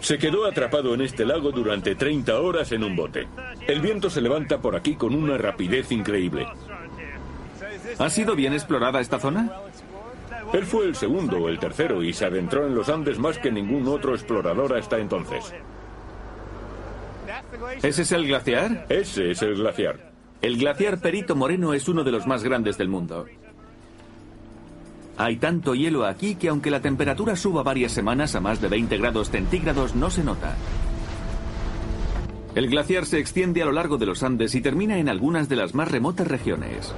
Se 0.00 0.18
quedó 0.18 0.44
atrapado 0.44 0.94
en 0.94 1.00
este 1.00 1.24
lago 1.24 1.52
durante 1.52 1.94
30 1.94 2.40
horas 2.40 2.72
en 2.72 2.84
un 2.84 2.96
bote. 2.96 3.26
El 3.66 3.80
viento 3.80 4.10
se 4.10 4.20
levanta 4.20 4.60
por 4.60 4.76
aquí 4.76 4.96
con 4.96 5.14
una 5.14 5.38
rapidez 5.38 5.92
increíble. 5.92 6.46
¿Ha 7.98 8.10
sido 8.10 8.34
bien 8.34 8.52
explorada 8.52 9.00
esta 9.00 9.18
zona? 9.18 9.50
Él 10.52 10.64
fue 10.64 10.86
el 10.86 10.96
segundo 10.96 11.38
o 11.38 11.48
el 11.48 11.58
tercero 11.58 12.02
y 12.02 12.12
se 12.12 12.26
adentró 12.26 12.66
en 12.66 12.74
los 12.74 12.88
Andes 12.88 13.18
más 13.18 13.38
que 13.38 13.50
ningún 13.50 13.86
otro 13.88 14.14
explorador 14.14 14.76
hasta 14.76 14.98
entonces. 14.98 15.54
¿Ese 17.82 18.02
es 18.02 18.12
el 18.12 18.26
glaciar? 18.26 18.86
Ese 18.88 19.30
es 19.30 19.40
el 19.42 19.54
glaciar. 19.54 20.10
El 20.42 20.58
glaciar 20.58 20.98
Perito 20.98 21.36
Moreno 21.36 21.72
es 21.72 21.88
uno 21.88 22.04
de 22.04 22.10
los 22.10 22.26
más 22.26 22.42
grandes 22.42 22.76
del 22.76 22.88
mundo. 22.88 23.26
Hay 25.22 25.36
tanto 25.36 25.76
hielo 25.76 26.04
aquí 26.04 26.34
que 26.34 26.48
aunque 26.48 26.68
la 26.68 26.80
temperatura 26.80 27.36
suba 27.36 27.62
varias 27.62 27.92
semanas 27.92 28.34
a 28.34 28.40
más 28.40 28.60
de 28.60 28.66
20 28.66 28.98
grados 28.98 29.30
centígrados 29.30 29.94
no 29.94 30.10
se 30.10 30.24
nota. 30.24 30.56
El 32.56 32.68
glaciar 32.68 33.06
se 33.06 33.20
extiende 33.20 33.62
a 33.62 33.66
lo 33.66 33.72
largo 33.72 33.98
de 33.98 34.06
los 34.06 34.24
Andes 34.24 34.52
y 34.56 34.60
termina 34.60 34.98
en 34.98 35.08
algunas 35.08 35.48
de 35.48 35.54
las 35.54 35.74
más 35.74 35.92
remotas 35.92 36.26
regiones. 36.26 36.92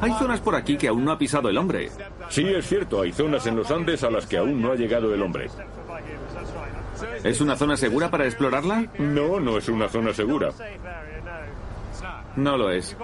Hay 0.00 0.12
zonas 0.12 0.40
por 0.40 0.54
aquí 0.54 0.76
que 0.76 0.86
aún 0.86 1.04
no 1.04 1.10
ha 1.10 1.18
pisado 1.18 1.48
el 1.48 1.58
hombre. 1.58 1.90
Sí, 2.28 2.44
es 2.44 2.64
cierto, 2.64 3.02
hay 3.02 3.10
zonas 3.10 3.44
en 3.48 3.56
los 3.56 3.68
Andes 3.72 4.04
a 4.04 4.10
las 4.10 4.26
que 4.26 4.38
aún 4.38 4.62
no 4.62 4.70
ha 4.70 4.76
llegado 4.76 5.12
el 5.12 5.20
hombre. 5.20 5.48
¿Es 7.24 7.40
una 7.40 7.56
zona 7.56 7.76
segura 7.76 8.08
para 8.08 8.26
explorarla? 8.26 8.86
No, 8.98 9.40
no 9.40 9.58
es 9.58 9.68
una 9.68 9.88
zona 9.88 10.14
segura. 10.14 10.50
No 12.38 12.56
lo 12.56 12.70
es. 12.70 12.96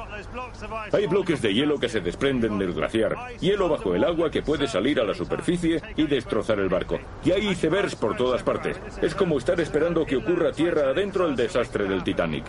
Hay 0.93 1.09
bloques 1.09 1.43
de 1.43 1.53
hielo 1.53 1.80
que 1.80 1.89
se 1.89 2.01
desprenden 2.01 2.57
del 2.57 2.72
glaciar, 2.72 3.16
hielo 3.41 3.68
bajo 3.68 3.93
el 3.93 4.05
agua 4.05 4.30
que 4.30 4.43
puede 4.43 4.68
salir 4.68 5.01
a 5.01 5.05
la 5.05 5.12
superficie 5.12 5.82
y 5.97 6.07
destrozar 6.07 6.61
el 6.61 6.68
barco. 6.68 7.01
Y 7.24 7.32
hay 7.32 7.49
icebergs 7.49 7.97
por 7.97 8.16
todas 8.16 8.45
partes. 8.45 8.80
Es 9.03 9.12
como 9.16 9.37
estar 9.37 9.61
esperando 9.61 10.07
que 10.07 10.16
ocurra 10.16 10.53
tierra 10.53 10.91
adentro 10.91 11.26
el 11.26 11.35
desastre 11.35 11.89
del 11.89 12.05
Titanic. 12.05 12.45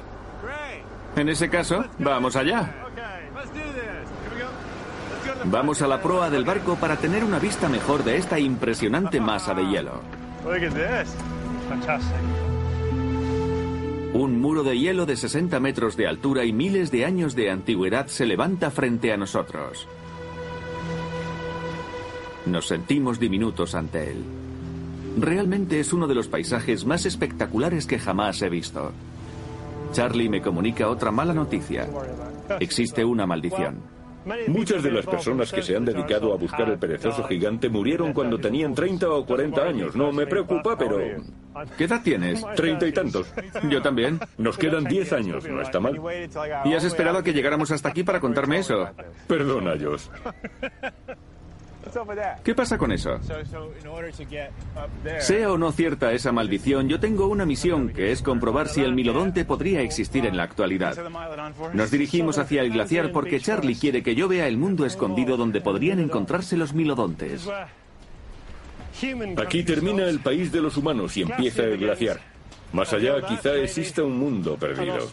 En 1.15 1.27
ese 1.27 1.49
caso, 1.49 1.85
vamos 1.97 2.35
allá. 2.35 2.71
Vamos 5.45 5.81
a 5.81 5.87
la 5.87 5.99
proa 6.01 6.29
del 6.29 6.45
barco 6.45 6.75
para 6.75 6.97
tener 6.97 7.23
una 7.23 7.39
vista 7.39 7.67
mejor 7.67 8.03
de 8.03 8.17
esta 8.17 8.37
impresionante 8.37 9.19
masa 9.19 9.55
de 9.55 9.65
hielo. 9.65 10.01
Un 14.15 14.39
muro 14.39 14.63
de 14.63 14.79
hielo 14.79 15.05
de 15.05 15.17
60 15.17 15.59
metros 15.59 15.97
de 15.97 16.07
altura 16.07 16.45
y 16.45 16.53
miles 16.53 16.89
de 16.89 17.03
años 17.03 17.35
de 17.35 17.51
antigüedad 17.51 18.07
se 18.07 18.25
levanta 18.25 18.71
frente 18.71 19.11
a 19.11 19.17
nosotros. 19.17 19.89
Nos 22.45 22.65
sentimos 22.65 23.19
diminutos 23.19 23.75
ante 23.75 24.11
él. 24.11 24.23
Realmente 25.19 25.81
es 25.81 25.91
uno 25.91 26.07
de 26.07 26.15
los 26.15 26.29
paisajes 26.29 26.85
más 26.85 27.05
espectaculares 27.05 27.87
que 27.87 27.99
jamás 27.99 28.41
he 28.41 28.47
visto. 28.47 28.93
Charlie 29.91 30.29
me 30.29 30.41
comunica 30.41 30.87
otra 30.87 31.11
mala 31.11 31.33
noticia. 31.33 31.85
Existe 32.61 33.03
una 33.03 33.25
maldición. 33.25 33.94
Muchas 34.47 34.83
de 34.83 34.91
las 34.91 35.05
personas 35.05 35.51
que 35.51 35.61
se 35.61 35.75
han 35.75 35.85
dedicado 35.85 36.33
a 36.33 36.37
buscar 36.37 36.69
el 36.69 36.79
perezoso 36.79 37.23
gigante 37.25 37.69
murieron 37.69 38.13
cuando 38.13 38.39
tenían 38.39 38.73
30 38.73 39.09
o 39.09 39.25
40 39.25 39.63
años. 39.63 39.95
No 39.95 40.11
me 40.11 40.25
preocupa, 40.25 40.77
pero... 40.77 40.99
¿Qué 41.77 41.85
edad 41.85 42.01
tienes? 42.03 42.43
Treinta 42.55 42.85
y 42.85 42.91
tantos. 42.91 43.31
Yo 43.69 43.81
también. 43.81 44.19
Nos 44.37 44.57
quedan 44.57 44.83
10 44.83 45.13
años, 45.13 45.47
no 45.47 45.61
está 45.61 45.79
mal. 45.79 45.99
¿Y 46.65 46.73
has 46.73 46.83
esperado 46.83 47.19
a 47.19 47.23
que 47.23 47.33
llegáramos 47.33 47.71
hasta 47.71 47.89
aquí 47.89 48.03
para 48.03 48.19
contarme 48.19 48.59
eso? 48.59 48.89
Perdona, 49.27 49.75
Josh. 49.81 50.07
¿Qué 52.43 52.55
pasa 52.55 52.77
con 52.77 52.91
eso? 52.91 53.19
Sea 55.19 55.51
o 55.51 55.57
no 55.57 55.71
cierta 55.71 56.11
esa 56.13 56.31
maldición, 56.31 56.89
yo 56.89 56.99
tengo 56.99 57.27
una 57.27 57.45
misión 57.45 57.89
que 57.89 58.11
es 58.11 58.21
comprobar 58.21 58.67
si 58.67 58.81
el 58.81 58.93
milodonte 58.93 59.45
podría 59.45 59.81
existir 59.81 60.25
en 60.25 60.37
la 60.37 60.43
actualidad. 60.43 60.97
Nos 61.73 61.91
dirigimos 61.91 62.37
hacia 62.37 62.61
el 62.61 62.71
glaciar 62.71 63.11
porque 63.11 63.39
Charlie 63.39 63.75
quiere 63.75 64.03
que 64.03 64.15
yo 64.15 64.27
vea 64.27 64.47
el 64.47 64.57
mundo 64.57 64.85
escondido 64.85 65.37
donde 65.37 65.61
podrían 65.61 65.99
encontrarse 65.99 66.57
los 66.57 66.73
milodontes. 66.73 67.47
Aquí 69.37 69.63
termina 69.63 70.05
el 70.05 70.19
país 70.19 70.51
de 70.51 70.61
los 70.61 70.77
humanos 70.77 71.15
y 71.17 71.23
empieza 71.23 71.63
el 71.63 71.77
glaciar. 71.77 72.19
Más 72.71 72.91
allá 72.93 73.21
quizá 73.25 73.53
exista 73.55 74.03
un 74.03 74.17
mundo 74.17 74.57
perdido. 74.57 75.09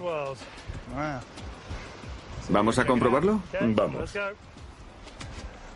¿Vamos 2.48 2.78
a 2.78 2.86
comprobarlo? 2.86 3.40
Vamos. 3.60 4.14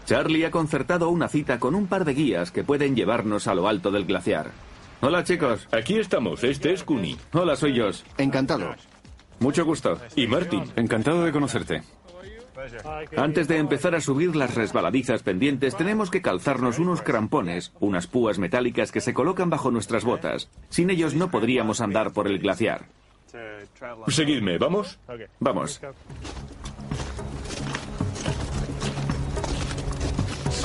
Charlie 0.06 0.44
ha 0.44 0.52
concertado 0.52 1.10
una 1.10 1.26
cita 1.28 1.58
con 1.58 1.74
un 1.74 1.88
par 1.88 2.04
de 2.04 2.14
guías 2.14 2.52
que 2.52 2.62
pueden 2.62 2.94
llevarnos 2.94 3.48
a 3.48 3.54
lo 3.56 3.66
alto 3.66 3.90
del 3.90 4.04
glaciar. 4.04 4.52
Hola 5.00 5.24
chicos. 5.24 5.66
Aquí 5.72 5.98
estamos, 5.98 6.44
este 6.44 6.72
es 6.72 6.84
Kuni. 6.84 7.16
Hola, 7.32 7.56
soy 7.56 7.78
Josh. 7.78 8.02
Encantado. 8.16 8.74
Mucho 9.40 9.64
gusto. 9.64 9.98
Y 10.14 10.28
Martin. 10.28 10.62
Encantado 10.76 11.24
de 11.24 11.32
conocerte. 11.32 11.82
Antes 13.16 13.48
de 13.48 13.58
empezar 13.58 13.96
a 13.96 14.00
subir 14.00 14.36
las 14.36 14.54
resbaladizas 14.54 15.24
pendientes, 15.24 15.76
tenemos 15.76 16.10
que 16.10 16.22
calzarnos 16.22 16.78
unos 16.78 17.02
crampones, 17.02 17.72
unas 17.80 18.06
púas 18.06 18.38
metálicas 18.38 18.92
que 18.92 19.00
se 19.00 19.12
colocan 19.12 19.50
bajo 19.50 19.72
nuestras 19.72 20.04
botas. 20.04 20.48
Sin 20.68 20.90
ellos 20.90 21.14
no 21.14 21.32
podríamos 21.32 21.80
andar 21.80 22.12
por 22.12 22.28
el 22.28 22.38
glaciar. 22.38 22.86
Seguidme, 24.06 24.56
¿vamos? 24.58 25.00
Vamos. 25.40 25.80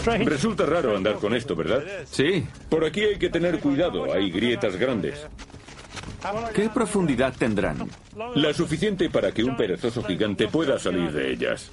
Resulta 0.05 0.65
raro 0.65 0.95
andar 0.95 1.15
con 1.15 1.33
esto, 1.33 1.55
¿verdad? 1.55 1.83
Sí. 2.05 2.45
Por 2.69 2.85
aquí 2.85 3.01
hay 3.01 3.17
que 3.17 3.29
tener 3.29 3.59
cuidado, 3.59 4.11
hay 4.11 4.31
grietas 4.31 4.75
grandes. 4.75 5.27
¿Qué 6.53 6.69
profundidad 6.69 7.33
tendrán? 7.37 7.89
La 8.35 8.53
suficiente 8.53 9.09
para 9.09 9.31
que 9.31 9.43
un 9.43 9.57
perezoso 9.57 10.03
gigante 10.03 10.47
pueda 10.47 10.77
salir 10.77 11.11
de 11.11 11.31
ellas. 11.31 11.71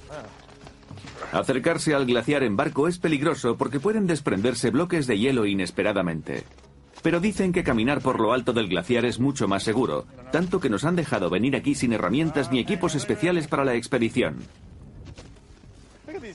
Acercarse 1.31 1.93
al 1.93 2.05
glaciar 2.05 2.43
en 2.43 2.55
barco 2.55 2.87
es 2.87 2.97
peligroso 2.97 3.57
porque 3.57 3.79
pueden 3.79 4.07
desprenderse 4.07 4.71
bloques 4.71 5.05
de 5.05 5.19
hielo 5.19 5.45
inesperadamente. 5.45 6.43
Pero 7.03 7.19
dicen 7.19 7.53
que 7.53 7.63
caminar 7.63 8.01
por 8.01 8.19
lo 8.19 8.33
alto 8.33 8.51
del 8.51 8.67
glaciar 8.67 9.05
es 9.05 9.19
mucho 9.19 9.47
más 9.47 9.63
seguro, 9.63 10.05
tanto 10.31 10.59
que 10.59 10.69
nos 10.69 10.83
han 10.83 10.95
dejado 10.95 11.29
venir 11.29 11.55
aquí 11.55 11.75
sin 11.75 11.93
herramientas 11.93 12.51
ni 12.51 12.59
equipos 12.59 12.95
especiales 12.95 13.47
para 13.47 13.63
la 13.63 13.75
expedición. 13.75 14.37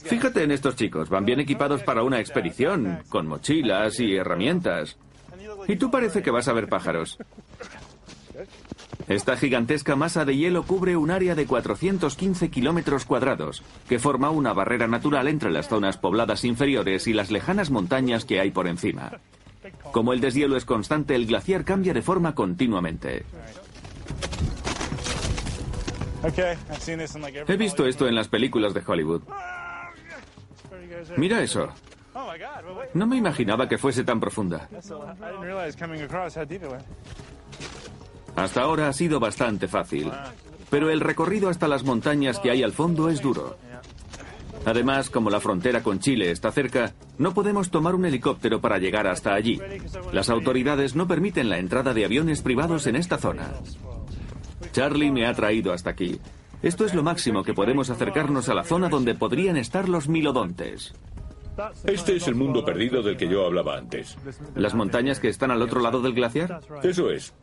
Fíjate 0.05 0.43
en 0.43 0.51
estos 0.51 0.77
chicos, 0.77 1.09
van 1.09 1.25
bien 1.25 1.41
equipados 1.41 1.83
para 1.83 2.03
una 2.03 2.21
expedición, 2.21 3.01
con 3.09 3.27
mochilas 3.27 4.01
y 4.01 4.17
herramientas. 4.17 4.97
Y 5.69 5.77
tú 5.77 5.91
parece 5.91 6.23
que 6.23 6.31
vas 6.31 6.49
a 6.49 6.53
ver 6.53 6.69
pájaros. 6.69 7.19
Esta 9.09 9.37
gigantesca 9.37 9.97
masa 9.97 10.25
de 10.25 10.37
hielo 10.37 10.63
cubre 10.63 10.97
un 10.97 11.11
área 11.11 11.35
de 11.35 11.47
415 11.47 12.49
kilómetros 12.51 13.05
cuadrados, 13.05 13.63
que 13.89 13.99
forma 13.99 14.31
una 14.31 14.53
barrera 14.53 14.87
natural 14.87 15.29
entre 15.29 15.51
las 15.51 15.69
zonas 15.69 15.99
pobladas 15.99 16.45
inferiores 16.45 17.07
y 17.07 17.13
las 17.13 17.31
lejanas 17.31 17.71
montañas 17.71 18.25
que 18.25 18.41
hay 18.41 18.51
por 18.51 18.67
encima. 18.67 19.21
Como 19.93 20.13
el 20.13 20.21
deshielo 20.21 20.57
es 20.57 20.65
constante, 20.65 21.15
el 21.15 21.27
glaciar 21.27 21.65
cambia 21.65 21.93
de 21.93 22.03
forma 22.03 22.35
continuamente. 22.35 23.25
He 27.47 27.57
visto 27.57 27.87
esto 27.87 28.09
en 28.09 28.15
las 28.15 28.29
películas 28.29 28.73
de 28.73 28.83
Hollywood. 28.87 29.23
Mira 31.17 31.43
eso. 31.43 31.69
No 32.95 33.07
me 33.07 33.17
imaginaba 33.17 33.69
que 33.69 33.79
fuese 33.79 34.05
tan 34.05 34.21
profunda. 34.21 34.69
Hasta 38.37 38.63
ahora 38.63 38.89
ha 38.89 38.93
sido 38.93 39.21
bastante 39.21 39.69
fácil, 39.69 40.11
pero 40.71 40.91
el 40.91 41.01
recorrido 41.01 41.49
hasta 41.49 41.69
las 41.69 41.85
montañas 41.85 42.39
que 42.39 42.51
hay 42.51 42.63
al 42.63 42.73
fondo 42.73 43.09
es 43.09 43.21
duro. 43.21 43.57
Además, 44.67 45.11
como 45.11 45.29
la 45.29 45.41
frontera 45.41 45.83
con 45.83 45.99
Chile 45.99 46.31
está 46.31 46.51
cerca, 46.51 46.95
no 47.19 47.35
podemos 47.35 47.71
tomar 47.71 47.95
un 47.95 48.07
helicóptero 48.07 48.61
para 48.61 48.79
llegar 48.79 49.07
hasta 49.07 49.35
allí. 49.35 49.61
Las 50.13 50.31
autoridades 50.31 50.95
no 50.95 51.07
permiten 51.07 51.51
la 51.51 51.59
entrada 51.59 51.93
de 51.93 52.05
aviones 52.05 52.41
privados 52.41 52.87
en 52.87 52.97
esta 52.97 53.19
zona. 53.19 53.53
Charlie 54.73 55.13
me 55.13 55.27
ha 55.27 55.35
traído 55.35 55.73
hasta 55.73 55.91
aquí. 55.91 56.19
Esto 56.65 56.87
es 56.87 56.95
lo 56.95 57.03
máximo 57.03 57.45
que 57.45 57.53
podemos 57.53 57.91
acercarnos 57.91 58.49
a 58.49 58.55
la 58.55 58.65
zona 58.65 58.89
donde 58.89 59.15
podrían 59.15 59.59
estar 59.59 59.87
los 59.87 60.09
milodontes. 60.09 60.95
Este 61.85 62.17
es 62.17 62.27
el 62.27 62.35
mundo 62.35 62.65
perdido 62.65 63.03
del 63.03 63.19
que 63.19 63.29
yo 63.29 63.45
hablaba 63.45 63.77
antes. 63.77 64.17
¿Las 64.57 64.75
montañas 64.75 65.21
que 65.21 65.29
están 65.29 65.51
al 65.51 65.61
otro 65.61 65.81
lado 65.81 66.01
del 66.01 66.15
glaciar? 66.15 66.61
Eso 66.83 67.11
es. 67.11 67.35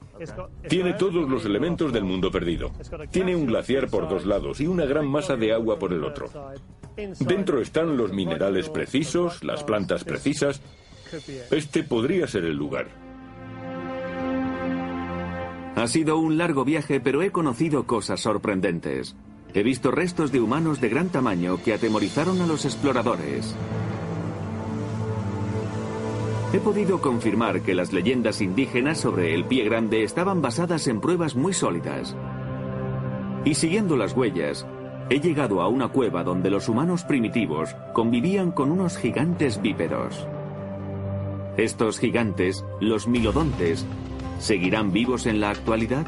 Tiene 0.68 0.94
todos 0.94 1.30
los 1.30 1.46
elementos 1.46 1.94
del 1.94 2.04
mundo 2.04 2.32
perdido. 2.32 2.72
Tiene 3.12 3.36
un 3.36 3.46
glaciar 3.46 3.90
por 3.90 4.10
dos 4.10 4.26
lados 4.26 4.60
y 4.60 4.66
una 4.66 4.86
gran 4.86 5.08
masa 5.08 5.36
de 5.36 5.54
agua 5.54 5.78
por 5.78 5.94
el 5.94 6.04
otro. 6.04 6.28
Dentro 7.20 7.62
están 7.62 7.98
los 7.98 8.12
minerales 8.12 8.70
precisos, 8.70 9.44
las 9.44 9.64
plantas 9.64 10.04
precisas. 10.04 10.62
Este 11.52 11.84
podría 11.84 12.26
ser 12.26 12.46
el 12.46 12.56
lugar. 12.56 12.88
Ha 15.82 15.88
sido 15.88 16.20
un 16.20 16.38
largo 16.38 16.64
viaje, 16.64 17.00
pero 17.00 17.24
he 17.24 17.32
conocido 17.32 17.88
cosas 17.88 18.20
sorprendentes. 18.20 19.16
He 19.56 19.64
visto 19.64 19.90
restos 19.90 20.32
de 20.32 20.40
humanos 20.40 20.80
de 20.80 20.90
gran 20.90 21.10
tamaño 21.10 21.58
que 21.58 21.74
atemorizaron 21.74 22.40
a 22.40 22.46
los 22.46 22.66
exploradores. 22.66 23.56
He 26.54 26.60
podido 26.60 27.02
confirmar 27.02 27.64
que 27.64 27.74
las 27.74 27.94
leyendas 27.94 28.42
indígenas 28.42 29.00
sobre 29.00 29.34
el 29.34 29.46
pie 29.46 29.64
grande 29.64 30.04
estaban 30.04 30.44
basadas 30.44 30.88
en 30.88 31.02
pruebas 31.02 31.36
muy 31.36 31.52
sólidas. 31.52 32.16
Y 33.44 33.56
siguiendo 33.56 33.98
las 33.98 34.16
huellas, 34.16 34.68
he 35.10 35.20
llegado 35.20 35.64
a 35.64 35.68
una 35.68 35.88
cueva 35.88 36.24
donde 36.24 36.52
los 36.52 36.70
humanos 36.70 37.06
primitivos 37.06 37.76
convivían 37.94 38.52
con 38.52 38.70
unos 38.72 38.98
gigantes 38.98 39.60
bípedos. 39.60 40.28
Estos 41.58 41.98
gigantes, 41.98 42.64
los 42.80 43.08
milodontes, 43.08 43.84
¿seguirán 44.42 44.92
vivos 44.92 45.26
en 45.26 45.40
la 45.40 45.52
actualidad? 45.52 46.06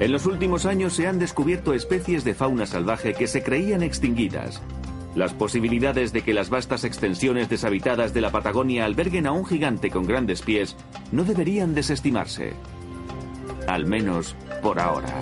En 0.00 0.12
los 0.12 0.26
últimos 0.26 0.66
años 0.66 0.94
se 0.94 1.06
han 1.06 1.18
descubierto 1.18 1.74
especies 1.74 2.24
de 2.24 2.34
fauna 2.34 2.66
salvaje 2.66 3.14
que 3.14 3.26
se 3.26 3.42
creían 3.42 3.82
extinguidas, 3.82 4.62
las 5.14 5.34
posibilidades 5.34 6.12
de 6.12 6.22
que 6.22 6.34
las 6.34 6.50
vastas 6.50 6.84
extensiones 6.84 7.48
deshabitadas 7.48 8.14
de 8.14 8.20
la 8.20 8.30
Patagonia 8.30 8.84
alberguen 8.84 9.26
a 9.26 9.32
un 9.32 9.44
gigante 9.44 9.90
con 9.90 10.06
grandes 10.06 10.42
pies 10.42 10.76
no 11.12 11.24
deberían 11.24 11.74
desestimarse. 11.74 12.52
Al 13.66 13.86
menos 13.86 14.36
por 14.62 14.80
ahora. 14.80 15.20